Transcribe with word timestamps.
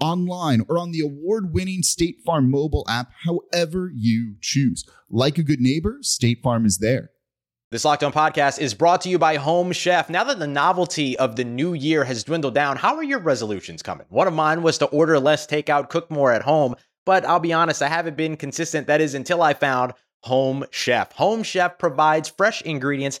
online, 0.00 0.62
or 0.68 0.78
on 0.78 0.92
the 0.92 1.00
award 1.00 1.52
winning 1.52 1.82
State 1.82 2.20
Farm 2.24 2.50
mobile 2.50 2.86
app, 2.88 3.12
however 3.24 3.90
you 3.94 4.36
choose. 4.40 4.84
Like 5.08 5.38
a 5.38 5.42
good 5.42 5.60
neighbor, 5.60 5.98
State 6.02 6.42
Farm 6.42 6.66
is 6.66 6.78
there. 6.78 7.10
This 7.70 7.84
Locked 7.84 8.02
On 8.02 8.12
podcast 8.12 8.58
is 8.58 8.74
brought 8.74 9.02
to 9.02 9.08
you 9.08 9.16
by 9.16 9.36
Home 9.36 9.70
Chef. 9.70 10.10
Now 10.10 10.24
that 10.24 10.40
the 10.40 10.48
novelty 10.48 11.16
of 11.16 11.36
the 11.36 11.44
new 11.44 11.72
year 11.72 12.02
has 12.02 12.24
dwindled 12.24 12.54
down, 12.54 12.76
how 12.76 12.96
are 12.96 13.02
your 13.04 13.20
resolutions 13.20 13.80
coming? 13.80 14.06
One 14.08 14.26
of 14.26 14.34
mine 14.34 14.62
was 14.62 14.78
to 14.78 14.86
order 14.86 15.20
less 15.20 15.46
takeout, 15.46 15.88
cook 15.88 16.10
more 16.10 16.32
at 16.32 16.42
home, 16.42 16.74
but 17.06 17.24
I'll 17.24 17.38
be 17.38 17.52
honest, 17.52 17.80
I 17.80 17.86
haven't 17.86 18.16
been 18.16 18.36
consistent. 18.36 18.88
That 18.88 19.00
is 19.00 19.14
until 19.14 19.40
I 19.40 19.54
found 19.54 19.92
Home 20.24 20.64
Chef. 20.70 21.12
Home 21.12 21.44
Chef 21.44 21.78
provides 21.78 22.28
fresh 22.28 22.60
ingredients 22.62 23.20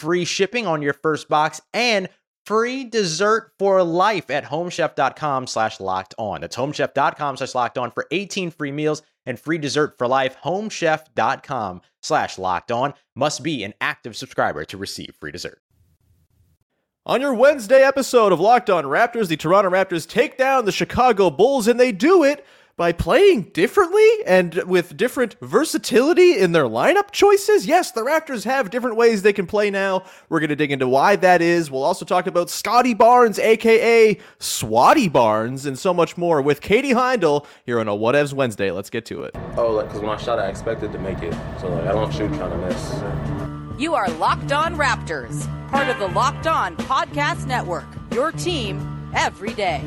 free 0.00 0.24
shipping 0.24 0.66
on 0.66 0.82
your 0.82 0.94
first 0.94 1.28
box 1.28 1.60
and 1.74 2.08
free 2.46 2.84
dessert 2.84 3.52
for 3.58 3.82
life 3.82 4.30
at 4.30 4.44
homechef.com 4.44 5.46
slash 5.46 5.78
locked 5.78 6.14
on. 6.18 6.40
That's 6.40 6.56
homechef.com 6.56 7.36
slash 7.36 7.54
locked 7.54 7.78
on 7.78 7.90
for 7.90 8.06
18 8.10 8.50
free 8.50 8.72
meals 8.72 9.02
and 9.26 9.38
free 9.38 9.58
dessert 9.58 9.98
for 9.98 10.08
life. 10.08 10.36
Homechef.com 10.42 11.82
slash 12.00 12.38
locked 12.38 12.72
on 12.72 12.94
must 13.14 13.42
be 13.42 13.62
an 13.62 13.74
active 13.80 14.16
subscriber 14.16 14.64
to 14.64 14.76
receive 14.78 15.14
free 15.20 15.32
dessert. 15.32 15.60
On 17.06 17.20
your 17.20 17.34
Wednesday 17.34 17.82
episode 17.82 18.32
of 18.32 18.40
Locked 18.40 18.70
On 18.70 18.84
Raptors, 18.84 19.28
the 19.28 19.36
Toronto 19.36 19.70
Raptors 19.70 20.08
take 20.08 20.36
down 20.36 20.64
the 20.64 20.72
Chicago 20.72 21.30
Bulls, 21.30 21.66
and 21.66 21.80
they 21.80 21.92
do 21.92 22.24
it 22.24 22.44
by 22.80 22.92
playing 22.92 23.42
differently 23.52 24.08
and 24.24 24.54
with 24.64 24.96
different 24.96 25.36
versatility 25.42 26.38
in 26.38 26.52
their 26.52 26.64
lineup 26.64 27.10
choices. 27.10 27.66
Yes, 27.66 27.92
the 27.92 28.00
Raptors 28.00 28.42
have 28.44 28.70
different 28.70 28.96
ways 28.96 29.20
they 29.20 29.34
can 29.34 29.46
play 29.46 29.70
now. 29.70 30.02
We're 30.30 30.40
going 30.40 30.48
to 30.48 30.56
dig 30.56 30.72
into 30.72 30.88
why 30.88 31.16
that 31.16 31.42
is. 31.42 31.70
We'll 31.70 31.84
also 31.84 32.06
talk 32.06 32.26
about 32.26 32.48
Scottie 32.48 32.94
Barnes, 32.94 33.38
aka 33.38 34.18
Swatty 34.38 35.12
Barnes, 35.12 35.66
and 35.66 35.78
so 35.78 35.92
much 35.92 36.16
more 36.16 36.40
with 36.40 36.62
Katie 36.62 36.94
Heindl 36.94 37.44
here 37.66 37.80
on 37.80 37.86
a 37.86 37.92
Whatevs 37.92 38.32
Wednesday. 38.32 38.70
Let's 38.70 38.88
get 38.88 39.04
to 39.06 39.24
it. 39.24 39.36
Oh, 39.58 39.72
like, 39.72 39.88
because 39.88 40.00
when 40.00 40.08
I 40.08 40.16
shot, 40.16 40.38
I 40.38 40.48
expected 40.48 40.90
to 40.92 40.98
make 40.98 41.22
it. 41.22 41.34
So, 41.60 41.68
like, 41.68 41.84
I 41.84 41.92
don't 41.92 42.10
shoot 42.10 42.32
trying 42.32 42.50
to 42.50 42.66
miss. 42.66 43.78
You 43.78 43.92
are 43.92 44.08
Locked 44.12 44.52
On 44.52 44.74
Raptors, 44.76 45.46
part 45.68 45.88
of 45.88 45.98
the 45.98 46.08
Locked 46.08 46.46
On 46.46 46.78
Podcast 46.78 47.46
Network, 47.46 47.88
your 48.10 48.32
team 48.32 49.12
every 49.14 49.52
day. 49.52 49.84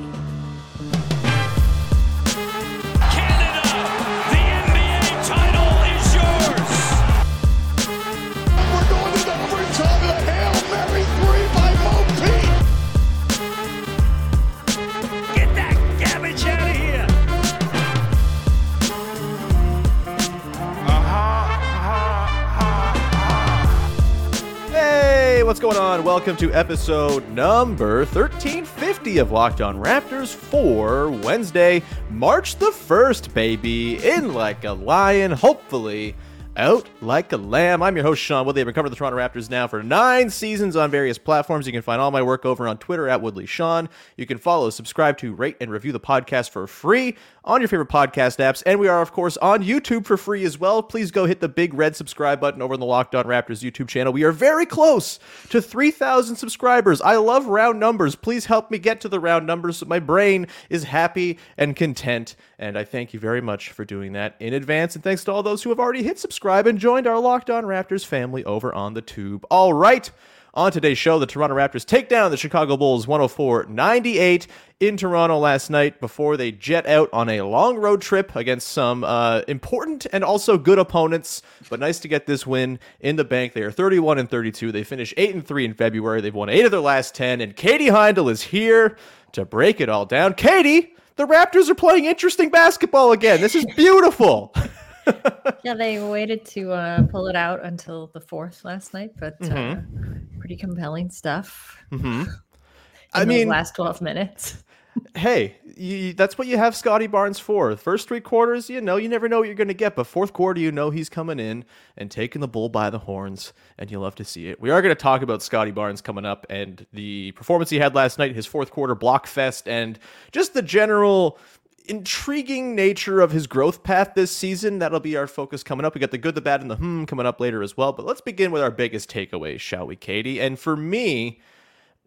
What's 25.54 25.62
going 25.62 25.78
on? 25.78 26.04
Welcome 26.04 26.36
to 26.38 26.52
episode 26.52 27.30
number 27.30 27.98
1350 28.06 29.20
of 29.20 29.32
Locked 29.32 29.62
On 29.62 29.78
Raptors 29.78 30.34
for 30.34 31.12
Wednesday, 31.12 31.84
March 32.10 32.56
the 32.56 32.72
1st, 32.72 33.36
baby. 33.36 34.04
In 34.04 34.34
like 34.34 34.64
a 34.64 34.72
lion, 34.72 35.32
hopefully 35.32 36.16
out 36.58 36.90
like 37.02 37.34
a 37.34 37.38
lamb. 37.38 37.84
I'm 37.84 37.96
your 37.96 38.04
host, 38.04 38.22
Sean 38.22 38.48
Woodley. 38.48 38.62
I've 38.62 38.66
been 38.66 38.74
covering 38.74 38.92
the 38.92 38.96
Toronto 38.96 39.20
Raptors 39.20 39.50
now 39.50 39.68
for 39.68 39.84
nine 39.84 40.32
seasons 40.32 40.76
on 40.76 40.92
various 40.92 41.20
platforms. 41.20 41.66
You 41.66 41.72
can 41.72 41.82
find 41.82 42.02
all 42.02 42.12
my 42.12 42.22
work 42.22 42.46
over 42.46 42.68
on 42.68 42.78
Twitter 42.78 43.08
at 43.08 43.22
Woodley 43.22 43.46
Sean. 43.46 43.90
You 44.18 44.26
can 44.26 44.40
follow, 44.40 44.72
subscribe 44.72 45.18
to, 45.20 45.34
rate, 45.34 45.58
and 45.62 45.72
review 45.72 45.92
the 45.92 46.00
podcast 46.00 46.50
for 46.50 46.66
free 46.68 47.16
on 47.46 47.62
your 47.62 47.68
favorite 47.68 47.90
podcast 47.90 48.38
apps. 48.38 48.64
And 48.66 48.80
we 48.80 48.88
are, 48.88 49.02
of 49.02 49.12
course, 49.12 49.38
on 49.38 49.64
YouTube 49.64 50.06
for 50.06 50.18
free 50.18 50.46
as 50.46 50.58
well. 50.58 50.82
Please 50.82 51.12
go 51.12 51.26
hit 51.26 51.40
the 51.40 51.50
big 51.50 51.74
red 51.74 51.96
subscribe 51.96 52.40
button 52.40 52.62
over 52.62 52.74
on 52.74 52.80
the 52.80 52.86
Locked 52.86 53.16
On 53.16 53.26
Raptors 53.26 53.64
YouTube 53.64 53.88
channel. 53.88 54.14
We 54.14 54.24
are 54.24 54.32
very 54.32 54.66
close 54.66 55.20
to 55.50 55.62
3,000 55.62 56.36
subscribers. 56.36 57.02
I 57.02 57.18
love 57.18 57.48
round 57.48 57.80
numbers. 57.80 58.16
Please 58.16 58.46
help 58.46 58.72
me 58.72 58.78
get 58.78 59.02
to 59.02 59.10
the 59.10 59.20
round 59.20 59.46
numbers 59.46 59.78
so 59.78 59.86
my 59.86 60.00
brain 60.00 60.48
is 60.70 60.86
happy 60.86 61.38
and 61.58 61.76
content. 61.76 62.36
And 62.58 62.78
I 62.78 62.84
thank 62.84 63.14
you 63.14 63.20
very 63.20 63.42
much 63.42 63.72
for 63.72 63.84
doing 63.84 64.14
that 64.14 64.36
in 64.40 64.54
advance. 64.54 64.96
And 64.96 65.04
thanks 65.04 65.24
to 65.26 65.32
all 65.32 65.44
those 65.44 65.64
who 65.64 65.70
have 65.70 65.80
already 65.80 66.04
hit 66.04 66.20
subscribe 66.20 66.68
and 66.68 66.80
joined 66.80 67.08
our 67.08 67.20
Locked 67.20 67.50
On 67.50 67.64
Raptors 67.66 68.06
family 68.06 68.44
over 68.46 68.74
on 68.74 68.94
the 68.94 69.02
tube. 69.02 69.46
All 69.50 69.74
right. 69.74 70.10
On 70.56 70.72
today's 70.72 71.00
show, 71.00 71.18
the 71.18 71.26
Toronto 71.26 71.56
Raptors 71.56 71.84
take 71.84 72.10
down 72.10 72.30
the 72.30 72.38
Chicago 72.38 72.78
Bulls 72.78 73.08
104 73.08 73.66
98 73.70 74.46
in 74.80 74.98
Toronto 74.98 75.40
last 75.40 75.72
night 75.72 76.00
before 76.00 76.38
they 76.38 76.52
jet 76.52 76.86
out 76.86 77.10
on 77.12 77.28
a 77.28 77.42
long 77.42 77.78
road 77.78 78.04
trip 78.04 78.36
against 78.36 78.68
some 78.68 79.04
uh, 79.04 79.42
important 79.48 80.06
and 80.14 80.24
also 80.24 80.60
good 80.60 80.78
opponents. 80.78 81.42
But 81.72 81.80
nice 81.80 82.00
to 82.02 82.08
get 82.08 82.28
this 82.28 82.46
win 82.46 82.78
in 83.00 83.16
the 83.16 83.24
bank. 83.24 83.54
They 83.54 83.64
are 83.64 83.72
31 83.72 84.20
and 84.20 84.30
32. 84.30 84.72
They 84.72 84.84
finished 84.84 85.16
8 85.18 85.34
and 85.34 85.44
3 85.44 85.66
in 85.66 85.74
February. 85.74 86.22
They've 86.22 86.32
won 86.32 86.50
8 86.50 86.66
of 86.66 86.72
their 86.72 86.82
last 86.82 87.16
10. 87.16 87.42
And 87.42 87.56
Katie 87.56 87.88
Heindl 87.88 88.30
is 88.30 88.44
here 88.44 88.96
to 89.32 89.46
break 89.46 89.82
it 89.82 89.90
all 89.90 90.06
down. 90.06 90.36
Katie, 90.36 90.94
the 91.16 91.26
Raptors 91.26 91.68
are 91.68 91.76
playing 91.76 92.06
interesting 92.06 92.52
basketball 92.52 93.12
again. 93.12 93.42
This 93.42 93.56
is 93.56 93.66
beautiful. 93.76 94.54
yeah, 95.64 95.74
they 95.74 96.00
waited 96.00 96.46
to 96.46 96.72
uh, 96.72 97.04
pull 97.08 97.28
it 97.28 97.36
out 97.36 97.64
until 97.64 98.08
the 98.14 98.22
fourth 98.22 98.64
last 98.64 98.94
night, 98.94 99.12
but 99.20 99.36
uh, 99.42 99.46
mm-hmm. 99.46 100.10
uh, 100.12 100.13
pretty 100.44 100.58
compelling 100.58 101.10
stuff. 101.10 101.78
Mm-hmm. 101.90 102.24
I 103.14 103.24
mean, 103.24 103.48
last 103.48 103.78
twelve 103.78 104.02
minutes. 104.02 104.62
hey, 105.16 105.56
you, 105.78 106.12
that's 106.12 106.38
what 106.38 106.50
you 106.50 106.58
have 106.58 106.76
Scottie 106.76 107.08
Barnes 107.08 107.40
for. 107.40 107.74
First 107.78 108.10
three 108.10 108.20
quarters, 108.20 108.70
you 108.70 108.82
know, 108.82 108.98
you 108.98 109.08
never 109.08 109.30
know 109.30 109.40
what 109.40 109.48
you're 109.48 109.56
going 109.56 109.70
to 109.70 109.74
get, 109.74 109.96
but 109.96 110.04
fourth 110.04 110.34
quarter, 110.34 110.60
you 110.60 110.70
know, 110.70 110.90
he's 110.90 111.08
coming 111.08 111.40
in 111.40 111.64
and 111.96 112.12
taking 112.12 112.42
the 112.42 112.48
bull 112.48 112.68
by 112.68 112.90
the 112.90 113.00
horns, 113.00 113.54
and 113.80 113.90
you 113.90 114.02
love 114.02 114.16
to 114.16 114.26
see 114.26 114.50
it. 114.50 114.60
We 114.60 114.70
are 114.70 114.82
going 114.82 114.94
to 114.94 115.02
talk 115.02 115.22
about 115.22 115.42
Scottie 115.42 115.72
Barnes 115.72 116.02
coming 116.02 116.26
up 116.26 116.46
and 116.50 116.86
the 116.92 117.32
performance 117.32 117.70
he 117.70 117.80
had 117.80 117.96
last 117.96 118.20
night, 118.20 118.36
his 118.36 118.46
fourth 118.46 118.70
quarter 118.70 118.96
block 118.96 119.26
fest, 119.26 119.70
and 119.70 119.98
just 120.34 120.54
the 120.54 120.62
general 120.62 121.40
intriguing 121.86 122.76
nature 122.76 123.22
of 123.22 123.32
his 123.32 123.48
growth 123.48 123.84
path 123.84 124.12
this 124.16 124.32
season. 124.32 124.80
That'll 124.80 125.00
be 125.00 125.16
our 125.16 125.28
focus 125.28 125.64
coming 125.64 125.86
up. 125.86 125.96
We 125.96 126.02
got 126.02 126.12
the 126.12 126.18
good, 126.18 126.36
the 126.36 126.42
bad, 126.42 126.62
and 126.62 126.72
the 126.72 126.76
hmm 126.76 127.04
coming 127.06 127.26
up 127.26 127.40
later 127.40 127.62
as 127.62 127.76
well. 127.78 127.94
But 127.94 128.06
let's 128.06 128.22
begin 128.22 128.52
with 128.52 128.62
our 128.62 128.72
biggest 128.72 129.10
takeaways, 129.10 129.60
shall 129.60 129.86
we, 129.86 129.96
Katie? 129.96 130.40
And 130.40 130.58
for 130.58 130.76
me, 130.76 131.42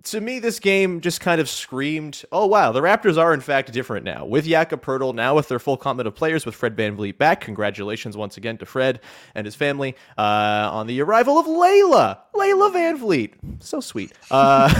to 0.04 0.20
me, 0.20 0.38
this 0.38 0.60
game 0.60 1.00
just 1.00 1.20
kind 1.20 1.40
of 1.40 1.48
screamed, 1.48 2.24
oh, 2.30 2.46
wow, 2.46 2.70
the 2.70 2.80
Raptors 2.80 3.18
are 3.18 3.34
in 3.34 3.40
fact 3.40 3.72
different 3.72 4.04
now. 4.04 4.24
With 4.24 4.44
Jakob 4.44 4.82
Poeltl, 4.82 5.14
now 5.14 5.34
with 5.34 5.48
their 5.48 5.58
full 5.58 5.76
complement 5.76 6.06
of 6.06 6.14
players, 6.14 6.46
with 6.46 6.54
Fred 6.54 6.76
Van 6.76 6.96
VanVleet 6.96 7.18
back. 7.18 7.40
Congratulations 7.40 8.16
once 8.16 8.36
again 8.36 8.56
to 8.58 8.66
Fred 8.66 9.00
and 9.34 9.44
his 9.44 9.54
family 9.54 9.96
uh, 10.16 10.70
on 10.72 10.86
the 10.86 11.00
arrival 11.00 11.38
of 11.38 11.46
Layla. 11.46 12.18
Layla 12.34 12.72
Van 12.72 12.98
VanVleet. 12.98 13.32
So 13.60 13.80
sweet. 13.80 14.12
Uh, 14.30 14.72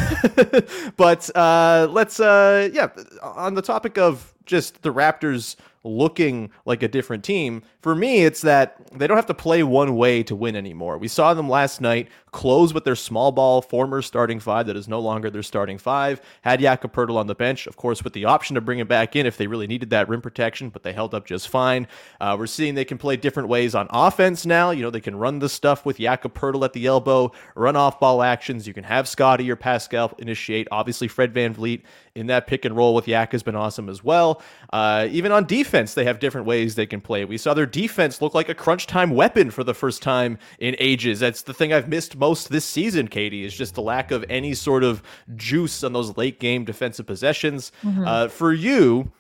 but 0.97 1.29
uh, 1.37 1.89
let's, 1.91 2.21
uh, 2.21 2.69
yeah, 2.73 2.89
on 3.23 3.55
the 3.55 3.63
topic 3.63 3.99
of 3.99 4.33
just 4.47 4.83
the 4.83 4.93
Raptors 4.93 5.57
looking 5.87 6.51
like 6.67 6.83
a 6.83 6.89
different 6.89 7.25
team. 7.25 7.63
For 7.81 7.95
me, 7.95 8.25
it's 8.25 8.43
that 8.43 8.87
they 8.93 9.07
don't 9.07 9.17
have 9.17 9.27
to 9.27 9.35
play 9.35 9.63
one 9.63 9.97
way 9.97 10.23
to 10.25 10.37
win 10.37 10.55
anymore. 10.55 10.99
We 10.99 11.09
saw 11.09 11.33
them 11.33 11.49
last 11.49 11.81
night 11.81 12.09
close 12.33 12.75
with 12.75 12.85
their 12.85 12.95
small 12.95 13.33
ball 13.33 13.63
former 13.63 14.03
starting 14.03 14.39
five 14.39 14.67
that 14.67 14.77
is 14.77 14.89
no 14.89 15.01
longer 15.01 15.31
their 15.31 15.43
starting 15.43 15.79
five. 15.79 16.21
Had 16.43 16.61
Jakob 16.61 16.93
Poeltl 16.93 17.17
on 17.17 17.27
the 17.27 17.35
bench, 17.35 17.67
of 17.67 17.77
course, 17.77 18.05
with 18.05 18.13
the 18.13 18.27
option 18.27 18.55
to 18.55 18.61
bring 18.61 18.79
him 18.79 18.87
back 18.87 19.17
in 19.17 19.25
if 19.25 19.39
they 19.39 19.47
really 19.47 19.67
needed 19.67 19.89
that 19.91 20.09
rim 20.09 20.21
protection, 20.21 20.69
but 20.69 20.83
they 20.83 20.93
held 20.93 21.15
up 21.15 21.25
just 21.25 21.49
fine. 21.49 21.87
Uh, 22.21 22.37
we're 22.39 22.47
seeing 22.47 22.75
they 22.75 22.85
can 22.85 22.99
play 22.99 23.17
different 23.17 23.49
ways 23.49 23.75
on 23.75 23.87
offense 23.91 24.45
now. 24.45 24.71
You 24.71 24.83
know, 24.83 24.91
they 24.91 25.01
can 25.01 25.17
run 25.17 25.39
the 25.39 25.49
stuff 25.49 25.87
with 25.87 25.97
Jakob 25.97 26.35
Poeltl 26.35 26.65
at 26.65 26.75
the 26.75 26.87
elbow, 26.87 27.33
run 27.55 27.77
off 27.77 27.99
ball 27.99 28.23
actions. 28.23 28.67
You 28.67 28.75
can 28.75 28.85
have 28.85 29.09
Scottie 29.09 29.51
or 29.51 29.57
Pascal 29.57 30.13
initiate. 30.19 30.69
Obviously, 30.71 31.09
Fred 31.09 31.33
Van 31.33 31.47
VanVleet 31.47 31.83
in 32.15 32.27
that 32.27 32.47
pick 32.47 32.65
and 32.65 32.77
roll 32.77 32.95
with 32.95 33.07
Yak 33.07 33.33
has 33.33 33.43
been 33.43 33.57
awesome 33.57 33.89
as 33.89 34.03
well. 34.03 34.43
Uh, 34.73 35.07
even 35.11 35.33
on 35.33 35.45
defense, 35.45 35.76
they 35.85 36.05
have 36.05 36.19
different 36.19 36.47
ways 36.47 36.75
they 36.75 36.87
can 36.87 37.01
play. 37.01 37.25
We 37.25 37.39
saw 37.39 37.55
their 37.55 37.67
defense 37.67 38.23
look 38.23 38.35
like 38.35 38.49
a 38.49 38.55
crunch 38.55 38.87
time 38.87 39.11
weapon 39.11 39.51
for 39.51 39.65
the 39.65 39.75
first 39.75 40.03
time 40.03 40.39
in 40.59 40.77
ages. 40.79 41.21
That's 41.21 41.43
the 41.43 41.55
thing 41.55 41.73
I've 41.73 41.89
missed 41.89 42.17
most 42.17 42.49
this 42.49 42.65
season, 42.65 43.09
Katie, 43.09 43.45
is 43.45 43.57
just 43.57 43.75
the 43.75 43.83
lack 43.83 44.11
of 44.11 44.25
any 44.29 44.55
sort 44.55 44.85
of 44.85 45.03
juice 45.35 45.85
on 45.85 45.93
those 45.93 46.17
late 46.17 46.41
game 46.41 46.65
defensive 46.65 47.07
possessions. 47.07 47.73
Mm-hmm. 47.83 48.07
Uh, 48.07 48.29
for 48.29 48.53
you, 48.53 49.13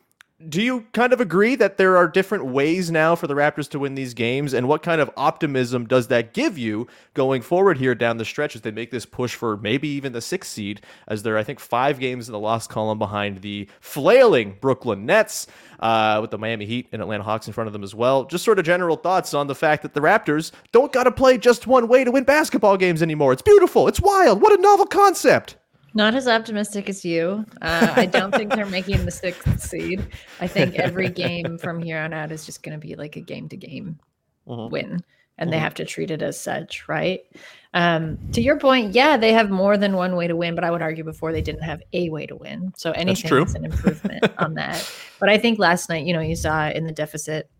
do 0.48 0.60
you 0.60 0.86
kind 0.92 1.14
of 1.14 1.20
agree 1.20 1.54
that 1.54 1.78
there 1.78 1.96
are 1.96 2.06
different 2.06 2.44
ways 2.44 2.90
now 2.90 3.14
for 3.14 3.26
the 3.26 3.34
Raptors 3.34 3.70
to 3.70 3.78
win 3.78 3.94
these 3.94 4.12
games? 4.12 4.52
And 4.52 4.68
what 4.68 4.82
kind 4.82 5.00
of 5.00 5.10
optimism 5.16 5.86
does 5.86 6.08
that 6.08 6.34
give 6.34 6.58
you 6.58 6.86
going 7.14 7.40
forward 7.40 7.78
here 7.78 7.94
down 7.94 8.18
the 8.18 8.24
stretch 8.24 8.54
as 8.54 8.60
they 8.60 8.70
make 8.70 8.90
this 8.90 9.06
push 9.06 9.34
for 9.34 9.56
maybe 9.56 9.88
even 9.88 10.12
the 10.12 10.20
sixth 10.20 10.52
seed, 10.52 10.82
as 11.08 11.22
they're, 11.22 11.38
I 11.38 11.42
think, 11.42 11.58
five 11.58 11.98
games 11.98 12.28
in 12.28 12.32
the 12.32 12.38
loss 12.38 12.66
column 12.66 12.98
behind 12.98 13.38
the 13.38 13.66
flailing 13.80 14.58
Brooklyn 14.60 15.06
Nets, 15.06 15.46
uh, 15.80 16.18
with 16.20 16.30
the 16.30 16.38
Miami 16.38 16.66
Heat 16.66 16.88
and 16.92 17.00
Atlanta 17.00 17.24
Hawks 17.24 17.46
in 17.46 17.54
front 17.54 17.66
of 17.68 17.72
them 17.72 17.82
as 17.82 17.94
well? 17.94 18.24
Just 18.24 18.44
sort 18.44 18.58
of 18.58 18.66
general 18.66 18.96
thoughts 18.96 19.32
on 19.32 19.46
the 19.46 19.54
fact 19.54 19.82
that 19.82 19.94
the 19.94 20.00
Raptors 20.00 20.52
don't 20.70 20.92
got 20.92 21.04
to 21.04 21.12
play 21.12 21.38
just 21.38 21.66
one 21.66 21.88
way 21.88 22.04
to 22.04 22.10
win 22.10 22.24
basketball 22.24 22.76
games 22.76 23.02
anymore. 23.02 23.32
It's 23.32 23.40
beautiful. 23.40 23.88
It's 23.88 24.02
wild. 24.02 24.42
What 24.42 24.58
a 24.58 24.60
novel 24.60 24.86
concept. 24.86 25.56
Not 25.96 26.14
as 26.14 26.28
optimistic 26.28 26.90
as 26.90 27.06
you. 27.06 27.46
Uh, 27.62 27.90
I 27.96 28.04
don't 28.04 28.30
think 28.34 28.54
they're 28.54 28.66
making 28.66 29.06
the 29.06 29.10
sixth 29.10 29.62
seed. 29.62 30.06
I 30.40 30.46
think 30.46 30.74
every 30.74 31.08
game 31.08 31.56
from 31.62 31.82
here 31.82 31.98
on 31.98 32.12
out 32.12 32.30
is 32.30 32.44
just 32.44 32.62
going 32.62 32.78
to 32.78 32.86
be 32.86 32.96
like 32.96 33.16
a 33.16 33.22
game 33.22 33.48
to 33.48 33.56
game 33.56 33.98
win, 34.44 34.68
and 34.84 35.00
mm-hmm. 35.00 35.50
they 35.50 35.58
have 35.58 35.72
to 35.72 35.86
treat 35.86 36.10
it 36.10 36.20
as 36.20 36.38
such, 36.38 36.86
right? 36.86 37.20
Um, 37.72 38.18
to 38.32 38.42
your 38.42 38.58
point, 38.58 38.94
yeah, 38.94 39.16
they 39.16 39.32
have 39.32 39.48
more 39.48 39.78
than 39.78 39.96
one 39.96 40.16
way 40.16 40.26
to 40.26 40.36
win, 40.36 40.54
but 40.54 40.64
I 40.64 40.70
would 40.70 40.82
argue 40.82 41.02
before 41.02 41.32
they 41.32 41.40
didn't 41.40 41.62
have 41.62 41.80
a 41.94 42.10
way 42.10 42.26
to 42.26 42.36
win. 42.36 42.74
So 42.76 42.90
anything 42.90 43.34
is 43.42 43.54
an 43.54 43.64
improvement 43.64 44.30
on 44.36 44.52
that. 44.54 44.92
But 45.18 45.30
I 45.30 45.38
think 45.38 45.58
last 45.58 45.88
night, 45.88 46.04
you 46.04 46.12
know, 46.12 46.20
you 46.20 46.36
saw 46.36 46.68
in 46.68 46.84
the 46.84 46.92
deficit 46.92 47.50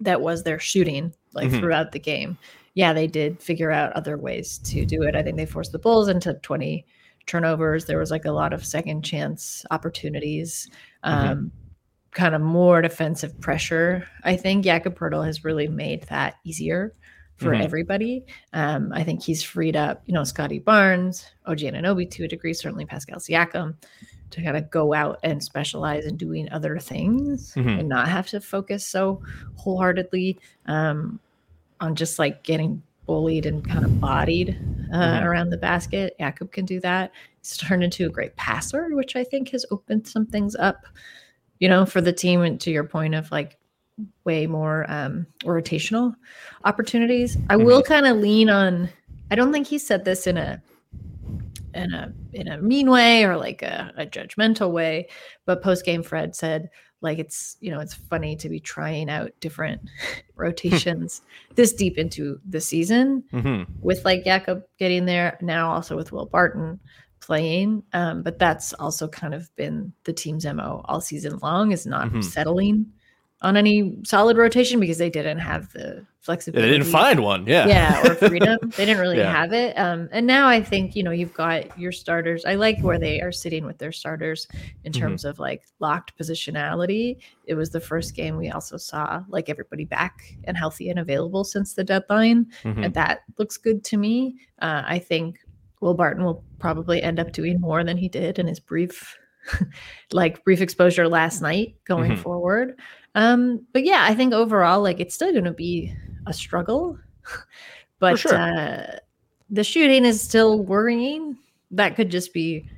that 0.00 0.20
was 0.20 0.42
their 0.42 0.58
shooting 0.58 1.14
like 1.34 1.50
mm-hmm. 1.50 1.60
throughout 1.60 1.92
the 1.92 2.00
game. 2.00 2.36
Yeah, 2.74 2.92
they 2.92 3.06
did 3.06 3.40
figure 3.40 3.70
out 3.70 3.92
other 3.92 4.18
ways 4.18 4.58
to 4.64 4.84
do 4.84 5.04
it. 5.04 5.14
I 5.14 5.22
think 5.22 5.36
they 5.36 5.46
forced 5.46 5.70
the 5.70 5.78
Bulls 5.78 6.08
into 6.08 6.34
20 6.34 6.84
turnovers. 7.26 7.86
There 7.86 7.98
was 7.98 8.10
like 8.10 8.24
a 8.24 8.32
lot 8.32 8.52
of 8.52 8.64
second 8.64 9.02
chance 9.02 9.64
opportunities, 9.70 10.68
mm-hmm. 11.04 11.30
um, 11.30 11.52
kind 12.12 12.34
of 12.34 12.40
more 12.40 12.82
defensive 12.82 13.40
pressure. 13.40 14.06
I 14.22 14.36
think 14.36 14.64
Jakob 14.64 14.98
Poeltl 14.98 15.24
has 15.24 15.44
really 15.44 15.68
made 15.68 16.04
that 16.04 16.36
easier 16.44 16.92
for 17.36 17.50
mm-hmm. 17.50 17.62
everybody. 17.62 18.24
Um, 18.52 18.92
I 18.92 19.02
think 19.02 19.22
he's 19.22 19.42
freed 19.42 19.76
up, 19.76 20.02
you 20.06 20.14
know, 20.14 20.24
Scottie 20.24 20.60
Barnes, 20.60 21.30
OG 21.46 21.58
Anunoby 21.58 22.10
to 22.12 22.24
a 22.24 22.28
degree, 22.28 22.54
certainly 22.54 22.86
Pascal 22.86 23.18
Siakam, 23.18 23.74
to 24.30 24.42
kind 24.42 24.56
of 24.56 24.70
go 24.70 24.94
out 24.94 25.18
and 25.22 25.42
specialize 25.42 26.06
in 26.06 26.16
doing 26.16 26.48
other 26.50 26.78
things 26.78 27.54
mm-hmm. 27.54 27.68
and 27.68 27.88
not 27.88 28.08
have 28.08 28.28
to 28.28 28.40
focus 28.40 28.86
so 28.86 29.20
wholeheartedly 29.56 30.38
um, 30.66 31.18
on 31.80 31.94
just 31.94 32.18
like 32.18 32.44
getting 32.44 32.82
bullied 33.06 33.46
and 33.46 33.66
kind 33.66 33.84
of 33.84 34.00
bodied 34.00 34.58
uh, 34.92 34.96
mm-hmm. 34.96 35.24
around 35.24 35.50
the 35.50 35.56
basket. 35.56 36.14
Jakob 36.18 36.52
can 36.52 36.64
do 36.64 36.80
that. 36.80 37.12
He's 37.40 37.56
turned 37.56 37.84
into 37.84 38.06
a 38.06 38.10
great 38.10 38.34
passer, 38.36 38.94
which 38.94 39.16
I 39.16 39.24
think 39.24 39.50
has 39.50 39.66
opened 39.70 40.06
some 40.06 40.26
things 40.26 40.54
up, 40.56 40.86
you 41.58 41.68
know, 41.68 41.84
for 41.84 42.00
the 42.00 42.12
team. 42.12 42.42
And 42.42 42.60
to 42.60 42.70
your 42.70 42.84
point 42.84 43.14
of 43.14 43.30
like 43.30 43.58
way 44.24 44.46
more 44.46 44.86
um, 44.88 45.26
rotational 45.42 46.14
opportunities, 46.64 47.36
I 47.48 47.56
mm-hmm. 47.56 47.64
will 47.64 47.82
kind 47.82 48.06
of 48.06 48.16
lean 48.16 48.50
on. 48.50 48.88
I 49.30 49.34
don't 49.34 49.52
think 49.52 49.66
he 49.66 49.78
said 49.78 50.04
this 50.04 50.26
in 50.26 50.36
a 50.36 50.62
in 51.74 51.92
a 51.92 52.12
in 52.32 52.48
a 52.48 52.58
mean 52.58 52.90
way 52.90 53.24
or 53.24 53.36
like 53.36 53.62
a, 53.62 53.92
a 53.96 54.06
judgmental 54.06 54.70
way, 54.70 55.08
but 55.44 55.62
post 55.62 55.84
game 55.84 56.02
Fred 56.02 56.34
said 56.34 56.70
like 57.04 57.18
it's 57.18 57.56
you 57.60 57.70
know 57.70 57.78
it's 57.78 57.94
funny 57.94 58.34
to 58.34 58.48
be 58.48 58.58
trying 58.58 59.08
out 59.08 59.30
different 59.38 59.80
rotations 60.34 61.22
this 61.54 61.72
deep 61.72 61.96
into 61.98 62.40
the 62.48 62.60
season 62.60 63.22
mm-hmm. 63.32 63.70
with 63.80 64.04
like 64.04 64.24
Jakob 64.24 64.64
getting 64.78 65.04
there 65.04 65.38
now 65.40 65.70
also 65.70 65.94
with 65.94 66.10
Will 66.10 66.26
Barton 66.26 66.80
playing 67.20 67.84
um, 67.92 68.22
but 68.22 68.38
that's 68.38 68.72
also 68.74 69.06
kind 69.06 69.34
of 69.34 69.54
been 69.54 69.92
the 70.04 70.12
team's 70.12 70.44
mo 70.46 70.82
all 70.86 71.00
season 71.00 71.38
long 71.42 71.70
is 71.70 71.86
not 71.86 72.08
mm-hmm. 72.08 72.22
settling 72.22 72.86
on 73.42 73.56
any 73.56 73.98
solid 74.04 74.36
rotation 74.36 74.80
because 74.80 74.98
they 74.98 75.10
didn't 75.10 75.38
have 75.38 75.70
the 75.72 76.06
flexibility. 76.20 76.70
They 76.70 76.78
didn't 76.78 76.90
find 76.90 77.20
one. 77.20 77.46
Yeah. 77.46 77.66
Yeah. 77.66 78.08
Or 78.08 78.14
freedom. 78.28 78.58
they 78.62 78.86
didn't 78.86 79.00
really 79.00 79.18
yeah. 79.18 79.30
have 79.30 79.52
it. 79.52 79.78
Um, 79.78 80.08
and 80.10 80.26
now 80.26 80.48
I 80.48 80.62
think, 80.62 80.96
you 80.96 81.02
know, 81.02 81.10
you've 81.10 81.34
got 81.34 81.78
your 81.78 81.92
starters. 81.92 82.46
I 82.46 82.54
like 82.54 82.80
where 82.80 82.98
they 82.98 83.20
are 83.20 83.30
sitting 83.30 83.66
with 83.66 83.76
their 83.76 83.92
starters 83.92 84.48
in 84.84 84.92
mm-hmm. 84.92 85.02
terms 85.02 85.22
mm-hmm. 85.22 85.30
of 85.30 85.38
like 85.38 85.64
locked 85.80 86.18
positionality. 86.18 87.18
It 87.44 87.54
was 87.54 87.68
the 87.68 87.80
first 87.80 88.14
game 88.14 88.38
we 88.38 88.48
also 88.48 88.78
saw 88.78 89.22
like 89.28 89.50
everybody 89.50 89.84
back 89.84 90.22
and 90.44 90.56
healthy 90.56 90.88
and 90.88 90.98
available 90.98 91.44
since 91.44 91.74
the 91.74 91.84
deadline. 91.84 92.46
Mm-hmm. 92.62 92.84
And 92.84 92.94
that 92.94 93.20
looks 93.38 93.58
good 93.58 93.84
to 93.84 93.98
me. 93.98 94.36
Uh, 94.62 94.82
I 94.86 94.98
think 94.98 95.40
Will 95.80 95.92
Barton 95.92 96.24
will 96.24 96.42
probably 96.58 97.02
end 97.02 97.20
up 97.20 97.32
doing 97.32 97.60
more 97.60 97.84
than 97.84 97.98
he 97.98 98.08
did 98.08 98.38
in 98.38 98.46
his 98.46 98.60
brief 98.60 99.18
like 100.12 100.44
brief 100.44 100.60
exposure 100.60 101.08
last 101.08 101.40
night 101.42 101.76
going 101.84 102.12
mm-hmm. 102.12 102.22
forward. 102.22 102.78
Um, 103.14 103.66
but 103.72 103.84
yeah, 103.84 104.04
I 104.08 104.14
think 104.14 104.32
overall, 104.32 104.82
like 104.82 105.00
it's 105.00 105.14
still 105.14 105.32
going 105.32 105.44
to 105.44 105.52
be 105.52 105.94
a 106.26 106.32
struggle, 106.32 106.98
but 107.98 108.18
sure. 108.18 108.34
uh, 108.34 108.96
the 109.50 109.64
shooting 109.64 110.04
is 110.04 110.20
still 110.20 110.62
worrying. 110.62 111.36
That 111.70 111.96
could 111.96 112.10
just 112.10 112.32
be 112.32 112.68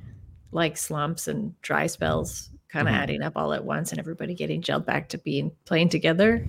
like 0.51 0.77
slumps 0.77 1.27
and 1.27 1.59
dry 1.61 1.87
spells 1.87 2.49
kind 2.69 2.87
of 2.87 2.93
mm-hmm. 2.93 3.03
adding 3.03 3.21
up 3.21 3.33
all 3.35 3.53
at 3.53 3.63
once 3.63 3.91
and 3.91 3.99
everybody 3.99 4.33
getting 4.33 4.61
gelled 4.61 4.85
back 4.85 5.09
to 5.09 5.17
being 5.17 5.51
playing 5.65 5.89
together 5.89 6.45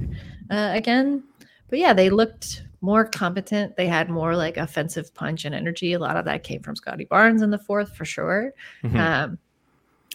uh, 0.51 0.71
again. 0.75 1.23
But 1.69 1.79
yeah, 1.79 1.93
they 1.93 2.11
looked 2.11 2.63
more 2.81 3.05
competent. 3.05 3.77
They 3.77 3.87
had 3.87 4.09
more 4.09 4.37
like 4.37 4.57
offensive 4.57 5.13
punch 5.15 5.45
and 5.45 5.55
energy. 5.55 5.93
A 5.93 5.99
lot 5.99 6.17
of 6.17 6.25
that 6.25 6.45
came 6.45 6.63
from 6.63 6.77
Scottie 6.77 7.05
Barnes 7.05 7.43
in 7.43 7.51
the 7.51 7.59
fourth 7.59 7.95
for 7.95 8.05
sure. 8.05 8.53
Mm-hmm. 8.83 8.97
Um, 8.97 9.39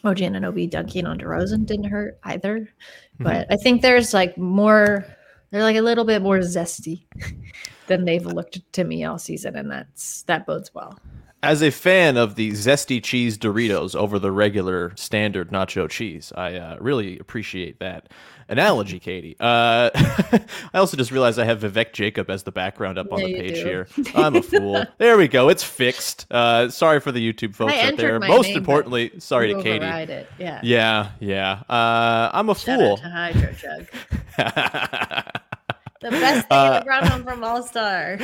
OG 0.03 0.17
Anunoby 0.17 0.69
dunking 0.69 1.05
on 1.05 1.19
DeRozan 1.19 1.65
didn't 1.65 1.89
hurt 1.89 2.19
either. 2.23 2.59
Mm-hmm. 2.59 3.23
But 3.23 3.47
I 3.51 3.55
think 3.55 3.81
there's 3.81 4.13
like 4.13 4.37
more, 4.37 5.05
they're 5.51 5.63
like 5.63 5.77
a 5.77 5.81
little 5.81 6.05
bit 6.05 6.21
more 6.21 6.39
zesty 6.39 7.05
than 7.87 8.05
they've 8.05 8.25
looked 8.25 8.59
to 8.73 8.83
me 8.83 9.03
all 9.05 9.17
season. 9.17 9.55
And 9.55 9.71
that's, 9.71 10.23
that 10.23 10.45
bodes 10.45 10.73
well. 10.73 10.99
As 11.41 11.61
a 11.61 11.71
fan 11.71 12.15
of 12.15 12.35
the 12.35 12.51
zesty 12.51 13.03
cheese 13.03 13.37
Doritos 13.37 13.95
over 13.95 14.17
the 14.17 14.31
regular 14.31 14.93
standard 14.95 15.51
nacho 15.51 15.89
cheese, 15.89 16.31
I 16.37 16.55
uh, 16.55 16.77
really 16.79 17.19
appreciate 17.19 17.79
that 17.79 18.07
analogy, 18.49 18.99
Katie. 18.99 19.35
Uh, 19.39 19.89
I 20.73 20.77
also 20.77 20.97
just 20.97 21.11
realized 21.11 21.39
I 21.39 21.45
have 21.45 21.59
Vivek 21.61 21.93
Jacob 21.93 22.29
as 22.29 22.43
the 22.43 22.51
background 22.51 22.97
up 22.97 23.11
on 23.11 23.19
the 23.19 23.33
page 23.33 23.57
here. 23.57 23.87
I'm 24.15 24.35
a 24.35 24.41
fool. 24.41 24.83
there 24.97 25.17
we 25.17 25.27
go. 25.27 25.49
It's 25.49 25.63
fixed. 25.63 26.27
Uh, 26.31 26.69
sorry 26.69 26.99
for 26.99 27.11
the 27.11 27.33
YouTube 27.33 27.55
folks 27.55 27.73
out 27.73 27.97
there. 27.97 28.19
Most 28.19 28.47
name, 28.47 28.57
importantly, 28.57 29.11
sorry 29.19 29.53
to 29.53 29.61
Katie. 29.61 29.85
It. 29.85 30.27
Yeah. 30.39 30.59
Yeah. 30.63 31.11
Yeah. 31.19 31.63
Uh, 31.69 32.29
I'm 32.33 32.49
a 32.49 32.55
Shout 32.55 32.79
fool. 32.79 32.97
Hydro 32.97 33.53
Jug. 33.53 33.87
The 36.03 36.11
best 36.11 36.49
thing 36.49 36.57
uh, 36.57 36.83
brought 36.83 37.07
home 37.07 37.23
from 37.23 37.43
All 37.45 37.63
Star. 37.63 38.17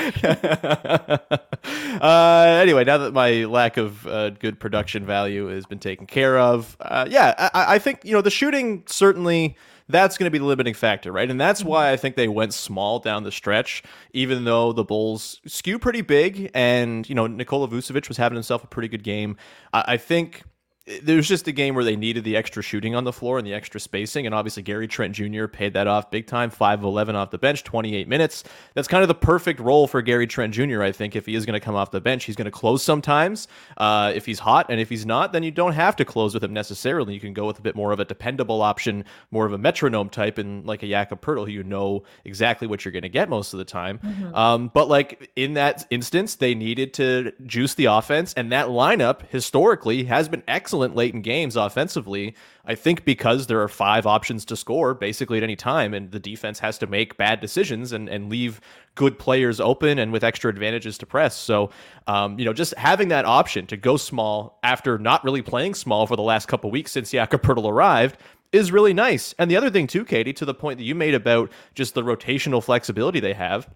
uh, 2.02 2.60
anyway, 2.62 2.84
now 2.84 2.98
that 2.98 3.14
my 3.14 3.46
lack 3.46 3.78
of 3.78 4.06
uh, 4.06 4.32
good 4.32 4.60
production 4.60 5.06
value 5.06 5.48
has 5.48 5.66
been 5.66 5.80
taken 5.80 6.06
care 6.06 6.38
of, 6.38 6.76
uh, 6.82 7.08
yeah, 7.10 7.50
I, 7.54 7.76
I, 7.76 7.80
think 7.80 8.04
you 8.04 8.12
know 8.12 8.22
the 8.22 8.30
shooting 8.30 8.84
certainly 8.86 9.56
that's 9.90 10.18
going 10.18 10.26
to 10.26 10.32
be 10.32 10.38
the 10.38 10.46
limiting 10.46 10.76
factor, 10.76 11.12
right? 11.12 11.30
And 11.30 11.42
that's 11.42 11.64
why 11.64 11.86
mm-hmm. 11.86 11.94
I 11.94 11.98
think 11.98 12.16
they 12.16 12.28
went 12.28 12.54
small 12.54 13.00
down 13.00 13.24
the 13.24 13.32
stretch, 13.32 13.84
even 14.14 14.46
though 14.46 14.72
the 14.72 14.84
Bulls 14.84 15.42
skew 15.46 15.80
pretty 15.80 16.02
big, 16.02 16.52
and 16.54 17.10
you 17.10 17.16
know 17.16 17.28
Nikola 17.28 17.68
Vucevic 17.68 18.08
was 18.08 18.18
having 18.18 18.36
himself 18.36 18.64
a 18.64 18.68
pretty 18.68 18.88
good 18.88 19.04
game. 19.04 19.36
I, 19.74 19.84
I 19.88 19.98
think 19.98 20.44
it 20.90 21.16
was 21.16 21.28
just 21.28 21.48
a 21.48 21.52
game 21.52 21.76
where 21.76 21.84
they 21.84 21.96
needed 21.96 22.24
the 22.24 22.36
extra 22.36 22.64
shooting 22.64 22.96
on 22.96 23.04
the 23.04 23.14
floor 23.14 23.38
and 23.38 23.46
the 23.46 23.54
extra 23.54 23.80
spacing. 23.80 24.26
And 24.26 24.34
obviously, 24.34 24.64
Gary 24.64 24.88
Trent 24.88 25.14
Jr. 25.14 25.46
paid 25.46 25.74
that 25.74 25.86
off 25.86 26.10
big 26.10 26.26
time 26.26 26.50
5 26.50 26.80
of 26.80 26.86
11 26.86 27.16
off 27.16 27.30
the 27.30 27.38
bench, 27.38 27.64
28 27.64 28.08
minutes. 28.08 28.44
That's 28.74 28.88
kind 28.88 29.04
of 29.04 29.08
the 29.08 29.14
perfect 29.14 29.60
role 29.60 29.86
for 29.88 30.02
Gary 30.02 30.26
Trent 30.26 30.52
Jr., 30.54 30.82
I 30.82 30.92
think. 30.92 31.16
If 31.16 31.28
he 31.28 31.36
is 31.36 31.46
going 31.46 31.54
to 31.54 31.64
come 31.64 31.76
off 31.76 31.92
the 31.92 32.02
bench, 32.02 32.24
he's 32.24 32.36
going 32.36 32.46
to 32.46 32.52
close 32.52 32.82
sometimes 32.82 33.48
uh, 33.78 34.12
if 34.16 34.26
he's 34.26 34.40
hot. 34.40 34.66
And 34.70 34.80
if 34.80 34.90
he's 34.90 35.06
not, 35.06 35.32
then 35.32 35.44
you 35.44 35.52
don't 35.52 35.74
have 35.74 35.96
to 35.98 36.06
close 36.06 36.34
with 36.34 36.44
him 36.44 36.54
necessarily. 36.54 37.14
You 37.14 37.20
can 37.20 37.34
go 37.34 37.46
with 37.46 37.60
a 37.60 37.62
bit 37.62 37.76
more 37.76 37.92
of 37.92 38.00
a 38.00 38.06
dependable 38.06 38.64
option, 38.64 39.06
more 39.30 39.46
of 39.46 39.54
a 39.54 39.60
metronome 39.60 40.10
type, 40.10 40.40
and 40.40 40.66
like 40.66 40.82
a 40.82 40.88
Jakob 40.88 41.22
Poeltl, 41.22 41.46
who 41.46 41.52
you 41.52 41.64
know 41.64 42.04
exactly 42.26 42.68
what 42.68 42.84
you're 42.84 42.92
going 42.92 43.04
to 43.04 43.10
get 43.10 43.30
most 43.30 43.54
of 43.54 43.60
the 43.60 43.66
time. 43.66 44.00
Mm-hmm. 44.00 44.34
Um, 44.34 44.72
but 44.74 44.88
like 44.88 45.30
in 45.36 45.54
that 45.54 45.86
instance, 45.92 46.36
they 46.36 46.56
needed 46.56 46.96
to 46.96 47.32
juice 47.46 47.76
the 47.76 47.86
offense. 47.86 48.34
And 48.34 48.52
that 48.52 48.68
lineup 48.68 49.28
historically 49.30 50.06
has 50.06 50.28
been 50.28 50.42
excellent 50.48 50.79
excellent 50.80 50.96
late 50.96 51.14
in 51.14 51.22
games 51.22 51.58
offensively. 51.58 52.34
I 52.64 52.74
think 52.74 53.04
because 53.04 53.48
there 53.48 53.62
are 53.62 53.68
five 53.68 54.06
options 54.06 54.46
to 54.46 54.56
score 54.56 54.94
basically 54.94 55.38
at 55.38 55.44
any 55.44 55.58
time, 55.58 55.94
and 55.94 56.10
the 56.12 56.20
defense 56.20 56.60
has 56.60 56.78
to 56.78 56.88
make 56.88 57.18
bad 57.18 57.42
decisions 57.42 57.92
and, 57.92 58.08
and 58.08 58.30
leave 58.30 58.62
good 58.96 59.20
players 59.20 59.60
open 59.60 60.00
and 60.00 60.14
with 60.14 60.24
extra 60.24 60.50
advantages 60.50 60.98
to 61.00 61.06
press. 61.06 61.36
So, 61.36 61.70
um, 62.08 62.40
you 62.40 62.46
know, 62.46 62.54
just 62.54 62.74
having 62.76 63.10
that 63.10 63.26
option 63.26 63.68
to 63.68 63.76
go 63.76 63.98
small 63.98 64.58
after 64.64 64.98
not 64.98 65.22
really 65.26 65.42
playing 65.42 65.74
small 65.76 66.08
for 66.08 66.16
the 66.16 66.24
last 66.24 66.48
couple 66.48 66.72
weeks 66.72 66.94
since 66.94 67.12
Jakob 67.12 67.46
arrived 67.50 68.18
is 68.54 68.72
really 68.72 68.94
nice. 68.94 69.36
And 69.38 69.52
the 69.52 69.58
other 69.58 69.70
thing 69.70 69.86
too, 69.86 70.06
Katie, 70.06 70.34
to 70.34 70.46
the 70.46 70.54
point 70.54 70.78
that 70.78 70.86
you 70.86 70.96
made 70.96 71.14
about 71.14 71.52
just 71.76 71.94
the 71.94 72.04
rotational 72.04 72.64
flexibility 72.64 73.20
they 73.20 73.34
have 73.34 73.68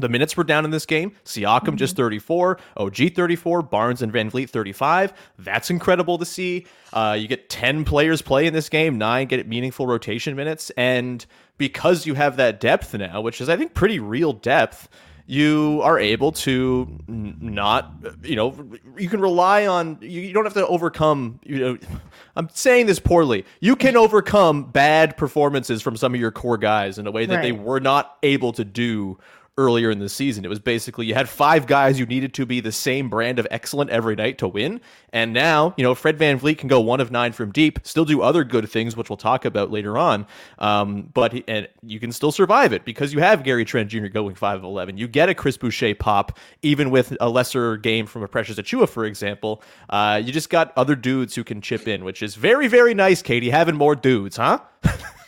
the 0.00 0.08
minutes 0.08 0.36
were 0.36 0.44
down 0.44 0.64
in 0.64 0.70
this 0.70 0.86
game. 0.86 1.12
Siakam 1.24 1.60
mm-hmm. 1.60 1.76
just 1.76 1.96
34, 1.96 2.58
OG 2.76 3.14
34, 3.14 3.62
Barnes 3.62 4.02
and 4.02 4.12
VanVleet 4.12 4.50
35. 4.50 5.12
That's 5.38 5.70
incredible 5.70 6.18
to 6.18 6.24
see. 6.24 6.66
Uh, 6.92 7.16
you 7.18 7.28
get 7.28 7.48
10 7.48 7.84
players 7.84 8.22
play 8.22 8.46
in 8.46 8.52
this 8.52 8.68
game, 8.68 8.98
nine 8.98 9.28
get 9.28 9.46
meaningful 9.46 9.86
rotation 9.86 10.36
minutes. 10.36 10.70
And 10.70 11.24
because 11.58 12.06
you 12.06 12.14
have 12.14 12.36
that 12.36 12.60
depth 12.60 12.94
now, 12.94 13.20
which 13.20 13.40
is, 13.40 13.48
I 13.48 13.56
think, 13.56 13.74
pretty 13.74 14.00
real 14.00 14.32
depth, 14.32 14.88
you 15.30 15.80
are 15.84 15.96
able 15.96 16.32
to 16.32 16.98
not, 17.06 17.92
you 18.24 18.34
know, 18.34 18.52
you 18.98 19.08
can 19.08 19.20
rely 19.20 19.64
on, 19.64 19.96
you, 20.00 20.32
don't 20.32 20.42
have 20.42 20.54
to 20.54 20.66
overcome, 20.66 21.38
you 21.44 21.58
know, 21.58 21.78
I'm 22.36 22.48
saying 22.52 22.86
this 22.86 22.98
poorly. 22.98 23.44
You 23.60 23.76
can 23.76 23.96
overcome 23.96 24.64
bad 24.64 25.16
performances 25.16 25.82
from 25.82 25.96
some 25.96 26.14
of 26.14 26.20
your 26.20 26.32
core 26.32 26.58
guys 26.58 26.98
in 26.98 27.06
a 27.06 27.12
way 27.12 27.26
that 27.26 27.36
right. 27.36 27.42
they 27.42 27.52
were 27.52 27.78
not 27.78 28.18
able 28.24 28.52
to 28.54 28.64
do 28.64 29.18
earlier 29.60 29.90
in 29.90 29.98
the 29.98 30.08
season. 30.08 30.44
It 30.44 30.48
was 30.48 30.58
basically 30.58 31.06
you 31.06 31.14
had 31.14 31.28
five 31.28 31.66
guys 31.66 31.98
you 32.00 32.06
needed 32.06 32.32
to 32.34 32.46
be 32.46 32.60
the 32.60 32.72
same 32.72 33.10
brand 33.10 33.38
of 33.38 33.46
excellent 33.50 33.90
every 33.90 34.16
night 34.16 34.38
to 34.38 34.48
win. 34.48 34.80
And 35.12 35.32
now, 35.34 35.74
you 35.76 35.84
know, 35.84 35.94
Fred 35.94 36.18
VanVleet 36.18 36.56
can 36.58 36.68
go 36.68 36.80
one 36.80 37.00
of 37.00 37.10
nine 37.10 37.32
from 37.32 37.52
deep, 37.52 37.80
still 37.82 38.04
do 38.04 38.22
other 38.22 38.42
good 38.42 38.68
things, 38.70 38.96
which 38.96 39.10
we'll 39.10 39.16
talk 39.18 39.44
about 39.44 39.70
later 39.70 39.98
on. 39.98 40.26
Um, 40.58 41.10
but 41.12 41.34
and 41.46 41.68
you 41.82 42.00
can 42.00 42.10
still 42.10 42.32
survive 42.32 42.72
it 42.72 42.84
because 42.84 43.12
you 43.12 43.20
have 43.20 43.44
Gary 43.44 43.64
Trent 43.64 43.90
Jr. 43.90 44.06
going 44.06 44.34
five 44.34 44.58
of 44.58 44.64
11. 44.64 44.96
You 44.96 45.06
get 45.06 45.28
a 45.28 45.34
Chris 45.34 45.56
Boucher 45.56 45.94
pop, 45.94 46.38
even 46.62 46.90
with 46.90 47.16
a 47.20 47.28
lesser 47.28 47.76
game 47.76 48.06
from 48.06 48.22
a 48.22 48.28
Precious 48.28 48.56
Achiuwa, 48.56 48.88
for 48.88 49.04
example. 49.04 49.62
Uh, 49.90 50.22
you 50.24 50.32
just 50.32 50.48
got 50.48 50.72
other 50.76 50.96
dudes 50.96 51.34
who 51.34 51.44
can 51.44 51.60
chip 51.60 51.86
in, 51.86 52.04
which 52.04 52.22
is 52.22 52.34
very, 52.34 52.68
very 52.68 52.94
nice, 52.94 53.20
Katie, 53.20 53.50
having 53.50 53.76
more 53.76 53.94
dudes, 53.94 54.36
huh? 54.36 54.60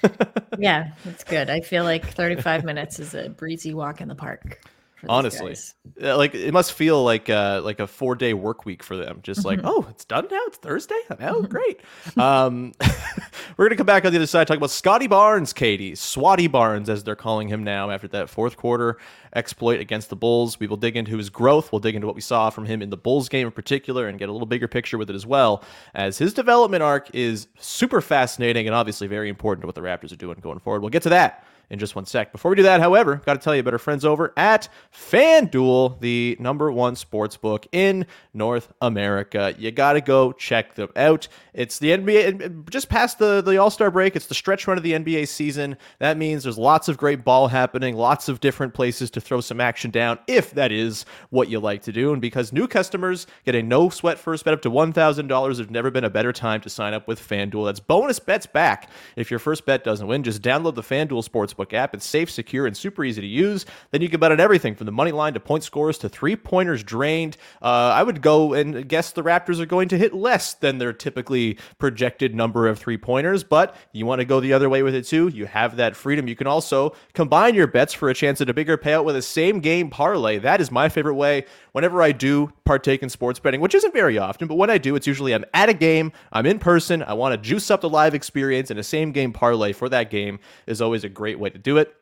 yeah, 0.59 0.93
it's 1.05 1.25
good. 1.25 1.51
I 1.51 1.61
feel 1.61 1.85
like 1.85 2.07
35 2.15 2.65
minutes 2.65 2.99
is 2.99 3.15
a 3.15 3.29
breezy 3.29 3.75
walk 3.75 4.01
in 4.01 4.09
the 4.09 4.15
park. 4.15 4.61
Honestly, 5.09 5.57
like 6.01 6.35
it 6.35 6.53
must 6.53 6.73
feel 6.73 7.03
like 7.03 7.29
uh, 7.29 7.61
like 7.65 7.81
a 7.81 7.87
four 7.87 8.15
day 8.15 8.35
work 8.35 8.65
week 8.65 8.83
for 8.83 8.97
them. 8.97 9.21
Just 9.23 9.45
like, 9.45 9.59
mm-hmm. 9.59 9.69
oh, 9.69 9.87
it's 9.91 10.05
done 10.05 10.29
now. 10.31 10.41
It's 10.47 10.59
Thursday. 10.59 10.95
Oh, 11.25 11.43
great. 11.43 11.81
um, 12.17 12.73
we're 13.57 13.67
gonna 13.67 13.77
come 13.77 13.87
back 13.87 14.05
on 14.05 14.13
the 14.13 14.19
other 14.19 14.27
side 14.27 14.47
talk 14.47 14.57
about 14.57 14.71
scottie 14.71 15.07
Barnes, 15.07 15.53
Katie, 15.53 15.93
Swatty 15.93 16.51
Barnes, 16.51 16.89
as 16.91 17.05
they're 17.05 17.15
calling 17.15 17.49
him 17.49 17.63
now 17.63 17.91
after 17.91 18.09
that 18.09 18.29
fourth 18.29 18.57
quarter 18.57 18.99
exploit 19.35 19.81
against 19.81 20.11
the 20.11 20.17
Bulls. 20.17 20.59
We 20.59 20.67
will 20.67 20.77
dig 20.77 20.97
into 20.97 21.17
his 21.17 21.31
growth. 21.31 21.71
We'll 21.71 21.79
dig 21.79 21.95
into 21.95 22.07
what 22.07 22.17
we 22.17 22.23
saw 22.23 22.51
from 22.51 22.67
him 22.67 22.83
in 22.83 22.91
the 22.91 22.97
Bulls 22.97 23.29
game 23.29 23.47
in 23.47 23.53
particular, 23.53 24.09
and 24.09 24.19
get 24.19 24.29
a 24.29 24.33
little 24.33 24.47
bigger 24.47 24.69
picture 24.69 24.99
with 24.99 25.11
it 25.11 25.17
as 25.17 25.25
well. 25.25 25.63
As 25.95 26.19
his 26.19 26.35
development 26.35 26.83
arc 26.83 27.15
is 27.15 27.47
super 27.59 28.01
fascinating 28.01 28.67
and 28.67 28.75
obviously 28.75 29.07
very 29.07 29.29
important 29.29 29.63
to 29.63 29.67
what 29.67 29.75
the 29.75 29.81
Raptors 29.81 30.13
are 30.13 30.17
doing 30.17 30.39
going 30.41 30.59
forward. 30.59 30.81
We'll 30.81 30.91
get 30.91 31.03
to 31.05 31.11
that 31.11 31.45
in 31.73 31.79
just 31.79 31.97
one 31.97 32.05
sec. 32.05 32.33
Before 32.33 32.51
we 32.51 32.57
do 32.57 32.63
that, 32.65 32.81
however, 32.81 33.23
got 33.25 33.33
to 33.33 33.41
tell 33.41 33.55
you 33.55 33.61
about 33.61 33.73
our 33.73 33.79
friends 33.79 34.05
over 34.05 34.35
at 34.37 34.69
FanDuel, 34.95 35.99
the 36.01 36.37
number 36.39 36.71
one 36.71 36.95
sports 36.95 37.39
book 37.39 37.67
in 37.73 38.07
North 38.35 38.71
America. 38.83 39.55
You 39.59 39.71
got 39.71 39.95
to 39.95 40.03
go 40.03 40.33
check 40.33 40.75
them 40.75 40.91
out. 40.97 41.29
It's 41.55 41.79
the 41.79 41.93
NBA, 41.93 42.69
just 42.69 42.91
past 42.91 43.19
the, 43.19 43.41
the 43.41 43.57
All 43.57 43.71
Star 43.71 43.91
break. 43.91 44.15
It's 44.17 44.27
the 44.27 44.35
stretch 44.35 44.67
run 44.67 44.77
of 44.77 44.85
the 44.85 44.93
NBA 44.93 45.27
season. 45.29 45.79
That 45.99 46.19
means 46.19 46.43
there's 46.43 46.59
lots 46.59 46.89
of 46.89 46.99
great 46.99 47.25
ball 47.25 47.49
happening, 47.49 47.97
lots 47.97 48.29
of 48.29 48.41
different 48.41 48.75
places 48.75 49.11
to 49.13 49.21
throw 49.23 49.41
some 49.41 49.59
action 49.59 49.91
down, 49.91 50.19
if 50.27 50.51
that 50.51 50.73
is 50.73 51.07
what 51.31 51.49
you 51.49 51.59
like 51.59 51.81
to 51.85 51.93
do. 51.93 52.13
And 52.13 52.21
because 52.21 52.53
new 52.53 52.69
customers 52.69 53.27
get 53.47 53.55
a 53.55 53.63
no 53.63 53.89
sweat 53.89 54.19
first 54.19 54.45
bet 54.45 54.53
up 54.53 54.61
to 54.63 54.71
$1,000, 54.71 55.57
there's 55.57 55.71
never 55.71 55.91
been 55.91 56.05
a 56.05 56.11
better 56.11 56.35
time 56.35 56.61
to 56.61 56.69
sign 56.69 56.93
up 56.93 57.09
with 57.09 57.19
FanDuel. 57.19 57.65
That's 57.65 57.81
bonus 57.81 58.19
bets 58.19 58.45
back. 58.45 58.91
If 59.17 59.31
your 59.31 59.41
first 59.41 59.65
bet 59.65 59.85
doesn't 59.85 60.07
win, 60.07 60.23
just 60.23 60.43
download 60.43 60.75
the 60.75 60.83
FanDuel 60.83 61.25
Sportsbook 61.63 61.73
app. 61.75 61.95
It's 61.95 62.07
safe, 62.07 62.31
secure, 62.31 62.67
and 62.67 62.77
super 62.77 63.05
easy 63.05 63.21
to 63.21 63.27
use. 63.27 63.67
Then 63.91 64.03
you 64.03 64.09
can 64.09 64.21
bet 64.21 64.33
on 64.33 64.41
everything 64.41 64.75
from 64.75 64.87
the 64.87 64.93
money 64.93 65.13
line 65.13 65.35
to 65.35 65.41
point 65.41 65.65
scores 65.65 65.99
to 65.99 66.09
three 66.09 66.37
pointers 66.37 66.83
drained. 66.83 67.37
Uh, 67.61 67.93
I 67.95 68.03
would 68.03 68.23
go 68.23 68.55
and 68.55 68.89
guess 68.89 69.13
the 69.13 69.23
Raptors 69.23 69.61
are 69.61 69.67
going 69.67 69.89
to 69.89 69.99
hit 69.99 70.15
less 70.15 70.55
than 70.55 70.79
their 70.79 70.93
typically 70.93 71.59
projected 71.79 72.35
number 72.35 72.69
of 72.69 72.79
three 72.79 72.99
pointers, 72.99 73.45
but 73.45 73.77
you 73.93 74.07
want 74.07 74.21
to 74.21 74.25
go 74.25 74.41
the 74.41 74.53
other 74.53 74.69
way 74.69 74.83
with 74.83 74.95
it 74.95 75.07
too. 75.07 75.29
You 75.29 75.47
have 75.47 75.77
that 75.77 75.97
freedom. 75.97 76.29
You 76.29 76.37
can 76.37 76.47
also 76.47 76.95
combine 77.15 77.55
your 77.55 77.67
bets 77.67 77.93
for 77.93 78.09
a 78.09 78.15
chance 78.15 78.41
at 78.41 78.49
a 78.49 78.55
bigger 78.55 78.77
payout 78.77 79.05
with 79.05 79.17
a 79.17 79.23
same 79.23 79.61
game 79.61 79.91
parlay. 79.91 80.39
That 80.39 80.61
is 80.61 80.71
my 80.71 80.89
favorite 80.89 81.15
way. 81.15 81.47
Whenever 81.73 82.03
I 82.03 82.13
do 82.13 82.53
partake 82.65 83.03
in 83.03 83.09
sports 83.09 83.39
betting, 83.39 83.61
which 83.61 83.75
isn't 83.75 83.95
very 83.95 84.19
often, 84.19 84.47
but 84.47 84.57
when 84.57 84.69
I 84.69 84.79
do, 84.79 84.95
it's 84.95 85.07
usually 85.07 85.35
I'm 85.35 85.45
at 85.55 85.69
a 85.69 85.75
game, 85.75 86.13
I'm 86.31 86.45
in 86.45 86.59
person, 86.59 87.03
I 87.03 87.15
want 87.15 87.33
to 87.33 87.39
juice 87.39 87.71
up 87.71 87.81
the 87.81 87.89
live 87.89 88.15
experience, 88.15 88.71
and 88.71 88.79
a 88.79 88.83
same 88.83 89.13
game 89.13 89.33
parlay 89.33 89.73
for 89.73 89.89
that 89.89 90.11
game 90.11 90.39
is 90.67 90.83
always 90.83 91.05
a 91.05 91.09
great 91.09 91.39
way 91.39 91.51
to 91.53 91.59
do 91.59 91.79
it 91.79 91.95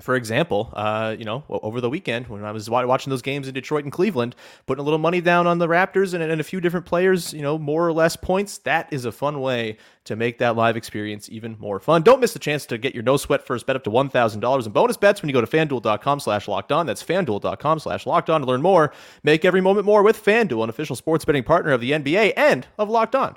for 0.00 0.14
example, 0.14 0.72
uh, 0.74 1.16
you 1.18 1.24
know, 1.24 1.42
over 1.48 1.80
the 1.80 1.90
weekend 1.90 2.28
when 2.28 2.44
I 2.44 2.52
was 2.52 2.70
watching 2.70 3.10
those 3.10 3.22
games 3.22 3.48
in 3.48 3.54
Detroit 3.54 3.82
and 3.82 3.92
Cleveland, 3.92 4.36
putting 4.66 4.80
a 4.80 4.84
little 4.84 4.98
money 4.98 5.20
down 5.20 5.48
on 5.48 5.58
the 5.58 5.66
Raptors 5.66 6.14
and, 6.14 6.22
and, 6.22 6.40
a 6.40 6.44
few 6.44 6.60
different 6.60 6.86
players, 6.86 7.34
you 7.34 7.42
know, 7.42 7.58
more 7.58 7.86
or 7.86 7.92
less 7.92 8.14
points, 8.14 8.58
that 8.58 8.92
is 8.92 9.04
a 9.04 9.12
fun 9.12 9.40
way 9.40 9.76
to 10.04 10.14
make 10.14 10.38
that 10.38 10.54
live 10.54 10.76
experience 10.76 11.28
even 11.30 11.56
more 11.58 11.80
fun. 11.80 12.02
Don't 12.02 12.20
miss 12.20 12.32
the 12.32 12.38
chance 12.38 12.64
to 12.66 12.78
get 12.78 12.94
your 12.94 13.02
no 13.02 13.16
sweat 13.16 13.44
first 13.44 13.66
bet 13.66 13.74
up 13.74 13.82
to 13.84 13.90
$1,000 13.90 14.66
in 14.66 14.72
bonus 14.72 14.96
bets 14.96 15.20
when 15.20 15.28
you 15.28 15.32
go 15.32 15.40
to 15.40 15.46
fanduel.com 15.48 16.20
slash 16.20 16.46
locked 16.46 16.70
on. 16.70 16.86
That's 16.86 17.02
fanduel.com 17.02 17.80
slash 17.80 18.06
locked 18.06 18.30
on 18.30 18.42
to 18.42 18.46
learn 18.46 18.62
more. 18.62 18.92
Make 19.24 19.44
every 19.44 19.60
moment 19.60 19.84
more 19.84 20.04
with 20.04 20.24
Fanduel, 20.24 20.62
an 20.62 20.70
official 20.70 20.94
sports 20.94 21.24
betting 21.24 21.42
partner 21.42 21.72
of 21.72 21.80
the 21.80 21.90
NBA 21.90 22.34
and 22.36 22.68
of 22.78 22.88
Locked 22.88 23.16
On. 23.16 23.36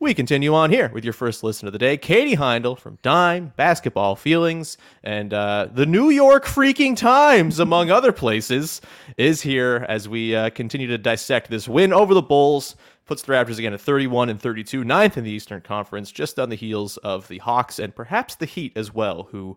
We 0.00 0.14
continue 0.14 0.54
on 0.54 0.70
here 0.70 0.92
with 0.94 1.02
your 1.02 1.12
first 1.12 1.42
listen 1.42 1.66
of 1.66 1.72
the 1.72 1.78
day, 1.78 1.96
Katie 1.96 2.36
Heindl 2.36 2.78
from 2.78 3.00
Dime 3.02 3.52
Basketball 3.56 4.14
Feelings. 4.14 4.78
And 5.02 5.34
uh, 5.34 5.66
the 5.72 5.86
New 5.86 6.10
York 6.10 6.44
Freaking 6.46 6.96
Times, 6.96 7.58
among 7.58 7.90
other 7.90 8.12
places, 8.12 8.80
is 9.16 9.42
here 9.42 9.84
as 9.88 10.08
we 10.08 10.36
uh, 10.36 10.50
continue 10.50 10.86
to 10.86 10.98
dissect 10.98 11.50
this 11.50 11.66
win 11.66 11.92
over 11.92 12.14
the 12.14 12.22
Bulls. 12.22 12.76
Puts 13.06 13.22
the 13.22 13.32
Raptors 13.32 13.58
again 13.58 13.74
at 13.74 13.80
31 13.80 14.28
and 14.28 14.40
32, 14.40 14.84
ninth 14.84 15.18
in 15.18 15.24
the 15.24 15.32
Eastern 15.32 15.62
Conference, 15.62 16.12
just 16.12 16.38
on 16.38 16.48
the 16.48 16.54
heels 16.54 16.96
of 16.98 17.26
the 17.26 17.38
Hawks 17.38 17.80
and 17.80 17.92
perhaps 17.92 18.36
the 18.36 18.46
Heat 18.46 18.74
as 18.76 18.94
well, 18.94 19.24
who 19.32 19.56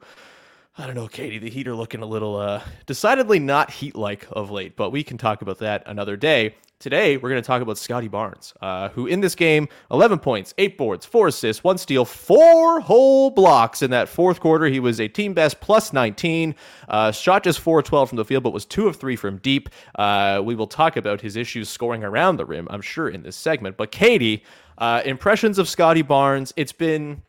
I 0.78 0.86
don't 0.86 0.96
know, 0.96 1.10
Katie. 1.10 1.38
The 1.38 1.50
Heat 1.50 1.68
are 1.68 1.76
looking 1.76 2.02
a 2.02 2.06
little 2.06 2.38
uh, 2.38 2.62
decidedly 2.86 3.40
not 3.40 3.72
Heat 3.72 3.94
like 3.94 4.26
of 4.32 4.52
late, 4.52 4.78
but 4.78 4.92
we 4.92 5.04
can 5.04 5.18
talk 5.18 5.42
about 5.42 5.60
that 5.60 5.84
another 5.86 6.16
day. 6.16 6.56
Today, 6.80 7.18
we're 7.18 7.30
going 7.30 7.42
to 7.42 7.46
talk 7.46 7.62
about 7.62 7.78
Scottie 7.78 8.08
Barnes, 8.08 8.54
uh, 8.62 8.88
who 8.90 9.06
in 9.06 9.20
this 9.20 9.36
game, 9.36 9.68
11 9.92 10.20
points, 10.20 10.54
8 10.58 10.78
boards, 10.78 11.06
4 11.06 11.28
assists, 11.28 11.64
1 11.64 11.78
steal, 11.78 12.06
4 12.06 12.80
whole 12.80 13.30
blocks 13.30 13.82
in 13.82 13.92
that 13.92 14.08
fourth 14.08 14.40
quarter. 14.40 14.66
He 14.66 14.80
was 14.80 15.00
a 15.02 15.10
team 15.10 15.34
best 15.34 15.60
plus 15.60 15.92
19. 15.92 16.56
Uh, 16.88 17.12
shot 17.12 17.44
just 17.44 17.60
4 17.60 17.84
12 17.84 18.10
from 18.10 18.16
the 18.16 18.26
field, 18.26 18.42
but 18.44 18.54
was 18.54 18.66
2 18.66 18.88
of 18.88 18.96
3 18.96 19.18
from 19.18 19.38
deep. 19.40 19.70
Uh, 19.96 20.42
we 20.44 20.56
will 20.56 20.68
talk 20.68 20.96
about 20.96 21.20
his 21.20 21.36
issues 21.36 21.68
scoring 21.68 22.04
around 22.04 22.38
the 22.38 22.46
rim, 22.46 22.68
I'm 22.72 22.82
sure, 22.82 23.10
in 23.10 23.24
this 23.24 23.36
segment. 23.36 23.76
But 23.76 23.92
Katie, 23.92 24.44
uh, 24.78 25.02
impressions 25.04 25.60
of 25.60 25.68
Scottie 25.68 26.02
Barnes, 26.02 26.54
it's 26.56 26.72
been 26.72 27.22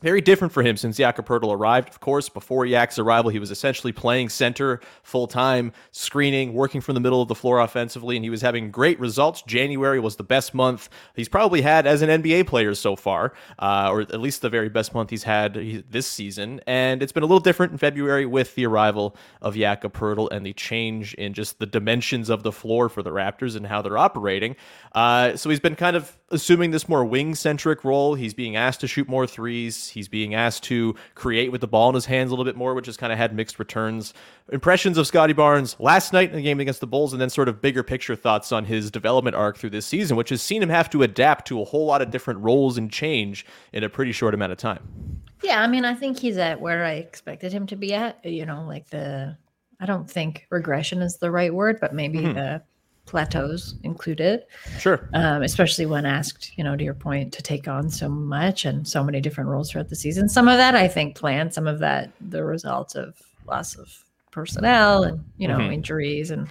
very 0.00 0.20
different 0.20 0.52
for 0.52 0.62
him 0.62 0.76
since 0.76 0.96
Jakob 0.96 1.26
Poeltl 1.26 1.54
arrived. 1.54 1.88
Of 1.88 2.00
course, 2.00 2.28
before 2.28 2.66
Yak's 2.66 2.98
arrival, 2.98 3.30
he 3.30 3.38
was 3.38 3.50
essentially 3.50 3.92
playing 3.92 4.30
center 4.30 4.80
full 5.02 5.26
time, 5.26 5.72
screening, 5.90 6.54
working 6.54 6.80
from 6.80 6.94
the 6.94 7.00
middle 7.00 7.20
of 7.20 7.28
the 7.28 7.34
floor 7.34 7.60
offensively, 7.60 8.16
and 8.16 8.24
he 8.24 8.30
was 8.30 8.40
having 8.40 8.70
great 8.70 8.98
results. 8.98 9.42
January 9.42 10.00
was 10.00 10.16
the 10.16 10.24
best 10.24 10.54
month 10.54 10.88
he's 11.14 11.28
probably 11.28 11.60
had 11.62 11.86
as 11.86 12.02
an 12.02 12.22
NBA 12.22 12.46
player 12.46 12.74
so 12.74 12.96
far, 12.96 13.32
uh, 13.58 13.88
or 13.90 14.00
at 14.00 14.20
least 14.20 14.42
the 14.42 14.48
very 14.48 14.68
best 14.68 14.94
month 14.94 15.10
he's 15.10 15.24
had 15.24 15.54
this 15.90 16.06
season. 16.06 16.60
And 16.66 17.02
it's 17.02 17.12
been 17.12 17.22
a 17.22 17.26
little 17.26 17.40
different 17.40 17.72
in 17.72 17.78
February 17.78 18.26
with 18.26 18.54
the 18.54 18.66
arrival 18.66 19.16
of 19.42 19.54
Jakob 19.54 19.92
Poeltl 19.92 20.30
and 20.30 20.44
the 20.46 20.52
change 20.52 21.14
in 21.14 21.34
just 21.34 21.58
the 21.58 21.66
dimensions 21.66 22.30
of 22.30 22.42
the 22.42 22.52
floor 22.52 22.88
for 22.88 23.02
the 23.02 23.10
Raptors 23.10 23.56
and 23.56 23.66
how 23.66 23.82
they're 23.82 23.98
operating. 23.98 24.56
Uh, 24.92 25.36
so 25.36 25.50
he's 25.50 25.60
been 25.60 25.76
kind 25.76 25.96
of 25.96 26.16
assuming 26.30 26.70
this 26.70 26.88
more 26.88 27.04
wing 27.04 27.34
centric 27.34 27.84
role. 27.84 28.14
He's 28.14 28.34
being 28.34 28.56
asked 28.56 28.80
to 28.80 28.86
shoot 28.86 29.08
more 29.08 29.26
threes. 29.26 29.89
He's 29.90 30.08
being 30.08 30.34
asked 30.34 30.62
to 30.64 30.94
create 31.14 31.52
with 31.52 31.60
the 31.60 31.68
ball 31.68 31.88
in 31.88 31.94
his 31.94 32.06
hands 32.06 32.30
a 32.30 32.32
little 32.32 32.44
bit 32.44 32.56
more, 32.56 32.74
which 32.74 32.86
has 32.86 32.96
kind 32.96 33.12
of 33.12 33.18
had 33.18 33.34
mixed 33.34 33.58
returns. 33.58 34.14
Impressions 34.52 34.98
of 34.98 35.06
Scottie 35.06 35.32
Barnes 35.32 35.76
last 35.78 36.12
night 36.12 36.30
in 36.30 36.36
the 36.36 36.42
game 36.42 36.60
against 36.60 36.80
the 36.80 36.86
Bulls, 36.86 37.12
and 37.12 37.20
then 37.20 37.30
sort 37.30 37.48
of 37.48 37.60
bigger 37.60 37.82
picture 37.82 38.16
thoughts 38.16 38.52
on 38.52 38.64
his 38.64 38.90
development 38.90 39.36
arc 39.36 39.56
through 39.56 39.70
this 39.70 39.86
season, 39.86 40.16
which 40.16 40.30
has 40.30 40.42
seen 40.42 40.62
him 40.62 40.68
have 40.68 40.90
to 40.90 41.02
adapt 41.02 41.46
to 41.48 41.60
a 41.60 41.64
whole 41.64 41.86
lot 41.86 42.02
of 42.02 42.10
different 42.10 42.40
roles 42.40 42.78
and 42.78 42.90
change 42.90 43.46
in 43.72 43.84
a 43.84 43.88
pretty 43.88 44.12
short 44.12 44.34
amount 44.34 44.52
of 44.52 44.58
time. 44.58 45.20
Yeah, 45.42 45.62
I 45.62 45.66
mean, 45.66 45.84
I 45.84 45.94
think 45.94 46.18
he's 46.18 46.36
at 46.36 46.60
where 46.60 46.84
I 46.84 46.92
expected 46.94 47.52
him 47.52 47.66
to 47.68 47.76
be 47.76 47.94
at. 47.94 48.24
You 48.24 48.46
know, 48.46 48.64
like 48.66 48.90
the 48.90 49.36
I 49.80 49.86
don't 49.86 50.08
think 50.08 50.46
regression 50.50 51.00
is 51.00 51.16
the 51.16 51.30
right 51.30 51.52
word, 51.52 51.78
but 51.80 51.94
maybe 51.94 52.18
mm-hmm. 52.18 52.34
the 52.34 52.62
plateaus 53.10 53.74
included. 53.82 54.44
Sure. 54.78 55.08
Um, 55.12 55.42
especially 55.42 55.84
when 55.84 56.06
asked, 56.06 56.52
you 56.56 56.62
know, 56.62 56.76
to 56.76 56.84
your 56.84 56.94
point, 56.94 57.32
to 57.32 57.42
take 57.42 57.66
on 57.66 57.90
so 57.90 58.08
much 58.08 58.64
and 58.64 58.86
so 58.86 59.02
many 59.02 59.20
different 59.20 59.50
roles 59.50 59.70
throughout 59.70 59.88
the 59.88 59.96
season. 59.96 60.28
Some 60.28 60.46
of 60.46 60.56
that 60.56 60.76
I 60.76 60.86
think 60.86 61.16
planned, 61.16 61.52
some 61.52 61.66
of 61.66 61.80
that 61.80 62.12
the 62.20 62.44
result 62.44 62.94
of 62.94 63.20
loss 63.46 63.74
of 63.76 64.04
personnel 64.30 65.02
and, 65.02 65.24
you 65.38 65.48
know, 65.48 65.58
mm-hmm. 65.58 65.72
injuries 65.72 66.30
and 66.30 66.48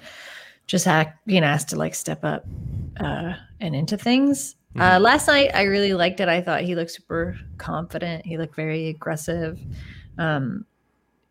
just 0.68 0.86
act, 0.86 1.26
being 1.26 1.44
asked 1.44 1.70
to 1.70 1.78
like 1.78 1.96
step 1.96 2.26
up 2.26 2.46
uh, 3.00 3.34
and 3.62 3.74
into 3.74 3.98
things. 3.98 4.56
Uh, 4.76 4.80
mm-hmm. 4.80 4.82
Uh, 4.82 5.00
last 5.00 5.28
night, 5.28 5.52
I 5.54 5.64
really 5.64 5.94
liked 5.94 6.20
it. 6.20 6.28
I 6.28 6.42
thought 6.42 6.62
he 6.62 6.76
looked 6.76 6.92
super 6.92 7.40
confident. 7.58 8.26
He 8.26 8.38
looked 8.38 8.56
very 8.56 8.90
aggressive. 8.90 9.58
Um, 10.18 10.66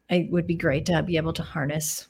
it 0.09 0.31
would 0.31 0.47
be 0.47 0.57
great 0.57 0.87
to 0.87 1.03
be 1.03 1.19
able 1.19 1.35
to 1.35 1.43
harness 1.43 2.09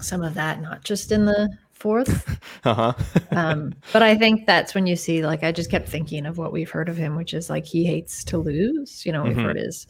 some 0.00 0.22
of 0.22 0.34
that, 0.34 0.60
not 0.60 0.82
just 0.82 1.12
in 1.12 1.26
the 1.26 1.50
fourth. 1.74 2.38
uh-huh. 2.64 2.94
um, 3.30 3.74
but 3.92 4.02
I 4.02 4.16
think 4.16 4.46
that's 4.46 4.74
when 4.74 4.86
you 4.86 4.96
see, 4.96 5.24
like, 5.24 5.44
I 5.44 5.52
just 5.52 5.70
kept 5.70 5.88
thinking 5.88 6.26
of 6.26 6.38
what 6.38 6.52
we've 6.52 6.70
heard 6.70 6.88
of 6.88 6.96
him, 6.96 7.16
which 7.16 7.34
is 7.34 7.50
like 7.50 7.66
he 7.66 7.84
hates 7.84 8.24
to 8.24 8.38
lose. 8.38 9.04
You 9.04 9.12
know, 9.12 9.22
we've 9.22 9.32
mm-hmm. 9.32 9.44
heard 9.44 9.56
his 9.56 9.86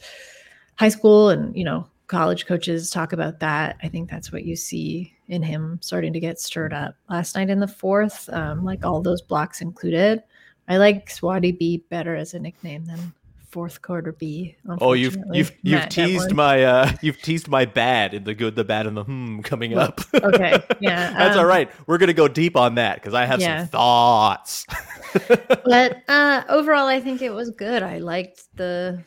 high 0.75 0.89
school 0.89 1.29
and, 1.29 1.55
you 1.55 1.63
know, 1.63 1.87
college 2.07 2.45
coaches 2.45 2.89
talk 2.89 3.13
about 3.13 3.39
that. 3.39 3.77
I 3.81 3.87
think 3.87 4.09
that's 4.09 4.31
what 4.31 4.45
you 4.45 4.55
see 4.55 5.13
in 5.27 5.41
him 5.41 5.79
starting 5.81 6.13
to 6.13 6.19
get 6.19 6.39
stirred 6.39 6.73
up. 6.73 6.95
Last 7.09 7.35
night 7.35 7.49
in 7.49 7.59
the 7.59 7.67
fourth, 7.67 8.29
um, 8.29 8.63
like 8.63 8.85
all 8.85 9.01
those 9.01 9.21
blocks 9.21 9.61
included, 9.61 10.21
I 10.67 10.77
like 10.77 11.09
Swatty 11.09 11.57
B 11.57 11.83
better 11.89 12.15
as 12.15 12.33
a 12.33 12.39
nickname 12.39 12.85
than 12.85 13.13
fourth 13.55 13.81
quarter 13.81 14.11
B. 14.11 14.57
Oh, 14.81 14.91
you've 14.91 15.17
you've 15.31 15.53
you've 15.63 15.87
teased 15.87 16.33
my 16.33 16.61
uh 16.61 16.91
you've 17.01 17.21
teased 17.21 17.47
my 17.47 17.63
bad 17.63 18.13
in 18.13 18.25
the 18.25 18.33
good, 18.33 18.53
the 18.53 18.65
bad, 18.65 18.85
and 18.85 18.97
the 18.97 19.05
hmm 19.05 19.39
coming 19.39 19.71
well, 19.71 19.87
up. 19.87 20.01
okay, 20.13 20.61
yeah, 20.81 21.13
that's 21.17 21.37
um, 21.37 21.39
all 21.39 21.45
right. 21.45 21.71
We're 21.87 21.97
gonna 21.97 22.11
go 22.11 22.27
deep 22.27 22.57
on 22.57 22.75
that 22.75 22.95
because 22.95 23.13
I 23.13 23.23
have 23.23 23.39
yeah. 23.39 23.59
some 23.59 23.67
thoughts. 23.69 24.65
but 25.47 26.03
uh 26.09 26.43
overall, 26.49 26.87
I 26.87 26.99
think 26.99 27.21
it 27.21 27.29
was 27.29 27.49
good. 27.51 27.81
I 27.81 27.99
liked 27.99 28.43
the 28.55 29.01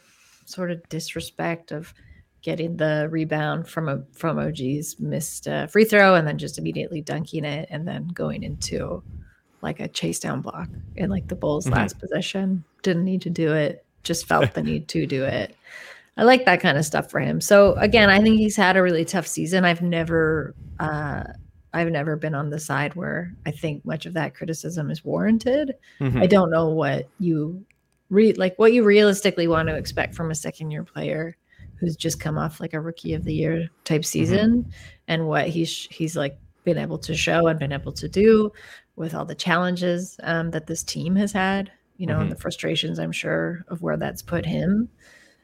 sort 0.47 0.71
of 0.71 0.88
disrespect 0.88 1.71
of 1.71 1.93
getting 2.40 2.78
the 2.78 3.07
rebound 3.11 3.69
from 3.69 3.87
a 3.87 4.02
from 4.14 4.38
OG's 4.38 4.99
missed 4.99 5.46
uh, 5.46 5.66
free 5.66 5.85
throw 5.85 6.14
and 6.14 6.27
then 6.27 6.38
just 6.38 6.57
immediately 6.57 7.03
dunking 7.03 7.44
it 7.44 7.68
and 7.70 7.87
then 7.87 8.09
going 8.09 8.42
into 8.44 9.03
like 9.61 9.79
a 9.79 9.88
chase 9.88 10.20
down 10.20 10.40
block 10.40 10.70
in 10.96 11.11
like 11.11 11.29
the 11.29 11.37
Bulls' 11.37 11.66
mm-hmm. 11.66 11.75
last 11.75 11.99
possession. 11.99 12.64
Didn't 12.83 13.05
need 13.05 13.20
to 13.22 13.31
do 13.31 13.53
it 13.53 13.85
just 14.02 14.26
felt 14.26 14.54
the 14.54 14.62
need 14.62 14.88
to 14.88 15.06
do 15.06 15.24
it. 15.24 15.54
I 16.16 16.24
like 16.24 16.44
that 16.46 16.61
kind 16.61 16.76
of 16.76 16.84
stuff 16.84 17.11
for 17.11 17.20
him. 17.20 17.40
So 17.40 17.74
again, 17.74 18.11
I 18.11 18.20
think 18.20 18.38
he's 18.38 18.56
had 18.56 18.76
a 18.76 18.82
really 18.82 19.04
tough 19.04 19.26
season. 19.26 19.64
I've 19.64 19.82
never 19.82 20.54
uh 20.80 21.24
I've 21.72 21.90
never 21.90 22.16
been 22.16 22.34
on 22.34 22.50
the 22.50 22.58
side 22.58 22.94
where 22.94 23.32
I 23.46 23.50
think 23.50 23.84
much 23.84 24.06
of 24.06 24.14
that 24.14 24.34
criticism 24.34 24.90
is 24.90 25.04
warranted. 25.04 25.74
Mm-hmm. 26.00 26.18
I 26.18 26.26
don't 26.26 26.50
know 26.50 26.68
what 26.68 27.08
you 27.20 27.64
read 28.11 28.38
like 28.38 28.58
what 28.58 28.72
you 28.72 28.82
realistically 28.82 29.46
want 29.46 29.68
to 29.68 29.76
expect 29.76 30.14
from 30.14 30.30
a 30.30 30.34
second 30.34 30.70
year 30.70 30.82
player 30.82 31.37
who's 31.76 31.94
just 31.94 32.18
come 32.18 32.38
off 32.38 32.58
like 32.58 32.74
a 32.74 32.80
rookie 32.80 33.14
of 33.14 33.24
the 33.24 33.34
year 33.34 33.68
type 33.84 34.00
mm-hmm. 34.00 34.06
season 34.06 34.62
mm-hmm. 34.62 34.70
and 35.08 35.28
what 35.28 35.46
he's 35.48 35.87
he's 35.90 36.16
like 36.16 36.38
been 36.64 36.78
able 36.78 36.98
to 36.98 37.14
show 37.14 37.46
and 37.46 37.58
been 37.58 37.72
able 37.72 37.92
to 37.92 38.08
do 38.08 38.50
with 38.96 39.14
all 39.14 39.24
the 39.24 39.34
challenges 39.34 40.18
um, 40.24 40.50
that 40.50 40.66
this 40.66 40.82
team 40.82 41.14
has 41.14 41.32
had 41.32 41.70
you 41.98 42.06
know, 42.06 42.14
mm-hmm. 42.14 42.22
and 42.22 42.32
the 42.32 42.37
frustrations 42.37 42.98
I'm 42.98 43.12
sure 43.12 43.64
of 43.68 43.82
where 43.82 43.96
that's 43.96 44.22
put 44.22 44.46
him. 44.46 44.88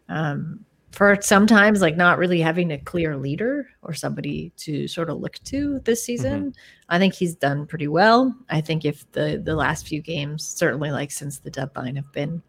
Um, 0.08 0.64
for 0.94 1.18
sometimes 1.20 1.80
like 1.80 1.96
not 1.96 2.18
really 2.18 2.40
having 2.40 2.70
a 2.70 2.78
clear 2.78 3.16
leader 3.16 3.68
or 3.82 3.92
somebody 3.92 4.52
to 4.56 4.86
sort 4.86 5.10
of 5.10 5.18
look 5.18 5.40
to 5.42 5.80
this 5.80 6.04
season. 6.04 6.40
Mm-hmm. 6.40 6.60
I 6.88 6.98
think 7.00 7.14
he's 7.14 7.34
done 7.34 7.66
pretty 7.66 7.88
well. 7.88 8.32
I 8.48 8.60
think 8.60 8.84
if 8.84 9.10
the 9.10 9.42
the 9.44 9.56
last 9.56 9.88
few 9.88 10.00
games, 10.00 10.46
certainly 10.46 10.92
like 10.92 11.10
since 11.10 11.38
the 11.38 11.50
deadline, 11.50 11.96
have 11.96 12.12
been 12.12 12.42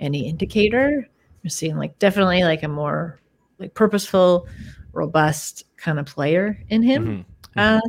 any 0.00 0.28
indicator, 0.28 1.08
you're 1.42 1.50
seeing 1.50 1.76
like 1.76 1.96
definitely 2.00 2.42
like 2.42 2.64
a 2.64 2.68
more 2.68 3.20
like 3.60 3.74
purposeful, 3.74 4.48
robust 4.92 5.64
kind 5.76 6.00
of 6.00 6.06
player 6.06 6.58
in 6.70 6.82
him. 6.82 7.06
Mm-hmm. 7.06 7.31
Uh, 7.56 7.80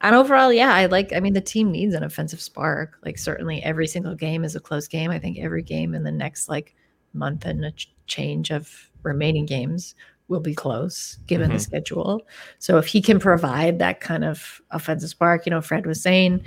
and 0.00 0.14
overall, 0.14 0.52
yeah, 0.52 0.74
I 0.74 0.86
like. 0.86 1.12
I 1.12 1.20
mean, 1.20 1.32
the 1.32 1.40
team 1.40 1.70
needs 1.70 1.94
an 1.94 2.02
offensive 2.02 2.40
spark. 2.40 2.98
Like 3.04 3.18
certainly, 3.18 3.62
every 3.62 3.86
single 3.86 4.14
game 4.14 4.44
is 4.44 4.56
a 4.56 4.60
close 4.60 4.88
game. 4.88 5.10
I 5.10 5.18
think 5.18 5.38
every 5.38 5.62
game 5.62 5.94
in 5.94 6.02
the 6.02 6.12
next 6.12 6.48
like 6.48 6.74
month 7.14 7.44
and 7.46 7.64
a 7.64 7.70
ch- 7.72 7.92
change 8.06 8.50
of 8.50 8.90
remaining 9.02 9.46
games 9.46 9.94
will 10.28 10.40
be 10.40 10.54
close 10.54 11.18
given 11.26 11.48
mm-hmm. 11.48 11.56
the 11.56 11.62
schedule. 11.62 12.22
So 12.58 12.78
if 12.78 12.86
he 12.86 13.00
can 13.00 13.18
provide 13.18 13.78
that 13.78 14.00
kind 14.00 14.24
of 14.24 14.60
offensive 14.70 15.10
spark, 15.10 15.46
you 15.46 15.50
know, 15.50 15.60
Fred 15.60 15.86
was 15.86 16.02
saying 16.02 16.42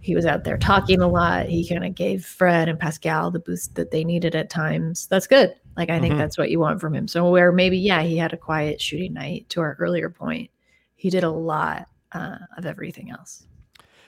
he 0.00 0.14
was 0.14 0.24
out 0.24 0.44
there 0.44 0.56
talking 0.56 1.00
a 1.00 1.08
lot. 1.08 1.46
He 1.46 1.68
kind 1.68 1.84
of 1.84 1.94
gave 1.94 2.24
Fred 2.24 2.68
and 2.68 2.78
Pascal 2.78 3.30
the 3.30 3.40
boost 3.40 3.74
that 3.74 3.90
they 3.90 4.04
needed 4.04 4.36
at 4.36 4.48
times. 4.48 5.06
That's 5.08 5.26
good. 5.26 5.54
Like 5.76 5.90
I 5.90 5.94
mm-hmm. 5.94 6.02
think 6.02 6.18
that's 6.18 6.38
what 6.38 6.50
you 6.50 6.60
want 6.60 6.80
from 6.80 6.94
him. 6.94 7.08
So 7.08 7.28
where 7.28 7.52
maybe 7.52 7.76
yeah, 7.76 8.02
he 8.02 8.16
had 8.16 8.32
a 8.32 8.38
quiet 8.38 8.80
shooting 8.80 9.14
night 9.14 9.48
to 9.50 9.60
our 9.60 9.76
earlier 9.78 10.08
point. 10.08 10.50
He 10.94 11.10
did 11.10 11.24
a 11.24 11.30
lot 11.30 11.88
uh, 12.16 12.38
of 12.56 12.66
everything 12.66 13.10
else. 13.10 13.46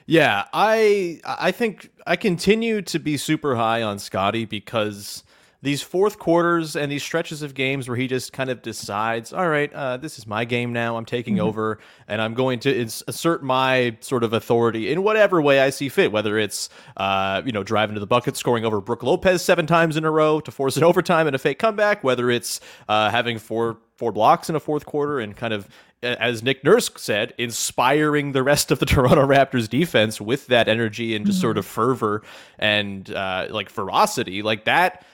Yeah, 0.07 0.47
I 0.55 1.21
I 1.25 1.53
think 1.53 1.91
I 2.07 2.17
continue 2.17 2.81
to 2.83 2.99
be 2.99 3.17
super 3.19 3.57
high 3.57 3.83
on 3.83 3.99
Scottie 3.99 4.47
because 4.47 5.23
these 5.61 5.83
fourth 5.83 6.19
quarters 6.19 6.77
and 6.77 6.91
these 6.91 7.03
stretches 7.03 7.43
of 7.43 7.53
games 7.53 7.89
where 7.89 7.97
he 7.97 8.07
just 8.07 8.33
kind 8.33 8.49
of 8.49 8.63
decides, 8.63 9.33
all 9.33 9.49
right, 9.49 9.73
uh, 9.73 9.97
this 9.97 10.17
is 10.17 10.27
my 10.27 10.45
game 10.45 10.73
now. 10.73 10.97
I'm 10.97 11.05
taking 11.05 11.37
mm-hmm. 11.37 11.47
over 11.47 11.79
and 12.07 12.23
I'm 12.23 12.35
going 12.35 12.61
to 12.61 12.81
ins- 12.81 13.03
assert 13.09 13.43
my 13.43 13.97
sort 14.01 14.23
of 14.23 14.33
authority 14.33 14.93
in 14.93 15.03
whatever 15.03 15.43
way 15.43 15.61
I 15.61 15.71
see 15.71 15.89
fit, 15.89 16.13
whether 16.13 16.39
it's, 16.39 16.69
uh, 16.97 17.43
you 17.45 17.51
know, 17.51 17.65
driving 17.65 17.95
to 17.95 18.01
the 18.01 18.07
bucket, 18.07 18.37
scoring 18.37 18.65
over 18.65 18.81
Brook 18.81 19.03
Lopez 19.03 19.43
seven 19.43 19.67
times 19.67 19.97
in 19.97 20.05
a 20.05 20.11
row 20.11 20.39
to 20.41 20.51
force 20.53 20.77
an 20.77 20.85
overtime 20.85 21.27
and 21.27 21.35
a 21.35 21.39
fake 21.39 21.59
comeback, 21.59 22.05
whether 22.05 22.31
it's 22.31 22.61
uh, 22.89 23.11
having 23.11 23.39
four 23.39 23.79
four 23.97 24.13
blocks 24.13 24.49
in 24.49 24.55
a 24.55 24.61
fourth 24.61 24.87
quarter 24.87 25.19
and 25.19 25.37
kind 25.37 25.53
of 25.53 25.69
as 26.03 26.43
Nick 26.43 26.63
Nurse 26.63 26.91
said, 26.97 27.35
inspiring 27.39 28.33
the 28.33 28.43
rest 28.43 28.71
of 28.71 28.79
the 28.79 28.87
Toronto 28.87 29.27
Raptors 29.27 29.69
defense 29.69 30.21
with 30.21 30.47
that 30.47 30.69
energy 30.69 31.17
and 31.17 31.27
just 31.27 31.39
mm-hmm. 31.39 31.43
sort 31.43 31.59
of 31.59 31.67
fervor 31.67 32.23
and 32.59 33.13
uh, 33.13 33.49
like 33.51 33.69
ferocity, 33.69 34.43
like 34.43 34.65
that. 34.67 35.05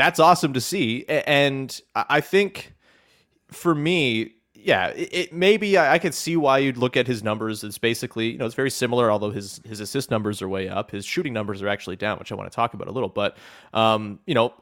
That's 0.00 0.18
awesome 0.18 0.54
to 0.54 0.60
see, 0.62 1.04
and 1.08 1.78
I 1.94 2.22
think 2.22 2.72
for 3.50 3.74
me, 3.74 4.32
yeah, 4.54 4.88
it, 4.88 5.08
it 5.12 5.32
maybe 5.32 5.78
I, 5.78 5.98
could 5.98 6.14
see 6.14 6.36
why 6.36 6.56
you'd 6.58 6.78
look 6.78 6.96
at 6.96 7.06
his 7.06 7.22
numbers. 7.22 7.62
It's 7.64 7.76
basically 7.76 8.30
you 8.30 8.38
know 8.38 8.46
it's 8.46 8.54
very 8.54 8.70
similar, 8.70 9.10
although 9.10 9.30
his 9.30 9.60
his 9.66 9.78
assist 9.80 10.10
numbers 10.10 10.40
are 10.40 10.48
way 10.48 10.70
up. 10.70 10.90
His 10.90 11.04
shooting 11.04 11.34
numbers 11.34 11.60
are 11.60 11.68
actually 11.68 11.96
down, 11.96 12.18
which 12.18 12.32
I 12.32 12.34
want 12.34 12.50
to 12.50 12.56
talk 12.56 12.72
about 12.72 12.88
a 12.88 12.92
little. 12.92 13.10
But 13.10 13.36
um, 13.74 14.20
you 14.26 14.34
know, 14.34 14.54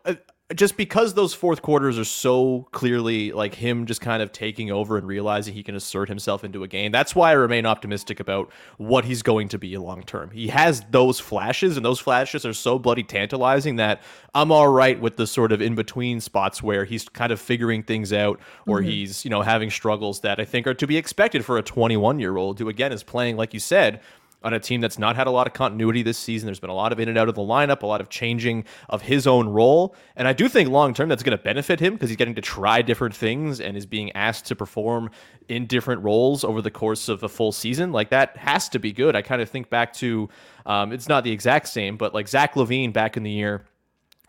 just 0.54 0.78
because 0.78 1.12
those 1.12 1.34
fourth 1.34 1.60
quarters 1.60 1.98
are 1.98 2.06
so 2.06 2.66
clearly 2.72 3.32
like 3.32 3.54
him 3.54 3.84
just 3.84 4.00
kind 4.00 4.22
of 4.22 4.32
taking 4.32 4.70
over 4.70 4.96
and 4.96 5.06
realizing 5.06 5.52
he 5.52 5.62
can 5.62 5.74
assert 5.74 6.08
himself 6.08 6.42
into 6.42 6.62
a 6.62 6.68
game, 6.68 6.90
that's 6.90 7.14
why 7.14 7.30
I 7.30 7.34
remain 7.34 7.66
optimistic 7.66 8.18
about 8.18 8.50
what 8.78 9.04
he's 9.04 9.22
going 9.22 9.48
to 9.50 9.58
be 9.58 9.76
long 9.76 10.02
term. 10.02 10.30
He 10.30 10.48
has 10.48 10.82
those 10.90 11.20
flashes, 11.20 11.76
and 11.76 11.84
those 11.84 12.00
flashes 12.00 12.46
are 12.46 12.54
so 12.54 12.78
bloody 12.78 13.02
tantalizing 13.02 13.76
that 13.76 14.00
I'm 14.34 14.50
all 14.50 14.68
right 14.68 14.98
with 14.98 15.16
the 15.18 15.26
sort 15.26 15.52
of 15.52 15.60
in 15.60 15.74
between 15.74 16.18
spots 16.18 16.62
where 16.62 16.86
he's 16.86 17.06
kind 17.10 17.30
of 17.30 17.40
figuring 17.40 17.82
things 17.82 18.10
out 18.10 18.40
or 18.66 18.78
mm-hmm. 18.78 18.88
he's, 18.88 19.24
you 19.26 19.30
know, 19.30 19.42
having 19.42 19.68
struggles 19.68 20.20
that 20.20 20.40
I 20.40 20.46
think 20.46 20.66
are 20.66 20.74
to 20.74 20.86
be 20.86 20.96
expected 20.96 21.44
for 21.44 21.58
a 21.58 21.62
21 21.62 22.20
year 22.20 22.38
old 22.38 22.58
who, 22.58 22.70
again, 22.70 22.92
is 22.92 23.02
playing, 23.02 23.36
like 23.36 23.52
you 23.52 23.60
said, 23.60 24.00
on 24.42 24.54
a 24.54 24.60
team 24.60 24.80
that's 24.80 24.98
not 24.98 25.16
had 25.16 25.26
a 25.26 25.30
lot 25.30 25.46
of 25.46 25.52
continuity 25.52 26.02
this 26.02 26.18
season. 26.18 26.46
There's 26.46 26.60
been 26.60 26.70
a 26.70 26.74
lot 26.74 26.92
of 26.92 27.00
in 27.00 27.08
and 27.08 27.18
out 27.18 27.28
of 27.28 27.34
the 27.34 27.42
lineup, 27.42 27.82
a 27.82 27.86
lot 27.86 28.00
of 28.00 28.08
changing 28.08 28.64
of 28.88 29.02
his 29.02 29.26
own 29.26 29.48
role. 29.48 29.96
And 30.16 30.28
I 30.28 30.32
do 30.32 30.48
think 30.48 30.68
long 30.68 30.94
term 30.94 31.08
that's 31.08 31.22
going 31.22 31.36
to 31.36 31.42
benefit 31.42 31.80
him 31.80 31.94
because 31.94 32.10
he's 32.10 32.16
getting 32.16 32.36
to 32.36 32.40
try 32.40 32.82
different 32.82 33.14
things 33.14 33.60
and 33.60 33.76
is 33.76 33.86
being 33.86 34.12
asked 34.12 34.46
to 34.46 34.56
perform 34.56 35.10
in 35.48 35.66
different 35.66 36.02
roles 36.02 36.44
over 36.44 36.62
the 36.62 36.70
course 36.70 37.08
of 37.08 37.22
a 37.22 37.28
full 37.28 37.52
season. 37.52 37.90
Like 37.90 38.10
that 38.10 38.36
has 38.36 38.68
to 38.70 38.78
be 38.78 38.92
good. 38.92 39.16
I 39.16 39.22
kind 39.22 39.42
of 39.42 39.48
think 39.48 39.70
back 39.70 39.92
to 39.94 40.28
um, 40.66 40.92
it's 40.92 41.08
not 41.08 41.24
the 41.24 41.32
exact 41.32 41.68
same, 41.68 41.96
but 41.96 42.14
like 42.14 42.28
Zach 42.28 42.54
LaVine 42.54 42.92
back 42.92 43.16
in 43.16 43.24
the 43.24 43.30
year 43.30 43.64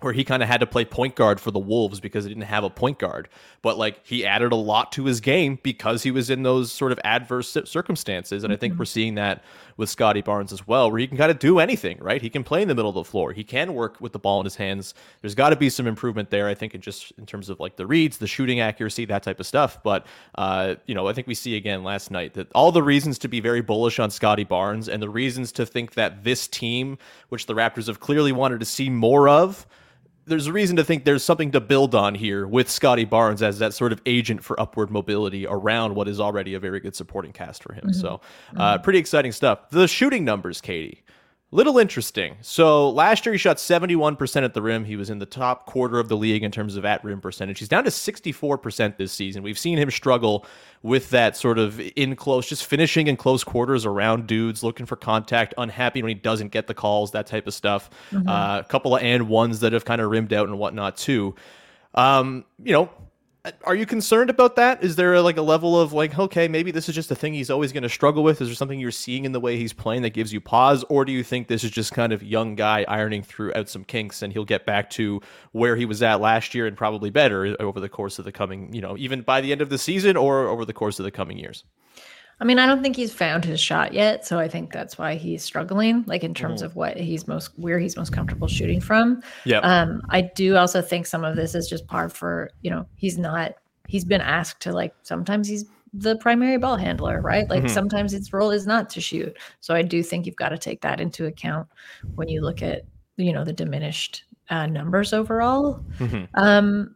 where 0.02 0.14
he 0.14 0.24
kind 0.24 0.42
of 0.42 0.48
had 0.48 0.62
to 0.62 0.66
play 0.66 0.86
point 0.86 1.16
guard 1.16 1.40
for 1.40 1.52
the 1.52 1.60
Wolves 1.60 2.00
because 2.00 2.24
he 2.24 2.30
didn't 2.30 2.44
have 2.44 2.64
a 2.64 2.70
point 2.70 3.00
guard. 3.00 3.28
But 3.62 3.78
like 3.78 4.00
he 4.06 4.26
added 4.26 4.52
a 4.52 4.56
lot 4.56 4.92
to 4.94 5.06
his 5.06 5.20
game 5.20 5.60
because 5.62 6.04
he 6.04 6.12
was 6.12 6.30
in 6.30 6.44
those 6.44 6.72
sort 6.72 6.92
of 6.92 7.00
adverse 7.04 7.58
circumstances. 7.66 8.44
And 8.44 8.52
mm-hmm. 8.52 8.58
I 8.58 8.60
think 8.60 8.74
mm-hmm. 8.74 8.80
we're 8.80 8.86
seeing 8.86 9.16
that 9.16 9.44
with 9.80 9.90
Scottie 9.90 10.22
Barnes 10.22 10.52
as 10.52 10.68
well, 10.68 10.92
where 10.92 11.00
he 11.00 11.08
can 11.08 11.16
kind 11.16 11.32
of 11.32 11.40
do 11.40 11.58
anything, 11.58 11.98
right? 12.02 12.22
He 12.22 12.30
can 12.30 12.44
play 12.44 12.62
in 12.62 12.68
the 12.68 12.76
middle 12.76 12.90
of 12.90 12.96
the 12.96 13.06
floor. 13.06 13.32
He 13.32 13.46
can 13.46 13.74
work 13.74 13.96
with 14.02 14.12
the 14.12 14.20
ball 14.20 14.42
in 14.42 14.44
his 14.44 14.58
hands. 14.58 14.94
There's 15.22 15.36
got 15.36 15.52
to 15.52 15.56
be 15.56 15.70
some 15.70 15.88
improvement 15.88 16.30
there, 16.30 16.50
I 16.50 16.54
think, 16.54 16.76
in 16.76 16.82
just 16.82 17.14
in 17.18 17.26
terms 17.26 17.50
of 17.50 17.62
like 17.62 17.78
the 17.78 17.88
reads, 17.88 18.18
the 18.18 18.28
shooting 18.28 18.60
accuracy, 18.60 19.06
that 19.06 19.24
type 19.24 19.40
of 19.40 19.48
stuff. 19.48 19.82
But 19.82 20.06
uh, 20.36 20.76
you 20.86 20.94
know, 20.94 21.08
I 21.08 21.14
think 21.14 21.28
we 21.28 21.34
see 21.34 21.56
again 21.56 21.86
last 21.86 22.12
night 22.12 22.34
that 22.34 22.52
all 22.52 22.74
the 22.74 22.84
reasons 22.84 23.18
to 23.20 23.30
be 23.30 23.40
very 23.40 23.62
bullish 23.62 24.00
on 24.00 24.12
Scottie 24.12 24.44
Barnes 24.44 24.90
and 24.90 25.02
the 25.02 25.10
reasons 25.10 25.54
to 25.54 25.66
think 25.66 25.94
that 25.94 26.26
this 26.26 26.46
team, 26.50 26.98
which 27.30 27.46
the 27.46 27.56
Raptors 27.56 27.88
have 27.88 28.02
clearly 28.02 28.34
wanted 28.34 28.60
to 28.60 28.66
see 28.66 28.90
more 28.90 29.30
of, 29.30 29.66
there's 30.30 30.48
a 30.48 30.54
reason 30.54 30.78
to 30.78 30.84
think 30.84 31.04
there's 31.04 31.24
something 31.24 31.52
to 31.52 31.60
build 31.60 31.96
on 31.96 32.16
here 32.16 32.48
with 32.48 32.70
Scottie 32.70 33.06
Barnes 33.06 33.42
as 33.42 33.60
that 33.60 33.74
sort 33.74 33.92
of 33.92 34.02
agent 34.06 34.44
for 34.44 34.60
upward 34.60 34.92
mobility 34.92 35.46
around 35.48 35.96
what 35.96 36.08
is 36.08 36.20
already 36.20 36.54
a 36.54 36.60
very 36.60 36.80
good 36.80 36.96
supporting 36.96 37.34
cast 37.34 37.64
for 37.64 37.74
him. 37.74 37.86
Mm-hmm. 37.86 38.00
So, 38.00 38.22
uh, 38.56 38.76
mm-hmm. 38.76 38.84
pretty 38.84 39.00
exciting 39.00 39.32
stuff. 39.32 39.70
The 39.72 39.88
shooting 39.88 40.24
numbers, 40.24 40.62
Katie. 40.62 41.04
Little 41.52 41.80
interesting. 41.80 42.38
So 42.42 42.92
last 42.92 43.26
year 43.26 43.34
he 43.34 43.40
shot 43.40 43.58
71% 43.58 44.44
at 44.44 44.54
the 44.54 44.62
rim. 44.62 44.86
He 44.86 44.96
was 44.96 45.10
in 45.10 45.18
the 45.18 45.26
top 45.26 45.66
quarter 45.66 46.00
of 46.00 46.08
the 46.08 46.16
league 46.16 46.44
in 46.44 46.52
terms 46.52 46.76
of 46.76 46.86
at 46.86 47.04
rim 47.04 47.20
percentage. 47.22 47.58
He's 47.58 47.68
down 47.68 47.86
to 47.86 47.90
64% 47.90 48.98
this 48.98 49.12
season. 49.12 49.42
We've 49.42 49.58
seen 49.58 49.80
him 49.80 49.90
struggle 49.90 50.46
with 50.84 51.10
that 51.10 51.36
sort 51.36 51.58
of 51.58 51.80
in 51.80 52.16
close, 52.16 52.48
just 52.48 52.68
finishing 52.68 53.08
in 53.08 53.18
close 53.18 53.44
quarters 53.44 53.84
around 53.84 54.28
dudes, 54.28 54.64
looking 54.64 54.86
for 54.86 54.96
contact, 54.96 55.56
unhappy 55.58 56.04
when 56.04 56.10
he 56.10 56.14
doesn't 56.16 56.50
get 56.50 56.68
the 56.68 56.76
calls, 56.76 57.12
that 57.12 57.26
type 57.26 57.48
of 57.48 57.56
stuff. 57.56 57.90
Mm-hmm. 58.12 58.30
Uh, 58.30 58.60
a 58.60 58.64
couple 58.66 58.96
of 58.96 59.02
and 59.02 59.28
ones 59.28 59.60
that 59.62 59.74
have 59.74 59.86
kind 59.86 60.02
of 60.02 60.12
rimmed 60.12 60.34
out 60.34 60.48
and 60.48 60.60
whatnot 60.60 60.98
too. 60.98 61.34
Um, 61.96 62.46
you 62.64 62.74
know, 62.74 62.92
are 63.64 63.76
you 63.76 63.86
concerned 63.86 64.30
about 64.30 64.58
that? 64.58 64.84
Is 64.84 64.98
there 64.98 65.22
like 65.22 65.38
a 65.38 65.42
level 65.42 65.80
of 65.80 65.94
like, 65.94 66.18
okay, 66.20 66.48
maybe 66.50 66.72
this 66.72 66.90
is 66.90 66.96
just 66.96 67.10
a 67.10 67.16
thing 67.16 67.34
he's 67.34 67.50
always 67.50 67.72
going 67.72 67.84
to 67.84 67.90
struggle 67.90 68.22
with? 68.22 68.42
Is 68.42 68.50
there 68.50 68.56
something 68.56 68.80
you're 68.80 68.92
seeing 68.92 69.24
in 69.24 69.32
the 69.32 69.40
way 69.40 69.56
he's 69.56 69.72
playing 69.72 70.02
that 70.02 70.10
gives 70.10 70.34
you 70.34 70.42
pause, 70.42 70.84
or 70.90 71.06
do 71.06 71.14
you 71.14 71.24
think 71.24 71.48
this 71.48 71.64
is 71.64 71.72
just 71.72 71.94
kind 71.94 72.12
of 72.12 72.22
young 72.22 72.56
guy 72.56 72.86
ironing 72.88 73.24
through 73.24 73.54
out 73.56 73.70
some 73.70 73.86
kinks 73.86 74.22
and 74.22 74.34
he'll 74.34 74.44
get 74.44 74.66
back 74.66 74.90
to 74.92 75.22
where 75.54 75.78
he 75.78 75.86
was 75.86 76.04
at 76.04 76.20
last 76.20 76.54
year 76.54 76.68
and 76.68 76.76
probably 76.76 77.10
better 77.10 77.56
over 77.62 77.80
the 77.80 77.90
course 77.90 78.20
of 78.20 78.26
the 78.26 78.32
coming, 78.32 78.74
you 78.74 78.82
know, 78.82 78.98
even 78.98 79.22
by 79.22 79.40
the 79.40 79.52
end 79.54 79.62
of 79.62 79.70
the 79.70 79.78
season 79.78 80.18
or 80.18 80.48
over 80.48 80.66
the 80.66 80.74
course 80.74 81.00
of 81.00 81.06
the 81.06 81.12
coming 81.12 81.38
years? 81.38 81.64
I 82.42 82.46
mean, 82.46 82.58
I 82.58 82.66
don't 82.66 82.82
think 82.82 82.96
he's 82.96 83.12
found 83.12 83.44
his 83.44 83.60
shot 83.60 83.94
yet, 83.94 84.26
so 84.26 84.40
I 84.40 84.48
think 84.48 84.72
that's 84.72 84.98
why 84.98 85.16
he's 85.16 85.44
struggling, 85.44 86.04
like 86.08 86.24
in 86.24 86.34
terms 86.34 86.62
mm. 86.62 86.66
of 86.66 86.76
what 86.76 86.96
he's 86.96 87.28
most 87.28 87.52
where 87.58 87.80
he's 87.80 87.98
most 87.98 88.14
comfortable 88.14 88.48
shooting 88.48 88.80
from. 88.80 89.22
Yeah. 89.44 89.60
Um, 89.60 90.02
I 90.10 90.22
do 90.22 90.56
also 90.56 90.82
think 90.82 91.06
some 91.06 91.26
of 91.26 91.36
this 91.36 91.54
is 91.54 91.68
just 91.68 91.86
par 91.88 92.08
for 92.08 92.50
you 92.62 92.72
know 92.72 92.86
he's 92.96 93.18
not 93.18 93.56
he's 93.88 94.06
been 94.06 94.22
asked 94.22 94.62
to 94.62 94.72
like 94.72 94.94
sometimes 95.04 95.50
he's 95.50 95.66
the 95.94 96.16
primary 96.18 96.58
ball 96.58 96.78
handler, 96.78 97.20
right? 97.20 97.50
Like 97.50 97.64
mm-hmm. 97.64 97.74
sometimes 97.74 98.12
his 98.14 98.32
role 98.32 98.52
is 98.52 98.66
not 98.66 98.90
to 98.92 99.02
shoot. 99.02 99.36
So 99.60 99.74
I 99.74 99.82
do 99.82 100.02
think 100.02 100.26
you've 100.26 100.36
got 100.36 100.50
to 100.50 100.58
take 100.58 100.82
that 100.82 101.02
into 101.02 101.26
account 101.26 101.68
when 102.16 102.30
you 102.30 102.42
look 102.42 102.62
at 102.62 102.84
you 103.18 103.34
know 103.34 103.44
the 103.44 103.54
diminished 103.54 104.24
uh, 104.50 104.66
numbers 104.66 105.12
overall. 105.12 105.84
Mm-hmm. 105.98 106.24
Um, 106.36 106.96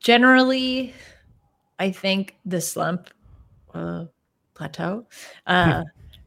generally, 0.00 0.92
I 1.78 1.92
think 1.92 2.36
the 2.44 2.60
slump. 2.60 3.08
Uh, 3.72 4.04
plateau 4.60 5.06
uh, 5.46 5.82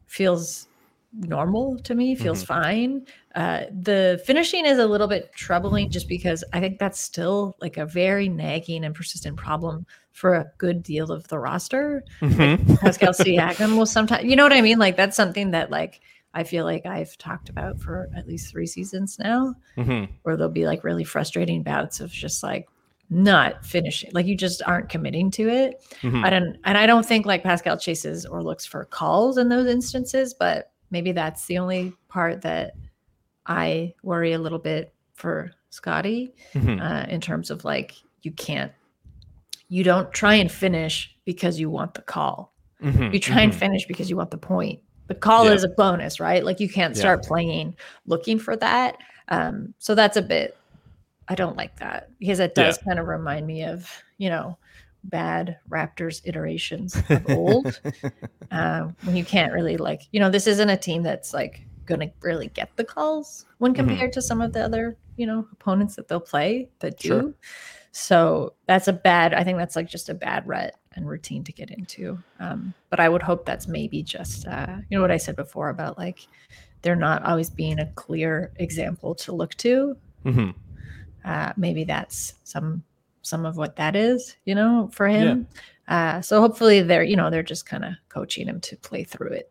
feels 0.06 0.66
normal 1.12 1.78
to 1.78 1.94
me 1.94 2.16
feels 2.16 2.42
mm-hmm. 2.42 2.62
fine 2.62 3.06
uh, 3.36 3.62
the 3.70 4.20
finishing 4.26 4.66
is 4.66 4.78
a 4.78 4.86
little 4.86 5.06
bit 5.06 5.32
troubling 5.32 5.88
just 5.88 6.08
because 6.08 6.42
i 6.52 6.58
think 6.58 6.80
that's 6.80 6.98
still 6.98 7.54
like 7.60 7.76
a 7.76 7.86
very 7.86 8.28
nagging 8.28 8.84
and 8.84 8.94
persistent 8.96 9.36
problem 9.36 9.86
for 10.10 10.34
a 10.34 10.46
good 10.58 10.82
deal 10.82 11.12
of 11.12 11.28
the 11.28 11.38
roster 11.38 12.02
mm-hmm. 12.20 12.68
like 12.68 12.80
pascal 12.80 13.12
siakam 13.12 13.76
will 13.76 13.86
sometimes 13.86 14.24
you 14.24 14.34
know 14.34 14.42
what 14.42 14.52
i 14.52 14.60
mean 14.60 14.78
like 14.78 14.96
that's 14.96 15.16
something 15.16 15.52
that 15.52 15.70
like 15.70 16.00
i 16.34 16.42
feel 16.42 16.64
like 16.64 16.84
i've 16.84 17.16
talked 17.16 17.48
about 17.48 17.80
for 17.80 18.08
at 18.16 18.26
least 18.26 18.50
three 18.50 18.66
seasons 18.66 19.16
now 19.20 19.54
mm-hmm. 19.76 20.12
where 20.22 20.36
there'll 20.36 20.52
be 20.52 20.66
like 20.66 20.82
really 20.82 21.04
frustrating 21.04 21.62
bouts 21.62 22.00
of 22.00 22.10
just 22.10 22.42
like 22.42 22.66
not 23.10 23.64
finishing 23.64 24.10
like 24.12 24.26
you 24.26 24.36
just 24.36 24.62
aren't 24.66 24.88
committing 24.88 25.30
to 25.30 25.48
it 25.48 25.84
mm-hmm. 26.02 26.24
i 26.24 26.30
don't 26.30 26.56
and 26.64 26.78
i 26.78 26.86
don't 26.86 27.04
think 27.04 27.26
like 27.26 27.42
pascal 27.42 27.76
chases 27.76 28.24
or 28.24 28.42
looks 28.42 28.64
for 28.64 28.84
calls 28.86 29.38
in 29.38 29.48
those 29.48 29.66
instances 29.66 30.34
but 30.34 30.72
maybe 30.90 31.12
that's 31.12 31.46
the 31.46 31.58
only 31.58 31.92
part 32.08 32.40
that 32.40 32.72
i 33.46 33.92
worry 34.02 34.32
a 34.32 34.38
little 34.38 34.58
bit 34.58 34.94
for 35.14 35.50
scottie 35.70 36.34
mm-hmm. 36.54 36.80
uh, 36.80 37.04
in 37.08 37.20
terms 37.20 37.50
of 37.50 37.64
like 37.64 37.94
you 38.22 38.32
can't 38.32 38.72
you 39.68 39.84
don't 39.84 40.12
try 40.12 40.34
and 40.34 40.50
finish 40.50 41.14
because 41.24 41.60
you 41.60 41.68
want 41.68 41.94
the 41.94 42.02
call 42.02 42.54
mm-hmm. 42.82 43.12
you 43.12 43.20
try 43.20 43.42
and 43.42 43.52
mm-hmm. 43.52 43.60
finish 43.60 43.86
because 43.86 44.08
you 44.08 44.16
want 44.16 44.30
the 44.30 44.38
point 44.38 44.80
the 45.08 45.14
call 45.14 45.44
yeah. 45.46 45.52
is 45.52 45.62
a 45.62 45.68
bonus 45.68 46.20
right 46.20 46.44
like 46.44 46.58
you 46.58 46.68
can't 46.68 46.96
start 46.96 47.20
yeah. 47.22 47.28
playing 47.28 47.76
looking 48.06 48.38
for 48.38 48.56
that 48.56 48.96
um, 49.28 49.72
so 49.78 49.94
that's 49.94 50.16
a 50.16 50.22
bit 50.22 50.56
I 51.28 51.34
don't 51.34 51.56
like 51.56 51.76
that 51.76 52.10
because 52.18 52.40
it 52.40 52.54
does 52.54 52.78
yeah. 52.78 52.84
kind 52.84 52.98
of 52.98 53.06
remind 53.06 53.46
me 53.46 53.64
of, 53.64 53.90
you 54.18 54.28
know, 54.28 54.58
bad 55.04 55.58
Raptors 55.68 56.20
iterations 56.24 56.96
of 57.08 57.28
old. 57.30 57.80
uh, 58.50 58.88
when 59.02 59.16
you 59.16 59.24
can't 59.24 59.52
really 59.52 59.76
like, 59.76 60.02
you 60.12 60.20
know, 60.20 60.30
this 60.30 60.46
isn't 60.46 60.70
a 60.70 60.76
team 60.76 61.02
that's 61.02 61.32
like 61.32 61.62
going 61.86 62.00
to 62.00 62.10
really 62.20 62.48
get 62.48 62.74
the 62.76 62.84
calls 62.84 63.46
when 63.58 63.72
mm-hmm. 63.72 63.86
compared 63.86 64.10
mm-hmm. 64.10 64.20
to 64.20 64.22
some 64.22 64.40
of 64.40 64.52
the 64.52 64.64
other, 64.64 64.96
you 65.16 65.26
know, 65.26 65.46
opponents 65.52 65.96
that 65.96 66.08
they'll 66.08 66.20
play 66.20 66.68
that 66.80 66.98
do. 66.98 67.08
Sure. 67.08 67.34
So 67.92 68.54
that's 68.66 68.88
a 68.88 68.92
bad, 68.92 69.34
I 69.34 69.44
think 69.44 69.56
that's 69.56 69.76
like 69.76 69.88
just 69.88 70.08
a 70.08 70.14
bad 70.14 70.46
rut 70.48 70.74
and 70.94 71.08
routine 71.08 71.44
to 71.44 71.52
get 71.52 71.70
into. 71.70 72.18
Um, 72.40 72.74
but 72.90 72.98
I 72.98 73.08
would 73.08 73.22
hope 73.22 73.46
that's 73.46 73.68
maybe 73.68 74.02
just, 74.02 74.46
uh, 74.46 74.76
you 74.88 74.96
know, 74.96 75.02
what 75.02 75.12
I 75.12 75.16
said 75.16 75.36
before 75.36 75.68
about 75.68 75.96
like, 75.96 76.26
they're 76.82 76.96
not 76.96 77.24
always 77.24 77.48
being 77.48 77.78
a 77.78 77.86
clear 77.92 78.52
example 78.56 79.14
to 79.16 79.32
look 79.32 79.54
to. 79.54 79.96
Mm-hmm 80.24 80.50
uh, 81.24 81.52
maybe 81.56 81.84
that's 81.84 82.34
some 82.44 82.82
some 83.22 83.46
of 83.46 83.56
what 83.56 83.76
that 83.76 83.96
is, 83.96 84.36
you 84.44 84.54
know, 84.54 84.90
for 84.92 85.08
him. 85.08 85.46
Yeah. 85.88 86.16
Uh, 86.16 86.20
so 86.20 86.40
hopefully 86.40 86.82
they're, 86.82 87.02
you 87.02 87.16
know, 87.16 87.30
they're 87.30 87.42
just 87.42 87.66
kind 87.66 87.84
of 87.84 87.94
coaching 88.08 88.46
him 88.46 88.60
to 88.60 88.76
play 88.76 89.04
through 89.04 89.30
it. 89.30 89.50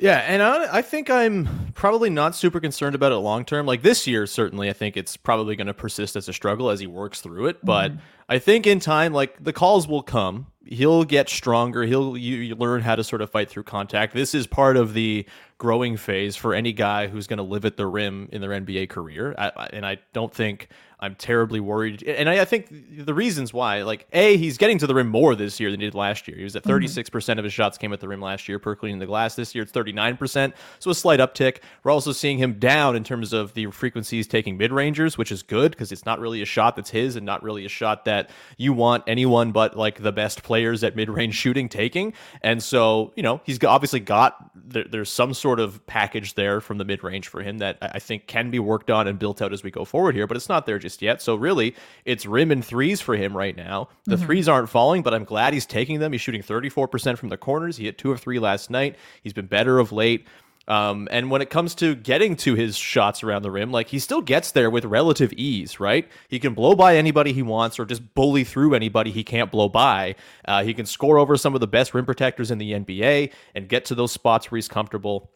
Yeah, 0.00 0.24
and 0.26 0.42
I, 0.42 0.78
I, 0.78 0.82
think 0.82 1.10
I'm 1.10 1.72
probably 1.74 2.08
not 2.08 2.34
super 2.34 2.58
concerned 2.58 2.94
about 2.94 3.12
it 3.12 3.16
long 3.16 3.44
term. 3.44 3.66
Like 3.66 3.82
this 3.82 4.06
year, 4.06 4.26
certainly, 4.26 4.70
I 4.70 4.72
think 4.72 4.96
it's 4.96 5.14
probably 5.14 5.56
going 5.56 5.66
to 5.66 5.74
persist 5.74 6.16
as 6.16 6.26
a 6.26 6.32
struggle 6.32 6.70
as 6.70 6.80
he 6.80 6.86
works 6.86 7.20
through 7.20 7.48
it. 7.48 7.62
But 7.62 7.92
mm-hmm. 7.92 8.00
I 8.30 8.38
think 8.38 8.64
in 8.64 8.78
time, 8.78 9.12
like 9.12 9.42
the 9.42 9.52
calls 9.52 9.88
will 9.88 10.04
come. 10.04 10.46
He'll 10.64 11.02
get 11.02 11.28
stronger. 11.28 11.82
He'll 11.82 12.16
you, 12.16 12.36
you 12.36 12.54
learn 12.54 12.80
how 12.80 12.94
to 12.94 13.02
sort 13.02 13.22
of 13.22 13.30
fight 13.30 13.50
through 13.50 13.64
contact. 13.64 14.14
This 14.14 14.36
is 14.36 14.46
part 14.46 14.76
of 14.76 14.94
the 14.94 15.26
growing 15.58 15.96
phase 15.96 16.36
for 16.36 16.54
any 16.54 16.72
guy 16.72 17.08
who's 17.08 17.26
going 17.26 17.38
to 17.38 17.42
live 17.42 17.64
at 17.64 17.76
the 17.76 17.86
rim 17.86 18.28
in 18.30 18.40
their 18.40 18.50
NBA 18.50 18.88
career. 18.88 19.34
I, 19.36 19.68
and 19.72 19.84
I 19.84 19.98
don't 20.12 20.32
think 20.32 20.68
I'm 21.02 21.14
terribly 21.14 21.60
worried. 21.60 22.02
And 22.02 22.28
I, 22.28 22.42
I, 22.42 22.44
think 22.44 22.68
the 23.06 23.14
reasons 23.14 23.54
why, 23.54 23.82
like, 23.82 24.06
A, 24.12 24.36
he's 24.36 24.58
getting 24.58 24.76
to 24.78 24.86
the 24.86 24.94
rim 24.94 25.08
more 25.08 25.34
this 25.34 25.58
year 25.58 25.70
than 25.70 25.80
he 25.80 25.86
did 25.86 25.94
last 25.94 26.28
year. 26.28 26.36
He 26.36 26.44
was 26.44 26.56
at 26.56 26.62
36% 26.62 27.04
mm-hmm. 27.04 27.38
of 27.38 27.44
his 27.44 27.54
shots 27.54 27.78
came 27.78 27.94
at 27.94 28.00
the 28.00 28.08
rim 28.08 28.20
last 28.20 28.48
year 28.50 28.58
per 28.58 28.76
cleaning 28.76 28.98
the 28.98 29.06
glass. 29.06 29.34
This 29.34 29.54
year 29.54 29.62
it's 29.62 29.72
39%. 29.72 30.52
So 30.78 30.90
a 30.90 30.94
slight 30.94 31.18
uptick. 31.18 31.60
We're 31.84 31.90
also 31.90 32.12
seeing 32.12 32.36
him 32.36 32.58
down 32.58 32.96
in 32.96 33.04
terms 33.04 33.32
of 33.32 33.54
the 33.54 33.70
frequencies 33.70 34.26
taking 34.26 34.58
mid 34.58 34.72
rangers, 34.72 35.16
which 35.16 35.32
is 35.32 35.42
good 35.42 35.70
because 35.70 35.90
it's 35.90 36.04
not 36.04 36.20
really 36.20 36.42
a 36.42 36.46
shot 36.46 36.76
that's 36.76 36.90
his 36.90 37.16
and 37.16 37.24
not 37.24 37.42
really 37.42 37.64
a 37.64 37.70
shot 37.70 38.04
that 38.04 38.19
you 38.56 38.72
want 38.72 39.04
anyone 39.06 39.52
but 39.52 39.76
like 39.76 40.02
the 40.02 40.12
best 40.12 40.42
players 40.42 40.82
at 40.84 40.96
mid 40.96 41.08
range 41.08 41.34
shooting 41.34 41.68
taking. 41.68 42.12
And 42.42 42.62
so, 42.62 43.12
you 43.16 43.22
know, 43.22 43.40
he's 43.44 43.62
obviously 43.64 44.00
got, 44.00 44.50
there, 44.54 44.84
there's 44.84 45.10
some 45.10 45.32
sort 45.32 45.60
of 45.60 45.84
package 45.86 46.34
there 46.34 46.60
from 46.60 46.78
the 46.78 46.84
mid 46.84 47.02
range 47.04 47.28
for 47.28 47.42
him 47.42 47.58
that 47.58 47.78
I 47.80 47.98
think 47.98 48.26
can 48.26 48.50
be 48.50 48.58
worked 48.58 48.90
on 48.90 49.06
and 49.06 49.18
built 49.18 49.40
out 49.40 49.52
as 49.52 49.62
we 49.62 49.70
go 49.70 49.84
forward 49.84 50.14
here, 50.14 50.26
but 50.26 50.36
it's 50.36 50.48
not 50.48 50.66
there 50.66 50.78
just 50.78 51.02
yet. 51.02 51.22
So 51.22 51.34
really, 51.34 51.74
it's 52.04 52.26
rim 52.26 52.50
and 52.50 52.64
threes 52.64 53.00
for 53.00 53.16
him 53.16 53.36
right 53.36 53.56
now. 53.56 53.88
The 54.04 54.16
mm-hmm. 54.16 54.26
threes 54.26 54.48
aren't 54.48 54.68
falling, 54.68 55.02
but 55.02 55.14
I'm 55.14 55.24
glad 55.24 55.54
he's 55.54 55.66
taking 55.66 56.00
them. 56.00 56.12
He's 56.12 56.20
shooting 56.20 56.42
34% 56.42 57.18
from 57.18 57.28
the 57.28 57.36
corners. 57.36 57.76
He 57.76 57.84
hit 57.84 57.98
two 57.98 58.12
of 58.12 58.20
three 58.20 58.38
last 58.38 58.70
night. 58.70 58.96
He's 59.22 59.32
been 59.32 59.46
better 59.46 59.78
of 59.78 59.92
late. 59.92 60.26
Um, 60.70 61.08
and 61.10 61.32
when 61.32 61.42
it 61.42 61.50
comes 61.50 61.74
to 61.76 61.96
getting 61.96 62.36
to 62.36 62.54
his 62.54 62.76
shots 62.76 63.24
around 63.24 63.42
the 63.42 63.50
rim, 63.50 63.72
like 63.72 63.88
he 63.88 63.98
still 63.98 64.20
gets 64.20 64.52
there 64.52 64.70
with 64.70 64.84
relative 64.84 65.32
ease, 65.32 65.80
right? 65.80 66.08
He 66.28 66.38
can 66.38 66.54
blow 66.54 66.76
by 66.76 66.96
anybody 66.96 67.32
he 67.32 67.42
wants 67.42 67.80
or 67.80 67.84
just 67.84 68.14
bully 68.14 68.44
through 68.44 68.74
anybody 68.74 69.10
he 69.10 69.24
can't 69.24 69.50
blow 69.50 69.68
by. 69.68 70.14
Uh, 70.44 70.62
he 70.62 70.72
can 70.72 70.86
score 70.86 71.18
over 71.18 71.36
some 71.36 71.56
of 71.56 71.60
the 71.60 71.66
best 71.66 71.92
rim 71.92 72.06
protectors 72.06 72.52
in 72.52 72.58
the 72.58 72.70
NBA 72.70 73.32
and 73.56 73.68
get 73.68 73.84
to 73.86 73.96
those 73.96 74.12
spots 74.12 74.48
where 74.48 74.58
he's 74.58 74.68
comfortable 74.68 75.32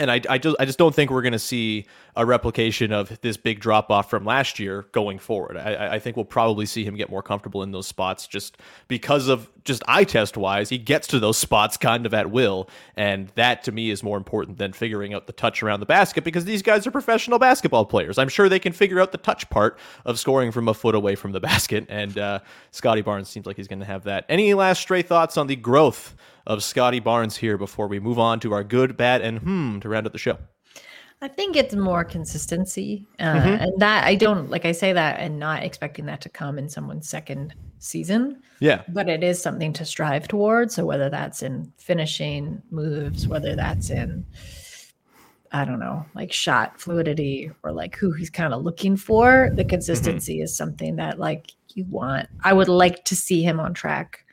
and 0.00 0.10
I, 0.10 0.20
I 0.28 0.38
just 0.38 0.56
I 0.58 0.64
just 0.64 0.78
don't 0.78 0.94
think 0.94 1.10
we're 1.10 1.22
going 1.22 1.32
to 1.32 1.38
see 1.38 1.84
a 2.16 2.24
replication 2.24 2.90
of 2.90 3.20
this 3.20 3.36
big 3.36 3.60
drop 3.60 3.90
off 3.90 4.08
from 4.08 4.24
last 4.24 4.58
year 4.58 4.86
going 4.92 5.18
forward. 5.18 5.58
I, 5.58 5.94
I 5.94 5.98
think 5.98 6.16
we'll 6.16 6.24
probably 6.24 6.64
see 6.64 6.84
him 6.84 6.96
get 6.96 7.10
more 7.10 7.22
comfortable 7.22 7.62
in 7.62 7.70
those 7.70 7.86
spots 7.86 8.26
just 8.26 8.56
because 8.88 9.28
of 9.28 9.50
just 9.64 9.82
eye 9.86 10.04
test 10.04 10.38
wise, 10.38 10.70
he 10.70 10.78
gets 10.78 11.06
to 11.08 11.18
those 11.18 11.36
spots 11.36 11.76
kind 11.76 12.06
of 12.06 12.14
at 12.14 12.30
will, 12.30 12.68
and 12.96 13.28
that 13.34 13.62
to 13.64 13.72
me 13.72 13.90
is 13.90 14.02
more 14.02 14.16
important 14.16 14.56
than 14.56 14.72
figuring 14.72 15.12
out 15.12 15.26
the 15.26 15.34
touch 15.34 15.62
around 15.62 15.80
the 15.80 15.86
basket 15.86 16.24
because 16.24 16.46
these 16.46 16.62
guys 16.62 16.86
are 16.86 16.90
professional 16.90 17.38
basketball 17.38 17.84
players. 17.84 18.16
I'm 18.16 18.30
sure 18.30 18.48
they 18.48 18.58
can 18.58 18.72
figure 18.72 19.00
out 19.00 19.12
the 19.12 19.18
touch 19.18 19.48
part 19.50 19.78
of 20.06 20.18
scoring 20.18 20.50
from 20.50 20.66
a 20.66 20.74
foot 20.74 20.94
away 20.94 21.14
from 21.14 21.32
the 21.32 21.40
basket, 21.50 21.84
and 21.90 22.16
uh, 22.18 22.40
Scottie 22.70 23.02
Barnes 23.02 23.28
seems 23.28 23.44
like 23.44 23.56
he's 23.56 23.68
going 23.68 23.80
to 23.80 23.84
have 23.84 24.04
that. 24.04 24.24
Any 24.30 24.54
last 24.54 24.80
stray 24.80 25.02
thoughts 25.02 25.36
on 25.36 25.46
the 25.46 25.56
growth? 25.56 26.14
Of 26.50 26.64
Scottie 26.64 26.98
Barnes 26.98 27.36
here 27.36 27.56
before 27.56 27.86
we 27.86 28.00
move 28.00 28.18
on 28.18 28.40
to 28.40 28.52
our 28.52 28.64
good, 28.64 28.96
bad, 28.96 29.22
and 29.22 29.38
hmm 29.38 29.78
to 29.78 29.88
round 29.88 30.04
out 30.04 30.12
the 30.12 30.18
show? 30.18 30.36
I 31.22 31.28
think 31.28 31.54
it's 31.54 31.76
more 31.76 32.02
consistency. 32.02 33.06
Uh, 33.20 33.34
mm-hmm. 33.34 33.62
And 33.62 33.72
that 33.80 34.02
I 34.02 34.16
don't 34.16 34.50
like, 34.50 34.64
I 34.64 34.72
say 34.72 34.92
that 34.92 35.20
and 35.20 35.38
not 35.38 35.62
expecting 35.62 36.06
that 36.06 36.20
to 36.22 36.28
come 36.28 36.58
in 36.58 36.68
someone's 36.68 37.08
second 37.08 37.54
season. 37.78 38.42
Yeah. 38.58 38.82
But 38.88 39.08
it 39.08 39.22
is 39.22 39.40
something 39.40 39.72
to 39.74 39.84
strive 39.84 40.26
towards. 40.26 40.74
So 40.74 40.84
whether 40.84 41.08
that's 41.08 41.44
in 41.44 41.72
finishing 41.76 42.60
moves, 42.72 43.28
whether 43.28 43.54
that's 43.54 43.90
in, 43.90 44.26
I 45.52 45.64
don't 45.64 45.78
know, 45.78 46.04
like 46.16 46.32
shot 46.32 46.80
fluidity 46.80 47.52
or 47.62 47.70
like 47.70 47.94
who 47.94 48.10
he's 48.10 48.28
kind 48.28 48.52
of 48.52 48.64
looking 48.64 48.96
for, 48.96 49.50
the 49.54 49.62
mm-hmm. 49.62 49.70
consistency 49.70 50.38
mm-hmm. 50.38 50.44
is 50.44 50.56
something 50.56 50.96
that 50.96 51.20
like 51.20 51.52
you 51.76 51.84
want. 51.84 52.28
I 52.42 52.54
would 52.54 52.68
like 52.68 53.04
to 53.04 53.14
see 53.14 53.40
him 53.44 53.60
on 53.60 53.72
track 53.72 54.24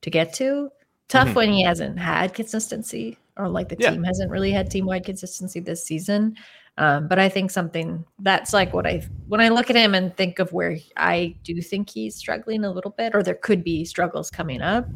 to 0.00 0.08
get 0.08 0.32
to. 0.36 0.70
Tough 1.10 1.28
mm-hmm. 1.28 1.36
when 1.36 1.52
he 1.52 1.62
hasn't 1.64 1.98
had 1.98 2.34
consistency 2.34 3.18
or 3.36 3.48
like 3.48 3.68
the 3.68 3.76
yeah. 3.78 3.90
team 3.90 4.04
hasn't 4.04 4.30
really 4.30 4.52
had 4.52 4.70
team 4.70 4.86
wide 4.86 5.04
consistency 5.04 5.58
this 5.60 5.84
season. 5.84 6.36
Um, 6.78 7.08
but 7.08 7.18
I 7.18 7.28
think 7.28 7.50
something 7.50 8.04
that's 8.20 8.52
like 8.52 8.72
what 8.72 8.86
I 8.86 9.02
when 9.26 9.40
I 9.40 9.48
look 9.48 9.70
at 9.70 9.76
him 9.76 9.94
and 9.94 10.16
think 10.16 10.38
of 10.38 10.52
where 10.52 10.78
I 10.96 11.34
do 11.42 11.60
think 11.60 11.90
he's 11.90 12.14
struggling 12.14 12.64
a 12.64 12.70
little 12.70 12.92
bit, 12.92 13.14
or 13.14 13.22
there 13.22 13.34
could 13.34 13.64
be 13.64 13.84
struggles 13.84 14.30
coming 14.30 14.62
up. 14.62 14.86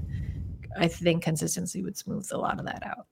I 0.78 0.88
think 0.88 1.24
consistency 1.24 1.82
would 1.82 1.98
smooth 1.98 2.28
a 2.32 2.38
lot 2.38 2.58
of 2.58 2.66
that 2.66 2.82
out. 2.86 3.06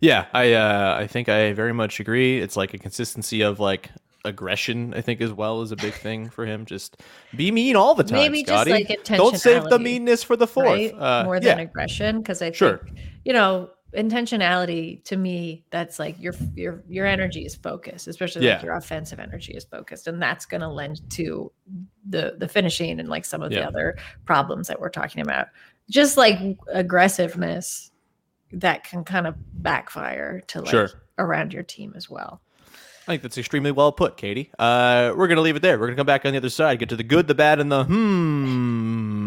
Yeah, 0.00 0.26
I 0.34 0.54
uh, 0.54 0.96
I 0.98 1.06
think 1.06 1.28
I 1.28 1.52
very 1.52 1.72
much 1.72 2.00
agree. 2.00 2.40
It's 2.40 2.56
like 2.56 2.74
a 2.74 2.78
consistency 2.78 3.42
of 3.42 3.60
like 3.60 3.90
aggression, 4.24 4.94
I 4.94 5.00
think, 5.00 5.20
as 5.20 5.32
well 5.32 5.62
is 5.62 5.72
a 5.72 5.76
big 5.76 5.94
thing 5.94 6.28
for 6.28 6.44
him. 6.46 6.66
Just 6.66 6.98
be 7.36 7.50
mean 7.50 7.76
all 7.76 7.94
the 7.94 8.04
time, 8.04 8.18
Maybe 8.18 8.44
Scottie. 8.44 8.84
Just 8.84 8.88
like 8.90 9.04
Don't 9.04 9.38
save 9.38 9.64
the 9.64 9.78
meanness 9.78 10.22
for 10.22 10.36
the 10.36 10.46
fourth. 10.46 10.66
Right? 10.66 10.94
Uh, 10.94 11.24
More 11.24 11.40
than 11.40 11.58
yeah. 11.58 11.64
aggression, 11.64 12.18
because 12.18 12.42
I 12.42 12.52
sure. 12.52 12.78
think 12.78 12.98
you 13.24 13.32
know 13.32 13.70
intentionality 13.94 15.02
to 15.02 15.16
me 15.16 15.64
that's 15.70 15.98
like 15.98 16.20
your 16.20 16.32
your 16.54 16.82
your 16.88 17.06
energy 17.06 17.44
is 17.44 17.56
focused 17.56 18.06
especially 18.06 18.46
yeah. 18.46 18.54
like 18.54 18.62
your 18.62 18.74
offensive 18.74 19.18
energy 19.18 19.52
is 19.52 19.64
focused 19.64 20.06
and 20.06 20.22
that's 20.22 20.46
going 20.46 20.60
to 20.60 20.68
lend 20.68 21.00
to 21.10 21.50
the 22.08 22.36
the 22.38 22.46
finishing 22.46 23.00
and 23.00 23.08
like 23.08 23.24
some 23.24 23.42
of 23.42 23.50
yeah. 23.50 23.60
the 23.60 23.66
other 23.66 23.98
problems 24.24 24.68
that 24.68 24.80
we're 24.80 24.88
talking 24.88 25.22
about 25.22 25.48
just 25.88 26.16
like 26.16 26.38
aggressiveness 26.72 27.90
that 28.52 28.84
can 28.84 29.02
kind 29.02 29.26
of 29.26 29.34
backfire 29.54 30.40
to 30.46 30.60
like 30.60 30.70
sure. 30.70 30.90
around 31.18 31.52
your 31.52 31.64
team 31.64 31.92
as 31.96 32.08
well 32.08 32.40
I 33.10 33.14
think 33.14 33.22
that's 33.22 33.38
extremely 33.38 33.72
well 33.72 33.90
put, 33.90 34.16
Katie. 34.16 34.52
Uh, 34.56 35.12
we're 35.16 35.26
going 35.26 35.34
to 35.34 35.42
leave 35.42 35.56
it 35.56 35.62
there. 35.62 35.80
We're 35.80 35.86
going 35.86 35.96
to 35.96 36.00
come 36.00 36.06
back 36.06 36.24
on 36.24 36.30
the 36.30 36.38
other 36.38 36.48
side, 36.48 36.78
get 36.78 36.90
to 36.90 36.96
the 36.96 37.02
good, 37.02 37.26
the 37.26 37.34
bad, 37.34 37.58
and 37.58 37.70
the 37.70 37.82
hmm 37.82 39.19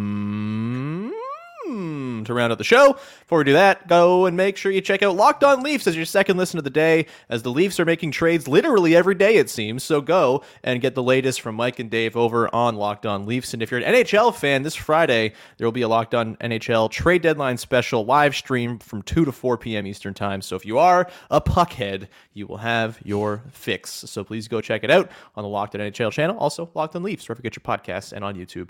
to 2.26 2.34
round 2.34 2.52
out 2.52 2.58
the 2.58 2.64
show. 2.64 2.94
Before 3.22 3.40
we 3.40 3.44
do 3.44 3.54
that, 3.54 3.88
go 3.88 4.26
and 4.26 4.38
make 4.38 4.58
sure 4.58 4.72
you 4.72 4.82
check 4.82 5.02
out 5.04 5.16
Locked 5.16 5.44
On 5.44 5.64
Leafs 5.64 5.88
as 5.88 5.96
your 5.96 6.06
second 6.06 6.38
listen 6.38 6.58
of 6.58 6.64
the 6.64 6.70
day, 6.70 7.06
as 7.30 7.44
the 7.44 7.52
Leafs 7.52 7.80
are 7.80 7.86
making 7.86 8.12
trades 8.12 8.48
literally 8.48 8.96
every 8.96 9.16
day, 9.16 9.36
it 9.36 9.50
seems. 9.50 9.84
So 9.84 10.02
go 10.02 10.44
and 10.64 10.82
get 10.82 10.96
the 10.96 11.04
latest 11.04 11.42
from 11.42 11.56
Mike 11.56 11.80
and 11.80 11.90
Dave 11.90 12.16
over 12.16 12.54
on 12.54 12.76
Locked 12.76 13.06
On 13.06 13.26
Leafs. 13.26 13.54
And 13.54 13.62
if 13.62 13.72
you're 13.72 13.80
an 13.80 13.94
NHL 13.94 14.36
fan, 14.36 14.64
this 14.64 14.76
Friday, 14.76 15.34
there 15.58 15.68
will 15.68 15.72
be 15.72 15.82
a 15.82 15.88
Locked 15.88 16.16
On 16.16 16.36
NHL 16.38 16.90
trade 16.90 17.22
deadline 17.22 17.58
special 17.58 18.06
live 18.06 18.36
stream 18.36 18.80
from 18.80 19.02
2 19.02 19.26
to 19.26 19.32
4 19.32 19.58
p.m. 19.58 19.88
Eastern 19.88 20.14
Time. 20.14 20.42
So 20.42 20.56
if 20.56 20.66
you 20.66 20.78
are 20.78 21.10
a 21.30 21.42
puckhead, 21.42 22.08
you 22.34 22.48
will 22.48 22.58
have 22.58 23.00
your 23.04 23.44
fix. 23.52 23.92
So 23.92 24.24
please 24.24 24.48
go 24.48 24.62
check 24.62 24.84
it 24.84 24.92
out 24.92 25.12
on 25.36 25.44
the 25.44 25.50
Locked 25.50 25.76
On 25.76 25.82
NHL 25.82 26.12
channel. 26.12 26.38
Also, 26.38 26.70
Locked 26.74 26.96
On 26.96 27.04
Leafs, 27.04 27.28
wherever 27.28 27.40
you 27.40 27.50
get 27.50 27.56
your 27.56 27.78
podcasts 27.78 28.14
and 28.14 28.24
on 28.24 28.36
YouTube. 28.36 28.70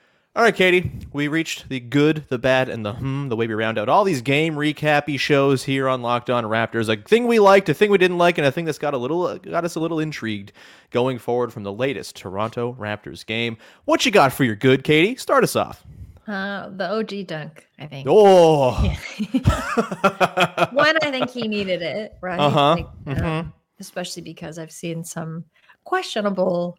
All 0.33 0.43
right, 0.43 0.55
Katie, 0.55 0.89
we 1.11 1.27
reached 1.27 1.67
the 1.67 1.81
good, 1.81 2.23
the 2.29 2.37
bad, 2.37 2.69
and 2.69 2.85
the 2.85 2.93
hmm, 2.93 3.27
the 3.27 3.35
way 3.35 3.47
we 3.47 3.53
round 3.53 3.77
out 3.77 3.89
all 3.89 4.05
these 4.05 4.21
game 4.21 4.55
recappy 4.55 5.19
shows 5.19 5.61
here 5.61 5.89
on 5.89 6.01
Locked 6.01 6.29
On 6.29 6.45
Raptors. 6.45 6.87
A 6.87 6.95
thing 6.95 7.27
we 7.27 7.39
liked, 7.39 7.67
a 7.67 7.73
thing 7.73 7.91
we 7.91 7.97
didn't 7.97 8.17
like, 8.17 8.37
and 8.37 8.47
a 8.47 8.51
thing 8.51 8.63
that's 8.63 8.77
got 8.77 8.93
a 8.93 8.97
little 8.97 9.37
got 9.39 9.65
us 9.65 9.75
a 9.75 9.81
little 9.81 9.99
intrigued 9.99 10.53
going 10.89 11.19
forward 11.19 11.51
from 11.51 11.63
the 11.63 11.73
latest 11.73 12.15
Toronto 12.15 12.77
Raptors 12.79 13.25
game. 13.25 13.57
What 13.83 14.05
you 14.05 14.11
got 14.13 14.31
for 14.31 14.45
your 14.45 14.55
good, 14.55 14.85
Katie? 14.85 15.17
Start 15.17 15.43
us 15.43 15.57
off. 15.57 15.83
Uh, 16.25 16.69
the 16.69 16.89
OG 16.89 17.27
dunk, 17.27 17.67
I 17.77 17.87
think. 17.87 18.07
Oh, 18.09 18.71
one, 20.71 20.97
I 21.01 21.11
think 21.11 21.29
he 21.29 21.49
needed 21.49 21.81
it, 21.81 22.13
right? 22.21 22.39
Uh-huh. 22.39 22.75
Like, 22.75 22.87
mm-hmm. 23.03 23.25
um, 23.25 23.53
especially 23.81 24.21
because 24.21 24.57
I've 24.57 24.71
seen 24.71 25.03
some 25.03 25.43
questionable 25.83 26.77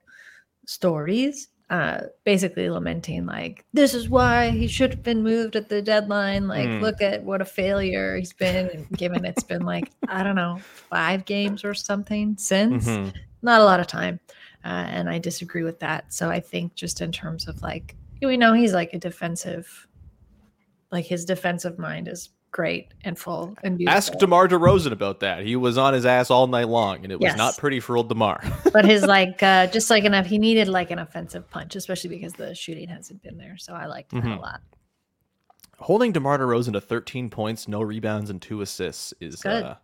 stories 0.64 1.48
uh, 1.72 2.02
basically 2.24 2.68
lamenting 2.68 3.24
like 3.24 3.64
this 3.72 3.94
is 3.94 4.06
why 4.08 4.50
he 4.50 4.68
should 4.68 4.90
have 4.90 5.02
been 5.02 5.22
moved 5.22 5.56
at 5.56 5.68
the 5.70 5.80
deadline. 5.80 6.46
Like, 6.46 6.68
Mm. 6.68 6.80
look 6.82 7.00
at 7.00 7.24
what 7.24 7.40
a 7.40 7.46
failure 7.46 8.16
he's 8.16 8.35
been. 8.35 8.87
Given 8.96 9.24
it's 9.24 9.42
been 9.42 9.62
like 9.62 9.90
I 10.06 10.22
don't 10.22 10.37
know 10.37 10.58
five 10.90 11.24
games 11.24 11.64
or 11.64 11.72
something 11.74 12.37
since, 12.37 12.87
Mhm. 12.87 13.14
not 13.40 13.61
a 13.62 13.64
lot 13.64 13.80
of 13.80 13.87
time, 13.87 14.20
uh, 14.64 14.85
and 14.96 15.08
I 15.08 15.18
disagree 15.18 15.62
with 15.64 15.80
that. 15.80 16.12
So 16.12 16.28
I 16.28 16.40
think 16.40 16.74
just 16.74 17.00
in 17.00 17.11
terms 17.11 17.48
of 17.48 17.62
like 17.62 17.96
we 18.20 18.37
know 18.37 18.52
he's 18.52 18.74
like 18.74 18.92
a 18.92 18.98
defensive, 18.98 19.88
like 20.90 21.06
his 21.06 21.24
defensive 21.24 21.78
mind 21.78 22.06
is 22.06 22.28
great 22.52 22.92
and 23.02 23.18
full 23.18 23.56
and 23.64 23.78
beautiful. 23.78 23.96
Ask 23.96 24.12
DeMar 24.18 24.46
DeRozan 24.46 24.92
about 24.92 25.20
that. 25.20 25.44
He 25.44 25.56
was 25.56 25.76
on 25.76 25.94
his 25.94 26.06
ass 26.06 26.30
all 26.30 26.46
night 26.46 26.68
long, 26.68 27.02
and 27.02 27.10
it 27.10 27.16
was 27.18 27.30
Yes. 27.30 27.36
not 27.38 27.56
pretty 27.58 27.80
for 27.80 27.96
old 27.96 28.08
DeMar. 28.08 28.40
but 28.72 28.84
his 28.84 29.02
like 29.04 29.42
uh 29.42 29.66
just 29.68 29.90
like 29.90 30.04
enough 30.04 30.26
he 30.26 30.38
needed 30.38 30.68
like 30.68 30.90
an 30.92 30.98
offensive 31.00 31.50
punch 31.50 31.74
especially 31.74 32.10
because 32.10 32.34
the 32.34 32.54
shooting 32.54 32.88
hasn't 32.88 33.22
been 33.22 33.36
there 33.38 33.56
so 33.58 33.72
i 33.72 33.86
liked 33.86 34.10
that 34.12 34.22
Mhm. 34.22 34.38
a 34.38 34.40
lot 34.40 34.60
Holding 35.78 36.12
DeMar 36.12 36.38
DeRozan 36.38 36.74
to 36.74 36.80
13 36.80 37.28
points, 37.28 37.66
no 37.66 37.82
rebounds, 37.82 38.30
and 38.30 38.40
two 38.40 38.60
assists 38.60 39.12
is 39.20 39.36
Good. 39.42 39.64
uh, 39.64 39.74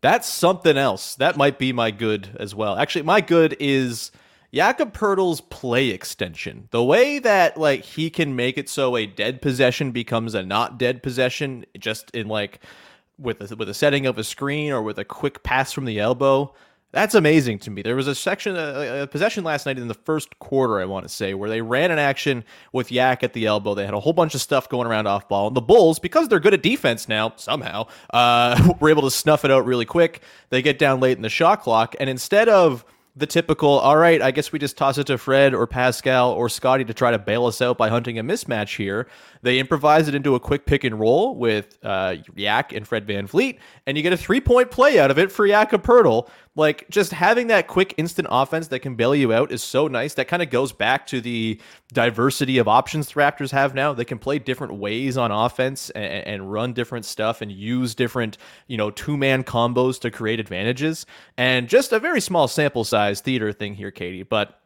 that's 0.00 0.28
something 0.28 0.76
else. 0.78 1.16
That 1.16 1.36
might 1.36 1.58
be 1.58 1.72
my 1.72 1.90
good 1.90 2.28
as 2.38 2.54
well. 2.54 2.76
Actually, 2.78 3.02
my 3.02 3.20
good 3.20 3.56
is 3.58 4.12
Jakob 4.54 4.92
Poeltl's 4.92 5.40
play 5.40 5.88
extension. 5.88 6.68
The 6.70 6.84
way 6.84 7.18
that 7.20 7.56
like 7.56 7.82
he 7.82 8.10
can 8.10 8.36
make 8.36 8.58
it 8.58 8.68
so 8.68 8.96
a 8.96 9.06
dead 9.06 9.40
possession 9.40 9.92
becomes 9.92 10.34
a 10.34 10.42
not 10.42 10.78
dead 10.78 11.02
possession, 11.02 11.64
just 11.78 12.10
in 12.10 12.28
like 12.28 12.60
with 13.18 13.50
a, 13.50 13.56
with 13.56 13.68
a 13.68 13.74
setting 13.74 14.06
of 14.06 14.18
a 14.18 14.24
screen 14.24 14.72
or 14.72 14.82
with 14.82 14.98
a 14.98 15.04
quick 15.04 15.42
pass 15.42 15.72
from 15.72 15.86
the 15.86 15.98
elbow. 15.98 16.52
That's 16.90 17.14
amazing 17.14 17.60
to 17.60 17.70
me. 17.70 17.80
There 17.80 17.96
was 17.96 18.06
a 18.06 18.14
section, 18.14 18.54
a, 18.54 19.04
a 19.04 19.06
possession 19.06 19.44
last 19.44 19.64
night 19.64 19.78
in 19.78 19.88
the 19.88 19.94
first 19.94 20.38
quarter, 20.40 20.78
I 20.78 20.84
want 20.84 21.06
to 21.06 21.08
say, 21.08 21.32
where 21.32 21.48
they 21.48 21.62
ran 21.62 21.90
an 21.90 21.98
action 21.98 22.44
with 22.74 22.92
Yak 22.92 23.22
at 23.22 23.32
the 23.32 23.46
elbow. 23.46 23.74
They 23.74 23.86
had 23.86 23.94
a 23.94 24.00
whole 24.00 24.12
bunch 24.12 24.34
of 24.34 24.42
stuff 24.42 24.68
going 24.68 24.86
around 24.86 25.06
off 25.06 25.26
ball. 25.26 25.46
And 25.46 25.56
the 25.56 25.62
Bulls, 25.62 25.98
because 25.98 26.28
they're 26.28 26.38
good 26.38 26.52
at 26.52 26.62
defense 26.62 27.08
now, 27.08 27.32
somehow, 27.36 27.86
uh, 28.12 28.74
were 28.80 28.90
able 28.90 29.02
to 29.02 29.10
snuff 29.10 29.46
it 29.46 29.50
out 29.50 29.64
really 29.64 29.86
quick. 29.86 30.20
They 30.50 30.60
get 30.60 30.78
down 30.78 31.00
late 31.00 31.16
in 31.16 31.22
the 31.22 31.30
shot 31.30 31.62
clock. 31.62 31.96
And 31.98 32.10
instead 32.10 32.50
of 32.50 32.84
the 33.14 33.26
typical, 33.26 33.68
all 33.68 33.98
right, 33.98 34.22
I 34.22 34.30
guess 34.30 34.52
we 34.52 34.58
just 34.58 34.78
toss 34.78 34.96
it 34.96 35.06
to 35.08 35.18
Fred 35.18 35.52
or 35.52 35.66
Pascal 35.66 36.32
or 36.32 36.48
Scottie 36.48 36.84
to 36.86 36.94
try 36.94 37.10
to 37.10 37.18
bail 37.18 37.44
us 37.44 37.60
out 37.60 37.76
by 37.76 37.90
hunting 37.90 38.18
a 38.18 38.24
mismatch 38.24 38.76
here. 38.76 39.06
They 39.42 39.58
improvise 39.58 40.08
it 40.08 40.14
into 40.14 40.34
a 40.34 40.40
quick 40.40 40.64
pick 40.64 40.82
and 40.82 40.98
roll 40.98 41.36
with 41.36 41.76
uh, 41.82 42.16
Yak 42.34 42.72
and 42.72 42.88
Fred 42.88 43.06
VanVleet, 43.06 43.58
and 43.86 43.98
you 43.98 44.02
get 44.02 44.14
a 44.14 44.16
three 44.16 44.40
point 44.40 44.70
play 44.70 44.98
out 44.98 45.10
of 45.10 45.18
it 45.18 45.30
for 45.30 45.46
Poeltl. 45.46 46.28
Like, 46.54 46.86
just 46.90 47.12
having 47.12 47.46
that 47.46 47.66
quick 47.66 47.94
instant 47.96 48.28
offense 48.30 48.68
that 48.68 48.80
can 48.80 48.94
bail 48.94 49.14
you 49.14 49.32
out 49.32 49.50
is 49.50 49.62
so 49.62 49.88
nice. 49.88 50.14
That 50.14 50.28
kind 50.28 50.42
of 50.42 50.50
goes 50.50 50.70
back 50.70 51.06
to 51.06 51.20
the 51.20 51.58
diversity 51.94 52.58
of 52.58 52.68
options 52.68 53.08
the 53.08 53.14
Raptors 53.14 53.50
have 53.52 53.74
now. 53.74 53.94
They 53.94 54.04
can 54.04 54.18
play 54.18 54.38
different 54.38 54.74
ways 54.74 55.16
on 55.16 55.30
offense 55.30 55.88
and, 55.90 56.04
and 56.04 56.52
run 56.52 56.74
different 56.74 57.06
stuff 57.06 57.40
and 57.40 57.50
use 57.50 57.94
different, 57.94 58.36
you 58.66 58.76
know, 58.76 58.90
two 58.90 59.16
man 59.16 59.44
combos 59.44 59.98
to 60.00 60.10
create 60.10 60.40
advantages. 60.40 61.06
And 61.38 61.68
just 61.68 61.92
a 61.92 61.98
very 61.98 62.20
small 62.20 62.48
sample 62.48 62.84
size 62.84 63.22
theater 63.22 63.52
thing 63.52 63.74
here, 63.74 63.90
Katie, 63.90 64.22
but. 64.22 64.61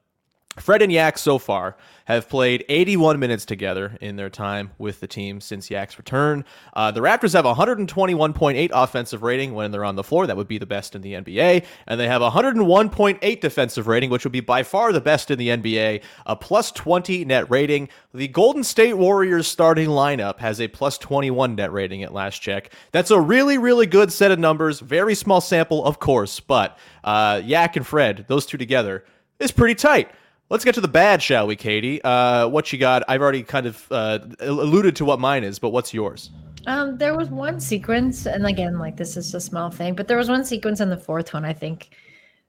Fred 0.57 0.83
and 0.83 0.93
Yak 0.93 1.19
so 1.19 1.39
far 1.39 1.77
have 2.07 2.29
played 2.29 2.65
81 2.69 3.19
minutes 3.19 3.45
together 3.45 3.99
in 4.01 4.17
their 4.17 4.31
time 4.31 4.71
with 4.79 5.01
the 5.01 5.09
team 5.09 5.41
since 5.41 5.71
Yak's 5.71 5.99
return. 5.99 6.45
Uh, 6.73 6.91
the 6.93 7.01
Raptors 7.01 7.33
have 7.33 7.45
121.8 7.45 8.71
offensive 8.73 9.23
rating 9.23 9.55
when 9.55 9.73
they're 9.73 9.85
on 9.85 9.97
the 9.97 10.05
floor. 10.05 10.27
That 10.27 10.37
would 10.37 10.47
be 10.47 10.59
the 10.59 10.67
best 10.67 10.95
in 10.95 11.03
the 11.03 11.15
NBA. 11.15 11.65
And 11.87 12.01
they 12.01 12.07
have 12.07 12.23
101.8 12.23 13.41
defensive 13.41 13.89
rating, 13.89 14.11
which 14.11 14.25
would 14.25 14.33
be 14.33 14.41
by 14.41 14.63
far 14.63 14.93
the 14.93 15.01
best 15.01 15.33
in 15.33 15.39
the 15.39 15.49
NBA. 15.49 16.03
A 16.27 16.37
plus 16.37 16.71
20 16.71 17.25
net 17.25 17.51
rating. 17.51 17.89
The 18.15 18.29
Golden 18.29 18.63
State 18.63 18.95
Warriors 18.95 19.49
starting 19.49 19.89
lineup 19.89 20.39
has 20.39 20.61
a 20.61 20.69
plus 20.69 20.99
21 20.99 21.57
net 21.57 21.73
rating 21.73 22.05
at 22.05 22.15
last 22.15 22.41
check. 22.41 22.73
That's 22.93 23.11
a 23.11 23.21
really, 23.21 23.59
really 23.59 23.87
good 23.87 24.13
set 24.13 24.31
of 24.31 24.39
numbers. 24.39 24.79
Very 24.79 25.17
small 25.17 25.41
sample, 25.41 25.85
of 25.85 25.99
course, 25.99 26.39
but 26.39 26.79
uh, 27.03 27.43
Yak 27.45 27.77
and 27.77 27.87
Fred, 27.87 28.27
those 28.29 28.47
two 28.47 28.59
together, 28.59 29.05
is 29.41 29.51
pretty 29.51 29.75
tight. 29.75 30.09
Let's 30.49 30.65
get 30.65 30.75
to 30.77 30.81
the 30.81 30.89
bad, 30.89 31.23
shall 31.23 31.47
we, 31.47 31.57
Katie? 31.57 32.01
Uh, 32.03 32.47
what 32.49 32.73
you 32.73 32.79
got? 32.79 33.03
I've 33.09 33.21
already 33.21 33.43
kind 33.43 33.67
of 33.67 33.87
uh, 33.91 34.21
alluded 34.41 34.95
to 34.97 35.05
what 35.05 35.19
mine 35.19 35.43
is, 35.45 35.59
but 35.59 35.71
what's 35.71 35.93
yours? 35.95 36.31
um 36.69 36.99
there 36.99 37.17
was 37.17 37.29
one 37.31 37.61
sequence 37.61 38.27
and 38.27 38.45
again 38.45 38.77
like 38.77 38.97
this 38.97 39.17
is 39.17 39.33
a 39.35 39.41
small 39.41 39.71
thing 39.71 39.95
but 39.95 40.09
there 40.09 40.17
was 40.17 40.29
one 40.29 40.45
sequence 40.45 40.81
in 40.81 40.91
the 40.91 40.97
fourth 40.97 41.33
one 41.33 41.45
i 41.45 41.53
think 41.53 41.91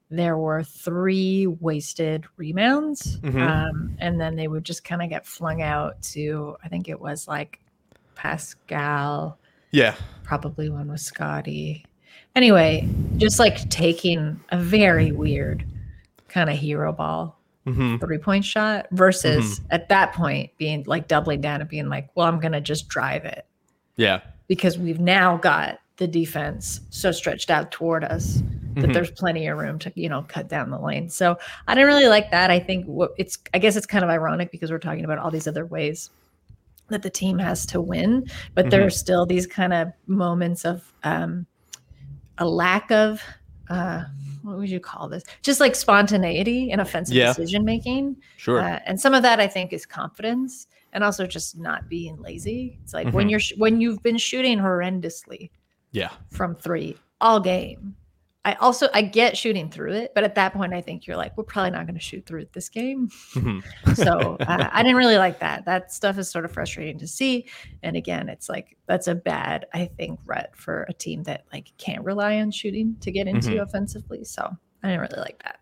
there 0.09 0.39
were 0.39 0.63
three 0.63 1.45
wasted 1.45 2.25
rebounds 2.35 3.17
Mhm. 3.19 3.47
um 3.47 3.95
and 3.99 4.19
then 4.19 4.35
they 4.35 4.47
would 4.47 4.63
just 4.63 4.83
kind 4.83 5.03
of 5.03 5.09
get 5.09 5.27
flung 5.27 5.61
out 5.61 6.01
to 6.13 6.57
i 6.63 6.67
think 6.67 6.89
it 6.89 6.99
was 6.99 7.27
like 7.27 7.59
pascal 8.15 9.37
Yeah. 9.69 9.93
probably 10.23 10.69
one 10.69 10.87
with 10.89 11.01
Scottie. 11.01 11.85
Anyway, 12.35 12.89
just 13.17 13.37
like 13.37 13.69
taking 13.69 14.39
a 14.49 14.57
very 14.57 15.11
weird 15.11 15.63
kind 16.27 16.49
of 16.49 16.57
hero 16.57 16.91
ball 16.91 17.36
hmm 17.73 17.97
three 17.97 18.17
point 18.17 18.45
shot 18.45 18.87
versus 18.91 19.61
at 19.71 19.89
that 19.89 20.13
point 20.13 20.49
being 20.57 20.83
like 20.85 21.07
doubling 21.07 21.41
down 21.41 21.61
and 21.61 21.69
being 21.69 21.89
like, 21.89 22.09
well, 22.15 22.27
I'm 22.27 22.39
going 22.39 22.51
to 22.53 22.61
just 22.61 22.87
drive 22.87 23.25
it 23.25 23.45
Yeah. 23.95 24.21
because 24.47 24.77
we've 24.77 24.99
now 24.99 25.37
got 25.37 25.79
the 25.97 26.07
defense 26.07 26.81
so 26.89 27.11
stretched 27.11 27.49
out 27.49 27.71
toward 27.71 28.03
us 28.03 28.41
that 28.75 28.89
Mhm. 28.89 28.93
there's 28.93 29.09
plenty 29.11 29.47
of 29.47 29.57
room 29.57 29.79
to, 29.79 29.91
you 29.95 30.07
know, 30.09 30.21
cut 30.27 30.47
down 30.47 30.69
the 30.69 30.79
lane. 30.79 31.09
So 31.09 31.37
I 31.67 31.73
didn't 31.73 31.87
really 31.87 32.07
like 32.07 32.29
that. 32.31 32.51
I 32.51 32.59
think 32.59 32.85
what 32.85 33.11
it's, 33.17 33.37
I 33.53 33.57
guess 33.57 33.75
it's 33.75 33.87
kind 33.87 34.03
of 34.03 34.09
ironic 34.11 34.51
because 34.51 34.69
we're 34.71 34.77
talking 34.77 35.03
about 35.03 35.17
all 35.17 35.31
these 35.31 35.47
other 35.47 35.65
ways 35.65 36.11
that 36.89 37.01
the 37.01 37.09
team 37.09 37.39
has 37.39 37.65
to 37.65 37.81
win, 37.81 38.27
but 38.53 38.69
there 38.69 38.83
Mhm. 38.83 38.87
are 38.87 38.91
still 38.91 39.25
these 39.25 39.47
kind 39.47 39.73
of 39.73 39.91
moments 40.05 40.63
of 40.65 40.93
um, 41.03 41.47
a 42.37 42.45
lack 42.47 42.91
of, 42.91 43.21
uh, 43.69 44.03
what 44.47 44.57
would 44.57 44.69
you 44.69 44.79
call 44.79 45.09
this? 45.09 45.23
Just 45.43 45.59
like 45.59 45.75
spontaneity 45.75 46.71
and 46.71 46.79
offensive 46.81 47.15
Yeah. 47.15 47.27
decision 47.27 47.65
making. 47.65 48.15
Sure. 48.37 48.59
Uh, 48.61 48.79
and 48.85 48.99
some 48.99 49.13
of 49.13 49.21
that 49.23 49.39
I 49.39 49.47
think 49.47 49.73
is 49.73 49.85
confidence 49.85 50.67
and 50.93 51.03
also 51.03 51.27
just 51.27 51.57
not 51.59 51.89
being 51.89 52.17
lazy. 52.21 52.79
It's 52.83 52.93
like 52.93 53.11
when 53.13 53.27
Mhm. 53.27 53.31
you're 53.31 53.39
sh- 53.39 53.53
when 53.57 53.81
you've 53.81 54.01
been 54.03 54.17
shooting 54.17 54.57
horrendously 54.57 55.51
yeah. 55.91 56.09
from 56.31 56.55
3 56.55 56.95
all 57.19 57.39
game. 57.39 57.95
I 58.47 58.53
also 58.61 58.87
I 58.93 59.01
get 59.01 59.35
shooting 59.35 59.69
through 59.69 59.91
it, 59.91 60.13
but 60.15 60.23
at 60.23 60.35
that 60.35 60.53
point 60.53 60.73
I 60.73 60.79
think 60.79 61.05
you're 61.05 61.17
like 61.17 61.35
we're 61.37 61.43
probably 61.43 61.71
not 61.71 61.85
going 61.85 61.95
to 61.95 62.01
shoot 62.01 62.25
through 62.25 62.41
it 62.43 62.53
this 62.53 62.69
game. 62.69 63.09
Mhm. 63.33 63.61
So 63.95 64.37
uh, 64.39 64.69
I 64.71 64.83
didn't 64.83 64.95
really 64.95 65.17
like 65.17 65.39
that. 65.39 65.65
That 65.65 65.91
stuff 65.91 66.17
is 66.17 66.29
sort 66.31 66.45
of 66.45 66.51
frustrating 66.53 66.97
to 66.99 67.07
see. 67.07 67.47
And 67.83 67.97
again, 67.97 68.29
it's 68.29 68.47
like 68.47 68.77
that's 68.85 69.07
a 69.07 69.15
bad 69.15 69.65
I 69.73 69.87
think 69.97 70.21
rut 70.25 70.51
for 70.55 70.85
a 70.87 70.93
team 70.93 71.23
that 71.23 71.43
like 71.51 71.73
can't 71.77 72.05
rely 72.05 72.39
on 72.39 72.51
shooting 72.51 72.95
to 73.01 73.11
get 73.11 73.27
into 73.27 73.49
Mhm. 73.49 73.63
offensively. 73.63 74.23
So 74.23 74.49
I 74.81 74.87
didn't 74.87 75.01
really 75.01 75.19
like 75.21 75.43
that. 75.43 75.59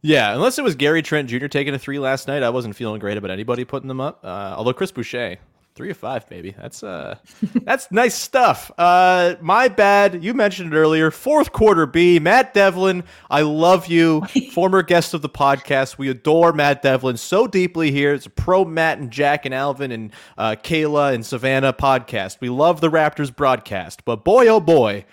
Yeah. 0.00 0.32
Unless 0.34 0.58
it 0.58 0.64
was 0.64 0.74
Gary 0.74 1.02
Trent 1.02 1.28
Jr. 1.28 1.48
taking 1.48 1.74
a 1.74 1.78
three 1.78 1.98
last 1.98 2.28
night, 2.28 2.42
I 2.42 2.48
wasn't 2.48 2.74
feeling 2.76 2.98
great 2.98 3.18
about 3.18 3.30
anybody 3.30 3.64
putting 3.66 3.88
them 3.88 4.00
up. 4.00 4.20
Uh, 4.24 4.54
although 4.56 4.72
Chris 4.72 4.90
Boucher, 4.90 5.36
three 5.74 5.90
of 5.90 5.96
five, 5.96 6.28
baby. 6.28 6.54
That's 6.58 6.82
uh, 6.82 7.16
that's 7.62 7.90
nice 7.90 8.14
stuff. 8.14 8.70
Uh, 8.76 9.36
my 9.40 9.68
bad. 9.68 10.22
You 10.22 10.34
mentioned 10.34 10.72
it 10.72 10.76
earlier. 10.76 11.10
Fourth 11.10 11.52
quarter 11.52 11.86
B. 11.86 12.18
Matt 12.18 12.54
Devlin. 12.54 13.04
I 13.30 13.42
love 13.42 13.86
you, 13.86 14.22
former 14.52 14.82
guest 14.82 15.14
of 15.14 15.22
the 15.22 15.28
podcast. 15.28 15.98
We 15.98 16.08
adore 16.08 16.52
Matt 16.52 16.82
Devlin 16.82 17.16
so 17.16 17.46
deeply 17.46 17.90
here. 17.90 18.14
It's 18.14 18.26
a 18.26 18.30
pro 18.30 18.64
Matt 18.64 18.98
and 18.98 19.10
Jack 19.10 19.44
and 19.44 19.54
Alvin 19.54 19.92
and 19.92 20.12
uh, 20.38 20.56
Kayla 20.62 21.14
and 21.14 21.24
Savannah 21.24 21.72
podcast. 21.72 22.40
We 22.40 22.48
love 22.48 22.80
the 22.80 22.90
Raptors 22.90 23.34
broadcast, 23.34 24.04
but 24.04 24.24
boy, 24.24 24.46
oh 24.48 24.60
boy. 24.60 25.04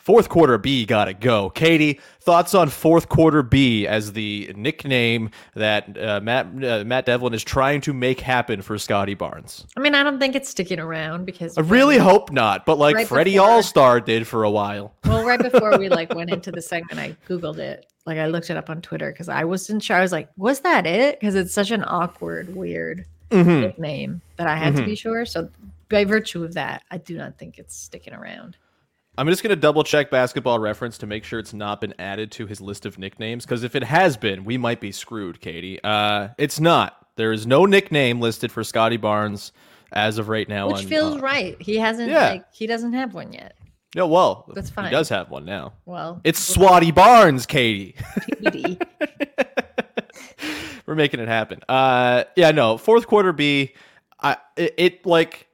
Fourth 0.00 0.30
quarter 0.30 0.56
B 0.58 0.86
gotta 0.86 1.12
go. 1.12 1.50
Katie, 1.50 2.00
thoughts 2.20 2.54
on 2.54 2.68
fourth 2.70 3.08
quarter 3.10 3.42
B 3.42 3.86
as 3.86 4.14
the 4.14 4.50
nickname 4.56 5.30
that 5.54 5.96
uh, 6.02 6.20
Matt 6.22 6.46
uh, 6.64 6.84
Matt 6.84 7.04
Devlin 7.06 7.34
is 7.34 7.44
trying 7.44 7.80
to 7.82 7.92
make 7.92 8.18
happen 8.20 8.62
for 8.62 8.78
Scottie 8.78 9.14
Barnes? 9.14 9.66
I 9.76 9.80
mean, 9.80 9.94
I 9.94 10.02
don't 10.02 10.18
think 10.18 10.34
it's 10.34 10.48
sticking 10.48 10.80
around 10.80 11.26
because 11.26 11.56
I 11.58 11.60
really 11.60 11.96
when- 11.98 12.06
hope 12.06 12.32
not, 12.32 12.64
but 12.64 12.78
like 12.78 12.96
Right 12.96 13.06
Freddie 13.06 13.36
All 13.38 13.62
Star 13.62 14.00
did 14.00 14.26
for 14.26 14.42
a 14.44 14.50
while. 14.50 14.94
Well, 15.04 15.24
right 15.24 15.40
before 15.40 15.78
we 15.78 15.88
like 15.90 16.14
went 16.14 16.30
into 16.32 16.50
the 16.50 16.62
segment, 16.62 16.98
I 16.98 17.14
googled 17.28 17.58
it. 17.58 17.86
Like 18.06 18.16
I 18.18 18.26
looked 18.26 18.48
it 18.48 18.56
up 18.56 18.70
on 18.70 18.80
Twitter 18.80 19.12
because 19.12 19.28
I 19.28 19.44
wasn't 19.44 19.82
sure. 19.82 19.96
I 19.96 20.00
was 20.00 20.12
like, 20.12 20.30
"Was 20.38 20.60
that 20.60 20.86
it?" 20.86 21.20
Because 21.20 21.34
it's 21.34 21.52
such 21.52 21.70
an 21.70 21.84
awkward, 21.86 22.56
weird 22.56 23.04
Mhm. 23.30 23.60
nickname 23.60 24.22
that 24.38 24.46
I 24.46 24.56
had 24.56 24.74
to 24.76 24.82
Mhm. 24.82 24.86
be 24.86 24.94
sure. 24.96 25.26
So, 25.26 25.50
by 25.90 26.04
virtue 26.06 26.42
of 26.42 26.54
that, 26.54 26.82
I 26.90 26.96
do 26.96 27.18
not 27.18 27.36
think 27.36 27.58
it's 27.58 27.76
sticking 27.76 28.14
around. 28.14 28.56
I'm 29.20 29.28
just 29.28 29.42
gonna 29.42 29.54
double 29.54 29.84
check 29.84 30.10
basketball 30.10 30.58
reference 30.58 30.96
to 30.96 31.06
make 31.06 31.24
sure 31.24 31.38
it's 31.38 31.52
not 31.52 31.82
been 31.82 31.92
added 31.98 32.32
to 32.32 32.46
his 32.46 32.62
list 32.62 32.86
of 32.86 32.98
nicknames, 32.98 33.44
because 33.44 33.64
if 33.64 33.74
it 33.74 33.84
has 33.84 34.16
been, 34.16 34.46
we 34.46 34.56
might 34.56 34.80
be 34.80 34.92
screwed, 34.92 35.42
Katie. 35.42 35.78
Uh, 35.84 36.28
it's 36.38 36.58
not. 36.58 37.06
There 37.16 37.30
is 37.30 37.46
no 37.46 37.66
nickname 37.66 38.22
listed 38.22 38.50
for 38.50 38.64
Scottie 38.64 38.96
Barnes 38.96 39.52
as 39.92 40.16
of 40.16 40.30
right 40.30 40.48
now. 40.48 40.68
Which 40.68 40.78
on, 40.78 40.86
feels 40.86 41.16
uh, 41.16 41.20
right. 41.20 41.60
He 41.60 41.76
hasn't 41.76 42.10
Yeah. 42.10 42.30
like 42.30 42.54
he 42.54 42.66
doesn't 42.66 42.94
have 42.94 43.12
one 43.12 43.34
yet. 43.34 43.56
No, 43.94 44.06
well, 44.06 44.46
That's 44.54 44.70
fine. 44.70 44.86
He 44.86 44.90
does 44.90 45.10
have 45.10 45.28
one 45.28 45.44
now. 45.44 45.74
Well, 45.84 46.22
It's 46.24 46.56
Swatty 46.56 46.94
Barnes, 46.94 47.44
Katie. 47.44 47.96
TBD. 48.40 48.80
We're 50.86 50.94
making 50.94 51.20
it 51.20 51.28
happen. 51.28 51.60
Uh, 51.68 52.24
yeah, 52.36 52.52
no. 52.52 52.78
Fourth 52.78 53.06
quarter 53.06 53.34
B, 53.34 53.74
I 54.18 54.38
it, 54.56 54.74
it 54.78 55.04
like 55.06 55.46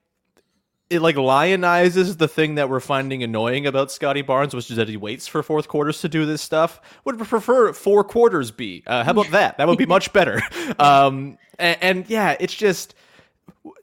it 0.88 1.00
like 1.00 1.16
lionizes 1.16 2.18
the 2.18 2.28
thing 2.28 2.54
that 2.56 2.68
we're 2.68 2.80
finding 2.80 3.22
annoying 3.22 3.66
about 3.66 3.90
Scottie 3.90 4.22
Barnes, 4.22 4.54
which 4.54 4.70
is 4.70 4.76
that 4.76 4.88
he 4.88 4.96
waits 4.96 5.26
for 5.26 5.42
fourth 5.42 5.66
quarters 5.68 6.00
to 6.02 6.08
do 6.08 6.24
this 6.24 6.42
stuff. 6.42 6.80
Would 7.04 7.18
prefer 7.18 7.72
four 7.72 8.04
quarters 8.04 8.50
be. 8.50 8.84
Uh, 8.86 9.02
how 9.02 9.10
about 9.10 9.30
that? 9.30 9.58
That 9.58 9.66
would 9.66 9.78
be 9.78 9.86
much 9.86 10.12
better. 10.12 10.40
Um, 10.78 11.38
and, 11.58 11.78
and 11.80 12.10
yeah, 12.10 12.36
it's 12.38 12.54
just 12.54 12.94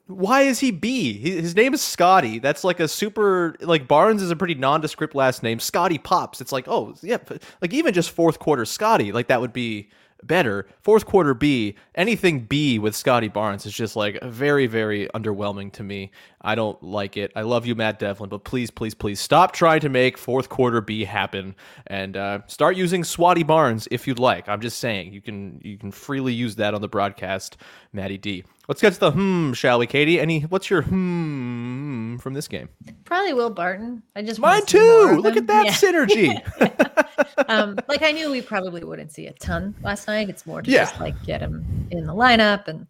why 0.06 0.42
is 0.42 0.60
he 0.60 0.70
B? 0.70 1.14
His 1.18 1.56
name 1.56 1.74
is 1.74 1.82
Scottie. 1.82 2.38
That's 2.38 2.62
like 2.62 2.78
a 2.78 2.86
super 2.86 3.56
like 3.60 3.88
Barnes 3.88 4.22
is 4.22 4.30
a 4.30 4.36
pretty 4.36 4.54
nondescript 4.54 5.14
last 5.14 5.42
name. 5.42 5.58
Scottie 5.58 5.98
Pops. 5.98 6.40
It's 6.40 6.52
like 6.52 6.68
oh 6.68 6.94
yeah, 7.02 7.18
like 7.62 7.72
even 7.72 7.94
just 7.94 8.10
fourth 8.10 8.38
quarter 8.38 8.64
Scottie 8.64 9.12
like 9.12 9.28
that 9.28 9.40
would 9.40 9.52
be 9.52 9.90
better. 10.26 10.66
Fourth 10.82 11.06
quarter 11.06 11.34
B, 11.34 11.76
anything 11.94 12.40
B 12.40 12.78
with 12.78 12.94
Scottie 12.94 13.28
Barnes 13.28 13.66
is 13.66 13.72
just 13.72 13.96
like 13.96 14.22
very, 14.22 14.66
very 14.66 15.08
underwhelming 15.14 15.72
to 15.72 15.82
me. 15.82 16.10
I 16.40 16.54
don't 16.54 16.82
like 16.82 17.16
it. 17.16 17.32
I 17.34 17.42
love 17.42 17.66
you, 17.66 17.74
Matt 17.74 17.98
Devlin, 17.98 18.28
but 18.28 18.44
please, 18.44 18.70
please, 18.70 18.94
please 18.94 19.20
stop 19.20 19.52
trying 19.52 19.80
to 19.80 19.88
make 19.88 20.18
fourth 20.18 20.48
quarter 20.48 20.80
B 20.80 21.04
happen 21.04 21.54
and 21.86 22.16
uh, 22.16 22.40
start 22.46 22.76
using 22.76 23.02
Swatty 23.02 23.46
Barnes 23.46 23.88
if 23.90 24.06
you'd 24.06 24.18
like. 24.18 24.48
I'm 24.48 24.60
just 24.60 24.78
saying 24.78 25.12
you 25.12 25.20
can 25.20 25.60
you 25.62 25.78
can 25.78 25.90
freely 25.90 26.32
use 26.32 26.56
that 26.56 26.74
on 26.74 26.80
the 26.80 26.88
broadcast, 26.88 27.56
Matty 27.92 28.18
D. 28.18 28.44
Let's 28.68 28.80
get 28.80 28.94
to 28.94 29.00
the 29.00 29.10
hmm, 29.10 29.52
shall 29.52 29.78
we, 29.78 29.86
Katie? 29.86 30.18
Any 30.18 30.40
what's 30.42 30.70
your 30.70 30.82
hmm 30.82 32.16
from 32.16 32.32
this 32.32 32.48
game? 32.48 32.68
Probably 33.04 33.34
Will 33.34 33.50
Barton. 33.50 34.02
I 34.16 34.22
just 34.22 34.40
mine 34.40 34.64
too. 34.64 35.20
Look 35.20 35.36
at 35.36 35.46
that 35.48 35.66
yeah. 35.66 35.72
synergy. 35.72 36.84
um, 37.48 37.78
like 37.88 38.02
I 38.02 38.12
knew 38.12 38.30
we 38.30 38.40
probably 38.40 38.84
wouldn't 38.84 39.12
see 39.12 39.26
a 39.26 39.32
ton 39.34 39.74
last 39.82 40.06
night. 40.06 40.28
It's 40.28 40.46
more 40.46 40.62
to 40.62 40.70
yeah. 40.70 40.84
just 40.84 41.00
like 41.00 41.20
get 41.24 41.40
him 41.40 41.88
in 41.90 42.06
the 42.06 42.14
lineup, 42.14 42.68
and 42.68 42.86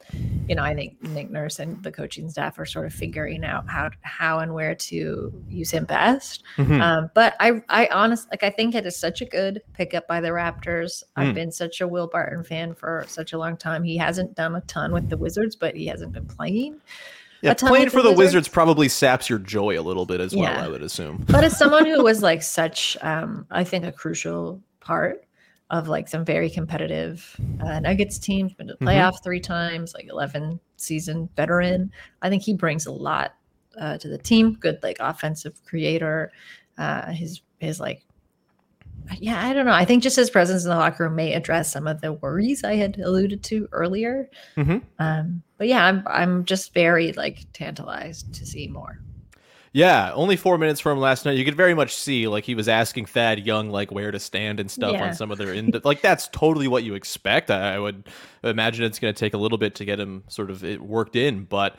you 0.49 0.55
know 0.55 0.63
I 0.63 0.75
think 0.75 1.03
Nick 1.03 1.31
Nurse 1.31 1.59
and 1.59 1.83
the 1.83 1.93
coaching 1.93 2.31
staff 2.31 2.59
are 2.59 2.67
sort 2.67 2.87
of 2.87 2.93
figuring 2.93 3.45
out 3.45 3.69
how 3.69 3.91
how 4.03 4.39
and 4.39 4.55
where 4.55 4.75
to 4.75 5.33
use 5.49 5.71
him 5.71 5.85
best. 5.85 6.43
Mm-hmm. 6.57 6.81
Um, 6.81 7.11
but 7.15 7.35
I 7.41 7.63
I 7.69 7.89
honestly 7.93 8.29
like 8.33 8.43
I 8.43 8.51
think 8.51 8.75
it 8.75 8.87
is 8.87 8.97
such 8.97 9.21
a 9.21 9.27
good 9.27 9.63
pickup 9.73 10.07
by 10.07 10.21
the 10.21 10.29
Raptors. 10.29 11.03
Mm. 11.03 11.05
I've 11.17 11.35
been 11.35 11.53
such 11.53 11.81
a 11.81 11.89
Will 11.89 12.07
Barton 12.07 12.45
fan 12.45 12.75
for 12.75 13.05
such 13.09 13.33
a 13.33 13.39
long 13.39 13.57
time. 13.57 13.83
He 13.83 13.97
hasn't 13.97 14.35
done 14.35 14.55
a 14.55 14.61
ton 14.63 14.93
with 14.93 15.09
the 15.09 15.17
Wizards 15.17 15.57
but 15.65 15.75
he 15.75 15.87
hasn't 15.87 16.13
been 16.13 16.27
playing. 16.27 16.79
Yeah, 17.41 17.55
playing 17.55 17.89
for 17.89 18.03
the 18.03 18.11
Wizards. 18.11 18.19
Wizards. 18.19 18.49
probably 18.49 18.87
saps 18.87 19.31
your 19.31 19.39
joy 19.39 19.81
a 19.81 19.81
little 19.81 20.05
bit 20.05 20.21
as 20.21 20.35
well. 20.35 20.45
Yeah. 20.45 20.63
I 20.63 20.69
would 20.69 20.83
assume. 20.83 21.25
But 21.27 21.43
as 21.43 21.57
someone 21.57 21.87
who 21.87 22.03
was 22.11 22.23
like 22.23 22.43
such, 22.43 22.99
um, 23.01 23.47
I 23.51 23.65
think 23.65 23.87
a 23.87 23.93
crucial 23.93 24.63
part 24.81 25.25
of 25.71 25.89
like 25.89 26.07
some 26.09 26.23
very 26.23 26.51
competitive 26.51 27.35
uh, 27.65 27.81
Nuggets 27.81 28.19
teams, 28.19 28.53
been 28.53 28.67
to 28.67 28.75
mm-hmm. 28.75 28.87
playoff 28.87 29.13
mm-hmm. 29.13 29.25
three 29.25 29.41
times, 29.41 29.95
like 29.95 30.07
eleven 30.11 30.61
season 30.77 31.31
veteran. 31.35 31.91
I 32.21 32.29
think 32.29 32.43
he 32.43 32.53
brings 32.53 32.85
a 32.85 32.93
lot 32.93 33.35
uh, 33.81 33.97
to 33.97 34.09
the 34.09 34.19
team. 34.19 34.59
Good 34.61 34.81
like 34.83 34.99
offensive 35.01 35.65
creator. 35.65 36.31
Uh, 36.77 37.11
his 37.11 37.41
his 37.59 37.81
like 37.81 38.03
yeah, 39.19 39.45
I 39.45 39.53
don't 39.53 39.67
know. 39.67 39.73
I 39.73 39.85
think 39.85 40.03
just 40.03 40.17
his 40.17 40.31
presence 40.31 40.65
in 40.65 40.71
the 40.71 40.77
locker 40.77 41.05
room 41.05 41.17
may 41.17 41.35
address 41.35 41.73
some 41.73 41.87
of 41.87 42.01
the 42.01 42.13
worries 42.13 42.65
I 42.65 42.77
had 42.77 42.99
alluded 42.99 43.43
to 43.45 43.69
earlier. 43.73 44.31
Mm-hmm. 44.57 44.79
Um, 44.99 45.43
but 45.59 45.69
yeah, 45.69 45.85
I'm 45.85 46.03
I'm 46.07 46.45
just 46.45 46.75
very 46.75 47.13
like 47.13 47.47
tantalized 47.53 48.35
to 48.35 48.47
see 48.47 48.67
more. 48.69 49.01
Yeah, 49.73 50.13
only 50.13 50.37
four 50.37 50.57
minutes 50.57 50.81
from 50.81 51.01
last 51.01 51.25
night. 51.25 51.37
You 51.37 51.45
could 51.45 51.57
very 51.57 51.75
much 51.75 51.97
see 51.97 52.29
like 52.29 52.45
he 52.45 52.55
was 52.55 52.69
asking 52.69 53.07
Thad 53.07 53.45
Young 53.45 53.71
like 53.71 53.91
where 53.91 54.13
to 54.13 54.21
stand 54.21 54.61
and 54.61 54.71
stuff 54.71 54.93
yeah. 54.93 55.09
on 55.09 55.15
some 55.15 55.33
of 55.33 55.39
their 55.39 55.53
in 55.53 55.73
like 55.83 56.01
that's 56.01 56.29
totally 56.29 56.69
what 56.69 56.85
you 56.85 56.95
expect. 56.95 57.51
I, 57.51 57.75
I 57.75 57.79
would 57.81 58.09
imagine 58.45 58.85
it's 58.85 59.01
going 59.01 59.13
to 59.13 59.19
take 59.19 59.35
a 59.35 59.39
little 59.39 59.59
bit 59.59 59.75
to 59.77 59.85
get 59.85 59.99
him 59.99 60.23
sort 60.29 60.51
of 60.51 60.63
worked 60.81 61.17
in, 61.17 61.45
but 61.45 61.77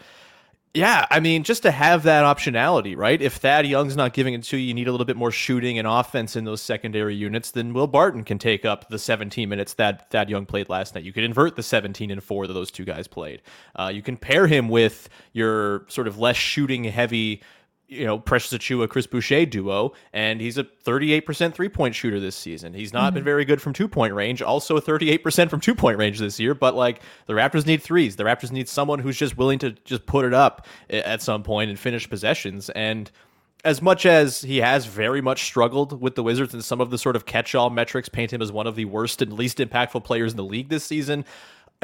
yeah, 0.75 1.05
I 1.09 1.21
mean, 1.21 1.43
just 1.43 1.63
to 1.63 1.71
have 1.71 2.03
that 2.03 2.23
optionality, 2.25 2.97
right? 2.97 3.21
If 3.21 3.35
Thad 3.35 3.65
Young's 3.65 3.95
not 3.95 4.13
giving 4.13 4.33
it 4.33 4.43
to 4.43 4.57
you, 4.57 4.67
you 4.67 4.73
need 4.73 4.89
a 4.89 4.91
little 4.91 5.05
bit 5.05 5.15
more 5.15 5.31
shooting 5.31 5.79
and 5.79 5.87
offense 5.87 6.35
in 6.35 6.43
those 6.43 6.61
secondary 6.61 7.15
units, 7.15 7.51
then 7.51 7.73
Will 7.73 7.87
Barton 7.87 8.25
can 8.25 8.37
take 8.37 8.65
up 8.65 8.89
the 8.89 8.99
17 8.99 9.47
minutes 9.47 9.75
that 9.75 10.11
Thad 10.11 10.29
Young 10.29 10.45
played 10.45 10.67
last 10.67 10.93
night. 10.93 11.05
You 11.05 11.13
could 11.13 11.23
invert 11.23 11.55
the 11.55 11.63
17 11.63 12.11
and 12.11 12.21
4 12.21 12.47
that 12.47 12.53
those 12.53 12.71
two 12.71 12.83
guys 12.83 13.07
played. 13.07 13.41
Uh, 13.75 13.89
you 13.93 14.01
can 14.01 14.17
pair 14.17 14.47
him 14.47 14.67
with 14.67 15.07
your 15.31 15.85
sort 15.87 16.07
of 16.07 16.19
less 16.19 16.35
shooting 16.35 16.83
heavy 16.83 17.41
you 17.87 18.05
know, 18.05 18.17
Precious 18.17 18.51
Achiuwa, 18.51 18.89
Chris 18.89 19.05
Boucher 19.05 19.45
duo, 19.45 19.93
and 20.11 20.41
he's 20.41 20.57
a 20.57 20.63
38% 20.63 21.53
three 21.53 21.69
point 21.69 21.93
shooter 21.93 22.19
this 22.19 22.35
season. 22.35 22.73
He's 22.73 22.93
not 22.93 23.07
mm-hmm. 23.07 23.15
been 23.15 23.23
very 23.23 23.45
good 23.45 23.61
from 23.61 23.73
two 23.73 23.87
point 23.87 24.13
range, 24.13 24.41
also 24.41 24.79
38% 24.79 25.49
from 25.49 25.59
two 25.59 25.75
point 25.75 25.97
range 25.97 26.19
this 26.19 26.39
year, 26.39 26.55
but 26.55 26.75
like 26.75 27.01
the 27.27 27.33
Raptors 27.33 27.65
need 27.65 27.81
threes. 27.81 28.15
The 28.15 28.23
Raptors 28.23 28.51
need 28.51 28.67
someone 28.67 28.99
who's 28.99 29.17
just 29.17 29.37
willing 29.37 29.59
to 29.59 29.71
just 29.85 30.05
put 30.05 30.25
it 30.25 30.33
up 30.33 30.65
at 30.89 31.21
some 31.21 31.43
point 31.43 31.69
and 31.69 31.79
finish 31.79 32.09
possessions. 32.09 32.69
And 32.71 33.11
as 33.65 33.81
much 33.81 34.05
as 34.05 34.41
he 34.41 34.57
has 34.57 34.85
very 34.85 35.21
much 35.21 35.43
struggled 35.43 35.99
with 35.99 36.13
the 36.13 36.21
Wizards 36.23 36.53
and 36.53 36.63
some 36.63 36.79
of 36.79 36.91
the 36.91 36.99
sort 36.99 37.15
of 37.15 37.25
catch 37.25 37.55
all 37.55 37.71
metrics 37.71 38.07
paint 38.07 38.31
him 38.31 38.41
as 38.41 38.51
one 38.51 38.67
of 38.67 38.75
the 38.75 38.85
worst 38.85 39.21
and 39.23 39.33
least 39.33 39.57
impactful 39.57 40.03
players 40.03 40.33
in 40.33 40.37
the 40.37 40.43
league 40.43 40.69
this 40.69 40.83
season, 40.83 41.25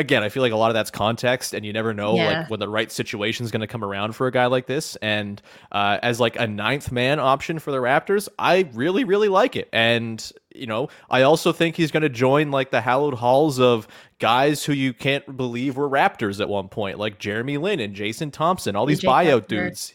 again, 0.02 0.24
I 0.24 0.30
feel 0.30 0.44
like 0.44 0.52
a 0.52 0.58
lot 0.58 0.70
of 0.70 0.74
that's 0.74 0.92
context, 0.92 1.54
and 1.54 1.66
you 1.66 1.72
never 1.72 1.94
know 1.94 2.16
yeah. 2.16 2.40
like 2.42 2.50
when 2.50 2.60
the 2.60 2.68
right 2.68 2.92
situation 2.92 3.46
is 3.46 3.52
going 3.52 3.62
to 3.62 3.68
come 3.68 3.84
around 3.84 4.14
for 4.14 4.28
a 4.28 4.32
guy 4.32 4.48
like 4.48 4.66
this. 4.66 4.98
And 4.98 5.42
uh, 5.72 6.00
as 6.04 6.20
like 6.20 6.36
a 6.38 6.48
ninth 6.48 6.92
man 6.92 7.20
option 7.20 7.60
for 7.60 7.72
the 7.72 7.78
Raptors, 7.78 8.28
I 8.38 8.70
really, 8.74 9.06
really 9.06 9.30
like 9.30 9.56
it. 9.56 9.70
And 9.72 10.30
you 10.54 10.68
know, 10.68 10.90
I 11.10 11.22
also 11.22 11.54
think 11.54 11.78
he's 11.78 11.92
going 11.92 12.04
to 12.04 12.10
join 12.10 12.52
like 12.52 12.72
the 12.72 12.82
hallowed 12.82 13.14
halls 13.14 13.60
of 13.60 13.88
guys 14.20 14.66
who 14.66 14.74
you 14.74 14.94
can't 14.94 15.38
believe 15.38 15.78
were 15.78 15.90
Raptors 15.90 16.42
at 16.42 16.50
one 16.50 16.68
point, 16.68 17.00
like 17.00 17.20
Jeremy 17.20 17.58
Lin 17.58 17.80
and 17.80 17.96
Jason 17.96 18.32
Thompson, 18.32 18.76
all 18.76 18.86
these 18.86 19.02
buyout 19.02 19.48
dudes. 19.48 19.94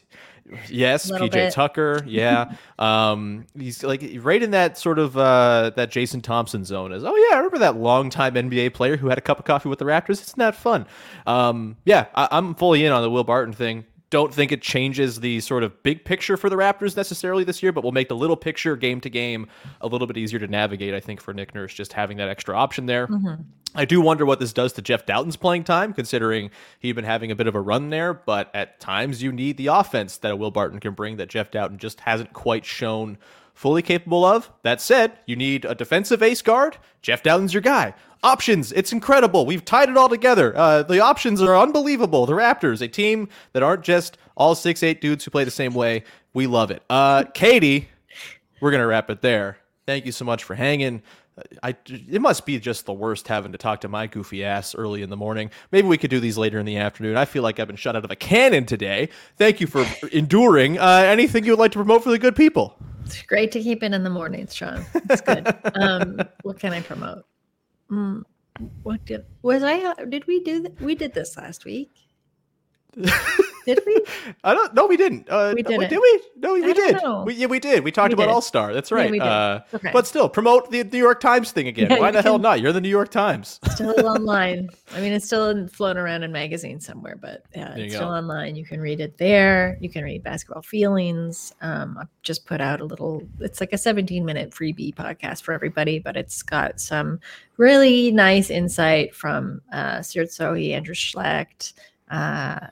Yes, 0.68 1.10
PJ 1.10 1.30
bit. 1.32 1.52
Tucker. 1.52 2.02
Yeah, 2.06 2.52
um, 2.78 3.46
he's 3.58 3.82
like 3.82 4.04
right 4.20 4.42
in 4.42 4.52
that 4.52 4.78
sort 4.78 4.98
of 4.98 5.16
uh, 5.16 5.70
that 5.76 5.90
Jason 5.90 6.20
Thompson 6.20 6.64
zone. 6.64 6.92
Is 6.92 7.04
oh 7.04 7.16
yeah, 7.16 7.36
I 7.36 7.38
remember 7.38 7.58
that 7.58 7.76
longtime 7.76 8.34
NBA 8.34 8.74
player 8.74 8.96
who 8.96 9.08
had 9.08 9.18
a 9.18 9.22
cup 9.22 9.38
of 9.38 9.44
coffee 9.44 9.68
with 9.68 9.78
the 9.78 9.84
Raptors. 9.84 10.20
It's 10.22 10.36
not 10.36 10.54
that 10.54 10.60
fun. 10.60 10.86
Um, 11.26 11.76
yeah, 11.84 12.06
I, 12.14 12.28
I'm 12.30 12.54
fully 12.54 12.84
in 12.84 12.92
on 12.92 13.02
the 13.02 13.10
Will 13.10 13.24
Barton 13.24 13.52
thing 13.52 13.84
don't 14.10 14.32
think 14.32 14.52
it 14.52 14.62
changes 14.62 15.20
the 15.20 15.40
sort 15.40 15.62
of 15.62 15.82
big 15.82 16.04
picture 16.04 16.36
for 16.36 16.48
the 16.48 16.56
Raptors 16.56 16.96
necessarily 16.96 17.44
this 17.44 17.62
year, 17.62 17.72
but 17.72 17.82
will 17.82 17.92
make 17.92 18.08
the 18.08 18.16
little 18.16 18.36
picture 18.36 18.76
game 18.76 19.00
to 19.00 19.10
game 19.10 19.48
a 19.80 19.88
little 19.88 20.06
bit 20.06 20.16
easier 20.16 20.38
to 20.38 20.46
navigate, 20.46 20.94
I 20.94 21.00
think, 21.00 21.20
for 21.20 21.34
Nick 21.34 21.54
Nurse, 21.54 21.74
just 21.74 21.92
having 21.92 22.16
that 22.18 22.28
extra 22.28 22.56
option 22.56 22.86
there. 22.86 23.08
Mm-hmm. 23.08 23.42
I 23.74 23.84
do 23.84 24.00
wonder 24.00 24.24
what 24.24 24.40
this 24.40 24.52
does 24.52 24.72
to 24.74 24.82
Jeff 24.82 25.04
Dowtin's 25.06 25.36
playing 25.36 25.64
time, 25.64 25.92
considering 25.92 26.50
he'd 26.78 26.92
been 26.92 27.04
having 27.04 27.30
a 27.30 27.34
bit 27.34 27.46
of 27.46 27.54
a 27.54 27.60
run 27.60 27.90
there, 27.90 28.14
but 28.14 28.50
at 28.54 28.80
times 28.80 29.22
you 29.22 29.32
need 29.32 29.56
the 29.56 29.66
offense 29.66 30.16
that 30.18 30.30
a 30.30 30.36
Will 30.36 30.50
Barton 30.50 30.80
can 30.80 30.94
bring 30.94 31.16
that 31.16 31.28
Jeff 31.28 31.50
Dowtin 31.50 31.76
just 31.76 32.00
hasn't 32.00 32.32
quite 32.32 32.64
shown 32.64 33.18
fully 33.56 33.82
capable 33.82 34.24
of. 34.24 34.52
That 34.62 34.80
said, 34.80 35.18
you 35.26 35.34
need 35.34 35.64
a 35.64 35.74
defensive 35.74 36.22
ace 36.22 36.42
guard. 36.42 36.76
Jeff 37.02 37.22
Dowtin's 37.22 37.54
your 37.54 37.62
guy. 37.62 37.94
Options, 38.22 38.70
it's 38.72 38.92
incredible. 38.92 39.46
We've 39.46 39.64
tied 39.64 39.88
it 39.88 39.96
all 39.96 40.08
together. 40.08 40.56
Uh, 40.56 40.82
the 40.82 41.00
options 41.00 41.42
are 41.42 41.56
unbelievable. 41.56 42.26
The 42.26 42.34
Raptors, 42.34 42.82
a 42.82 42.88
team 42.88 43.28
that 43.52 43.62
aren't 43.62 43.82
just 43.82 44.18
all 44.36 44.54
six 44.54 44.82
eight 44.82 45.00
dudes 45.00 45.24
who 45.24 45.30
play 45.30 45.44
the 45.44 45.50
same 45.50 45.74
way. 45.74 46.04
We 46.34 46.46
love 46.46 46.70
it. 46.70 46.82
Uh, 46.90 47.24
Katie, 47.34 47.88
we're 48.60 48.70
gonna 48.70 48.86
wrap 48.86 49.10
it 49.10 49.22
there. 49.22 49.58
Thank 49.86 50.06
you 50.06 50.12
so 50.12 50.24
much 50.24 50.44
for 50.44 50.54
hanging. 50.54 51.02
I 51.62 51.76
it 51.86 52.20
must 52.20 52.46
be 52.46 52.58
just 52.58 52.86
the 52.86 52.94
worst 52.94 53.28
having 53.28 53.52
to 53.52 53.58
talk 53.58 53.82
to 53.82 53.88
my 53.88 54.06
goofy 54.06 54.44
ass 54.44 54.74
early 54.74 55.02
in 55.02 55.10
the 55.10 55.16
morning. 55.16 55.50
Maybe 55.70 55.86
we 55.86 55.98
could 55.98 56.10
do 56.10 56.18
these 56.18 56.38
later 56.38 56.58
in 56.58 56.66
the 56.66 56.78
afternoon. 56.78 57.16
I 57.16 57.26
feel 57.26 57.42
like 57.42 57.60
I've 57.60 57.66
been 57.66 57.76
shot 57.76 57.94
out 57.94 58.04
of 58.04 58.10
a 58.10 58.16
cannon 58.16 58.64
today. 58.64 59.10
Thank 59.36 59.60
you 59.60 59.66
for 59.66 59.86
enduring. 60.12 60.78
Uh, 60.78 61.04
anything 61.06 61.44
you 61.44 61.52
would 61.52 61.58
like 61.58 61.72
to 61.72 61.78
promote 61.78 62.02
for 62.02 62.10
the 62.10 62.18
good 62.18 62.36
people? 62.36 62.76
It's 63.06 63.22
great 63.22 63.52
to 63.52 63.62
keep 63.62 63.82
it 63.82 63.92
in 63.94 64.02
the 64.02 64.10
mornings, 64.10 64.54
Sean. 64.54 64.84
It's 64.94 65.20
good. 65.20 65.46
um, 65.74 66.20
what 66.42 66.58
can 66.58 66.72
I 66.72 66.80
promote? 66.80 67.24
Mm, 67.90 68.24
what 68.82 69.04
did 69.04 69.24
was 69.42 69.62
I? 69.62 69.94
Did 70.04 70.26
we 70.26 70.42
do? 70.42 70.62
Th- 70.62 70.74
we 70.80 70.94
did 70.96 71.14
this 71.14 71.36
last 71.36 71.64
week. 71.64 71.90
Did 73.66 73.80
we? 73.84 74.00
I 74.44 74.54
don't. 74.54 74.72
No, 74.74 74.86
we 74.86 74.96
didn't. 74.96 75.28
Uh, 75.28 75.52
we 75.54 75.62
did. 75.62 75.80
Did 75.90 75.98
we? 75.98 76.20
No, 76.36 76.54
we, 76.54 76.62
we 76.62 76.72
did. 76.72 76.98
We, 77.24 77.34
yeah, 77.34 77.46
we 77.46 77.58
did. 77.58 77.82
We 77.82 77.90
talked 77.90 78.10
we 78.10 78.14
about 78.14 78.28
All 78.28 78.40
Star. 78.40 78.72
That's 78.72 78.92
right. 78.92 79.12
Yeah, 79.12 79.24
uh, 79.24 79.60
okay. 79.74 79.90
But 79.92 80.06
still, 80.06 80.28
promote 80.28 80.70
the 80.70 80.84
New 80.84 80.98
York 80.98 81.20
Times 81.20 81.50
thing 81.50 81.66
again. 81.66 81.90
Yeah, 81.90 81.98
Why 81.98 82.12
the 82.12 82.22
hell 82.22 82.38
not? 82.38 82.60
You're 82.60 82.72
the 82.72 82.80
New 82.80 82.88
York 82.88 83.10
Times. 83.10 83.58
Still 83.72 84.06
online. 84.06 84.68
I 84.94 85.00
mean, 85.00 85.12
it's 85.12 85.26
still 85.26 85.66
floating 85.66 86.00
around 86.00 86.22
in 86.22 86.30
magazines 86.30 86.86
somewhere, 86.86 87.16
but 87.20 87.42
yeah, 87.56 87.74
it's 87.74 87.96
still 87.96 88.08
online. 88.08 88.54
You 88.54 88.64
can 88.64 88.80
read 88.80 89.00
it 89.00 89.18
there. 89.18 89.76
You 89.80 89.90
can 89.90 90.04
read 90.04 90.22
Basketball 90.22 90.62
Feelings. 90.62 91.52
Um, 91.60 91.98
I've 92.00 92.08
just 92.22 92.46
put 92.46 92.60
out 92.60 92.80
a 92.80 92.84
little. 92.84 93.22
It's 93.40 93.60
like 93.60 93.72
a 93.72 93.78
17 93.78 94.24
minute 94.24 94.50
freebie 94.50 94.94
podcast 94.94 95.42
for 95.42 95.52
everybody, 95.52 95.98
but 95.98 96.16
it's 96.16 96.42
got 96.44 96.80
some 96.80 97.18
really 97.56 98.12
nice 98.12 98.48
insight 98.48 99.12
from 99.12 99.60
uh, 99.72 100.02
Stuart 100.02 100.28
Sohi, 100.28 100.72
Andrew 100.72 100.94
Schlecht. 100.94 101.72
Uh, 102.10 102.68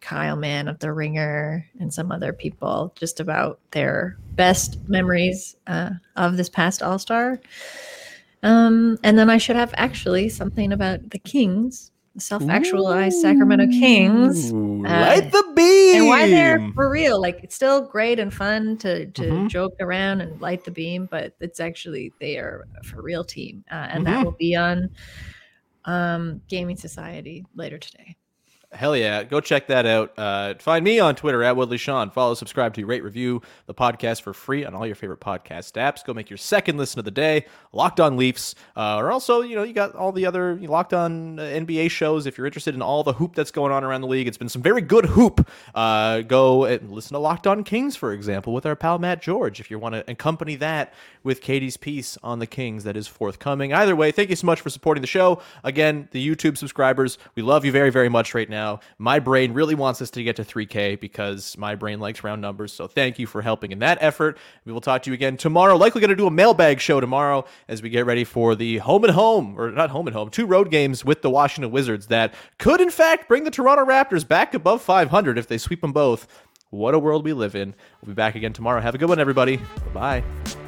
Kyle 0.00 0.36
Mann 0.36 0.68
of 0.68 0.78
The 0.78 0.92
Ringer 0.92 1.66
and 1.80 1.92
some 1.92 2.10
other 2.12 2.32
people 2.32 2.92
just 2.96 3.20
about 3.20 3.58
their 3.72 4.16
best 4.34 4.78
memories 4.88 5.56
uh, 5.66 5.90
of 6.16 6.36
this 6.36 6.48
past 6.48 6.82
All 6.82 6.98
Star. 6.98 7.40
Um, 8.42 8.98
and 9.02 9.18
then 9.18 9.28
I 9.30 9.38
should 9.38 9.56
have 9.56 9.74
actually 9.76 10.28
something 10.28 10.72
about 10.72 11.10
the 11.10 11.18
Kings, 11.18 11.90
the 12.14 12.20
self-actualized 12.20 13.20
Sacramento 13.20 13.66
Kings, 13.66 14.52
Ooh, 14.52 14.84
uh, 14.86 15.00
light 15.00 15.32
the 15.32 15.52
beam. 15.56 15.96
and 15.96 16.06
why 16.06 16.26
they're 16.28 16.70
for 16.74 16.88
real. 16.88 17.20
Like 17.20 17.40
it's 17.42 17.56
still 17.56 17.80
great 17.82 18.20
and 18.20 18.32
fun 18.32 18.76
to 18.78 19.06
to 19.06 19.22
Mhm. 19.22 19.48
joke 19.48 19.74
around 19.80 20.20
and 20.20 20.40
light 20.40 20.64
the 20.64 20.70
beam, 20.70 21.08
but 21.10 21.34
it's 21.40 21.58
actually 21.58 22.12
they 22.20 22.38
are 22.38 22.66
a 22.80 22.84
for 22.84 23.02
real 23.02 23.24
team, 23.24 23.64
uh, 23.72 23.88
and 23.90 24.02
Mhm. 24.06 24.10
that 24.10 24.24
will 24.24 24.36
be 24.38 24.54
on 24.54 24.90
um, 25.84 26.42
Gaming 26.48 26.76
Society 26.76 27.44
later 27.56 27.78
today. 27.78 28.16
Hell 28.70 28.94
yeah. 28.94 29.24
Go 29.24 29.40
check 29.40 29.68
that 29.68 29.86
out. 29.86 30.12
Uh, 30.18 30.54
find 30.58 30.84
me 30.84 31.00
on 31.00 31.14
Twitter 31.14 31.42
at 31.42 31.56
Woodley 31.56 31.78
Sean. 31.78 32.10
Follow, 32.10 32.34
subscribe 32.34 32.74
to 32.74 32.84
rate, 32.84 33.02
review 33.02 33.40
the 33.64 33.72
podcast 33.72 34.20
for 34.20 34.34
free 34.34 34.62
on 34.62 34.74
all 34.74 34.86
your 34.86 34.94
favorite 34.94 35.20
podcast 35.20 35.72
apps. 35.72 36.04
Go 36.04 36.12
make 36.12 36.28
your 36.28 36.36
second 36.36 36.76
listen 36.76 36.98
of 36.98 37.06
the 37.06 37.10
day. 37.10 37.46
Locked 37.72 37.98
on 37.98 38.18
Leafs. 38.18 38.54
Uh, 38.76 38.96
or 38.96 39.10
also, 39.10 39.40
you 39.40 39.56
know, 39.56 39.62
you 39.62 39.72
got 39.72 39.94
all 39.94 40.12
the 40.12 40.26
other 40.26 40.56
Locked 40.56 40.92
on 40.92 41.38
uh, 41.38 41.44
NBA 41.44 41.90
shows. 41.90 42.26
If 42.26 42.36
you're 42.36 42.46
interested 42.46 42.74
in 42.74 42.82
all 42.82 43.02
the 43.02 43.14
hoop 43.14 43.34
that's 43.34 43.50
going 43.50 43.72
on 43.72 43.84
around 43.84 44.02
the 44.02 44.06
league, 44.06 44.28
it's 44.28 44.36
been 44.36 44.50
some 44.50 44.60
very 44.60 44.82
good 44.82 45.06
hoop. 45.06 45.48
Uh, 45.74 46.20
go 46.20 46.66
and 46.66 46.90
listen 46.90 47.14
to 47.14 47.20
Locked 47.20 47.46
on 47.46 47.64
Kings, 47.64 47.96
for 47.96 48.12
example, 48.12 48.52
with 48.52 48.66
our 48.66 48.76
pal 48.76 48.98
Matt 48.98 49.22
George, 49.22 49.60
if 49.60 49.70
you 49.70 49.78
want 49.78 49.94
to 49.94 50.04
accompany 50.10 50.56
that 50.56 50.92
with 51.22 51.40
Katie's 51.40 51.78
piece 51.78 52.18
on 52.22 52.38
the 52.38 52.46
Kings 52.46 52.84
that 52.84 52.98
is 52.98 53.08
forthcoming. 53.08 53.72
Either 53.72 53.96
way, 53.96 54.12
thank 54.12 54.28
you 54.28 54.36
so 54.36 54.46
much 54.46 54.60
for 54.60 54.68
supporting 54.68 55.00
the 55.00 55.06
show. 55.06 55.40
Again, 55.64 56.08
the 56.10 56.26
YouTube 56.26 56.58
subscribers, 56.58 57.16
we 57.34 57.42
love 57.42 57.64
you 57.64 57.72
very, 57.72 57.90
very 57.90 58.10
much 58.10 58.34
right 58.34 58.48
now. 58.58 58.80
My 58.98 59.20
brain 59.20 59.52
really 59.52 59.76
wants 59.76 60.02
us 60.02 60.10
to 60.10 60.22
get 60.22 60.36
to 60.36 60.44
3K 60.44 60.98
because 60.98 61.56
my 61.56 61.74
brain 61.76 62.00
likes 62.00 62.24
round 62.24 62.42
numbers. 62.42 62.72
So 62.72 62.88
thank 62.88 63.18
you 63.18 63.26
for 63.26 63.40
helping 63.40 63.70
in 63.70 63.78
that 63.78 63.98
effort. 64.00 64.38
We 64.64 64.72
will 64.72 64.80
talk 64.80 65.02
to 65.04 65.10
you 65.10 65.14
again 65.14 65.36
tomorrow. 65.36 65.76
Likely 65.76 66.00
going 66.00 66.10
to 66.10 66.16
do 66.16 66.26
a 66.26 66.30
mailbag 66.30 66.80
show 66.80 67.00
tomorrow 67.00 67.44
as 67.68 67.82
we 67.82 67.88
get 67.90 68.04
ready 68.04 68.24
for 68.24 68.54
the 68.54 68.78
home 68.78 69.04
and 69.04 69.12
home, 69.12 69.58
or 69.58 69.70
not 69.70 69.90
home 69.90 70.08
and 70.08 70.14
home, 70.14 70.30
two 70.30 70.46
road 70.46 70.70
games 70.70 71.04
with 71.04 71.22
the 71.22 71.30
Washington 71.30 71.70
Wizards 71.70 72.08
that 72.08 72.34
could, 72.58 72.80
in 72.80 72.90
fact, 72.90 73.28
bring 73.28 73.44
the 73.44 73.50
Toronto 73.50 73.84
Raptors 73.84 74.26
back 74.26 74.54
above 74.54 74.82
500 74.82 75.38
if 75.38 75.46
they 75.46 75.58
sweep 75.58 75.80
them 75.80 75.92
both. 75.92 76.26
What 76.70 76.94
a 76.94 76.98
world 76.98 77.24
we 77.24 77.32
live 77.32 77.54
in. 77.54 77.74
We'll 78.02 78.08
be 78.08 78.14
back 78.14 78.34
again 78.34 78.52
tomorrow. 78.52 78.80
Have 78.80 78.94
a 78.94 78.98
good 78.98 79.08
one, 79.08 79.20
everybody. 79.20 79.56
Bye 79.56 80.22
bye. 80.22 80.67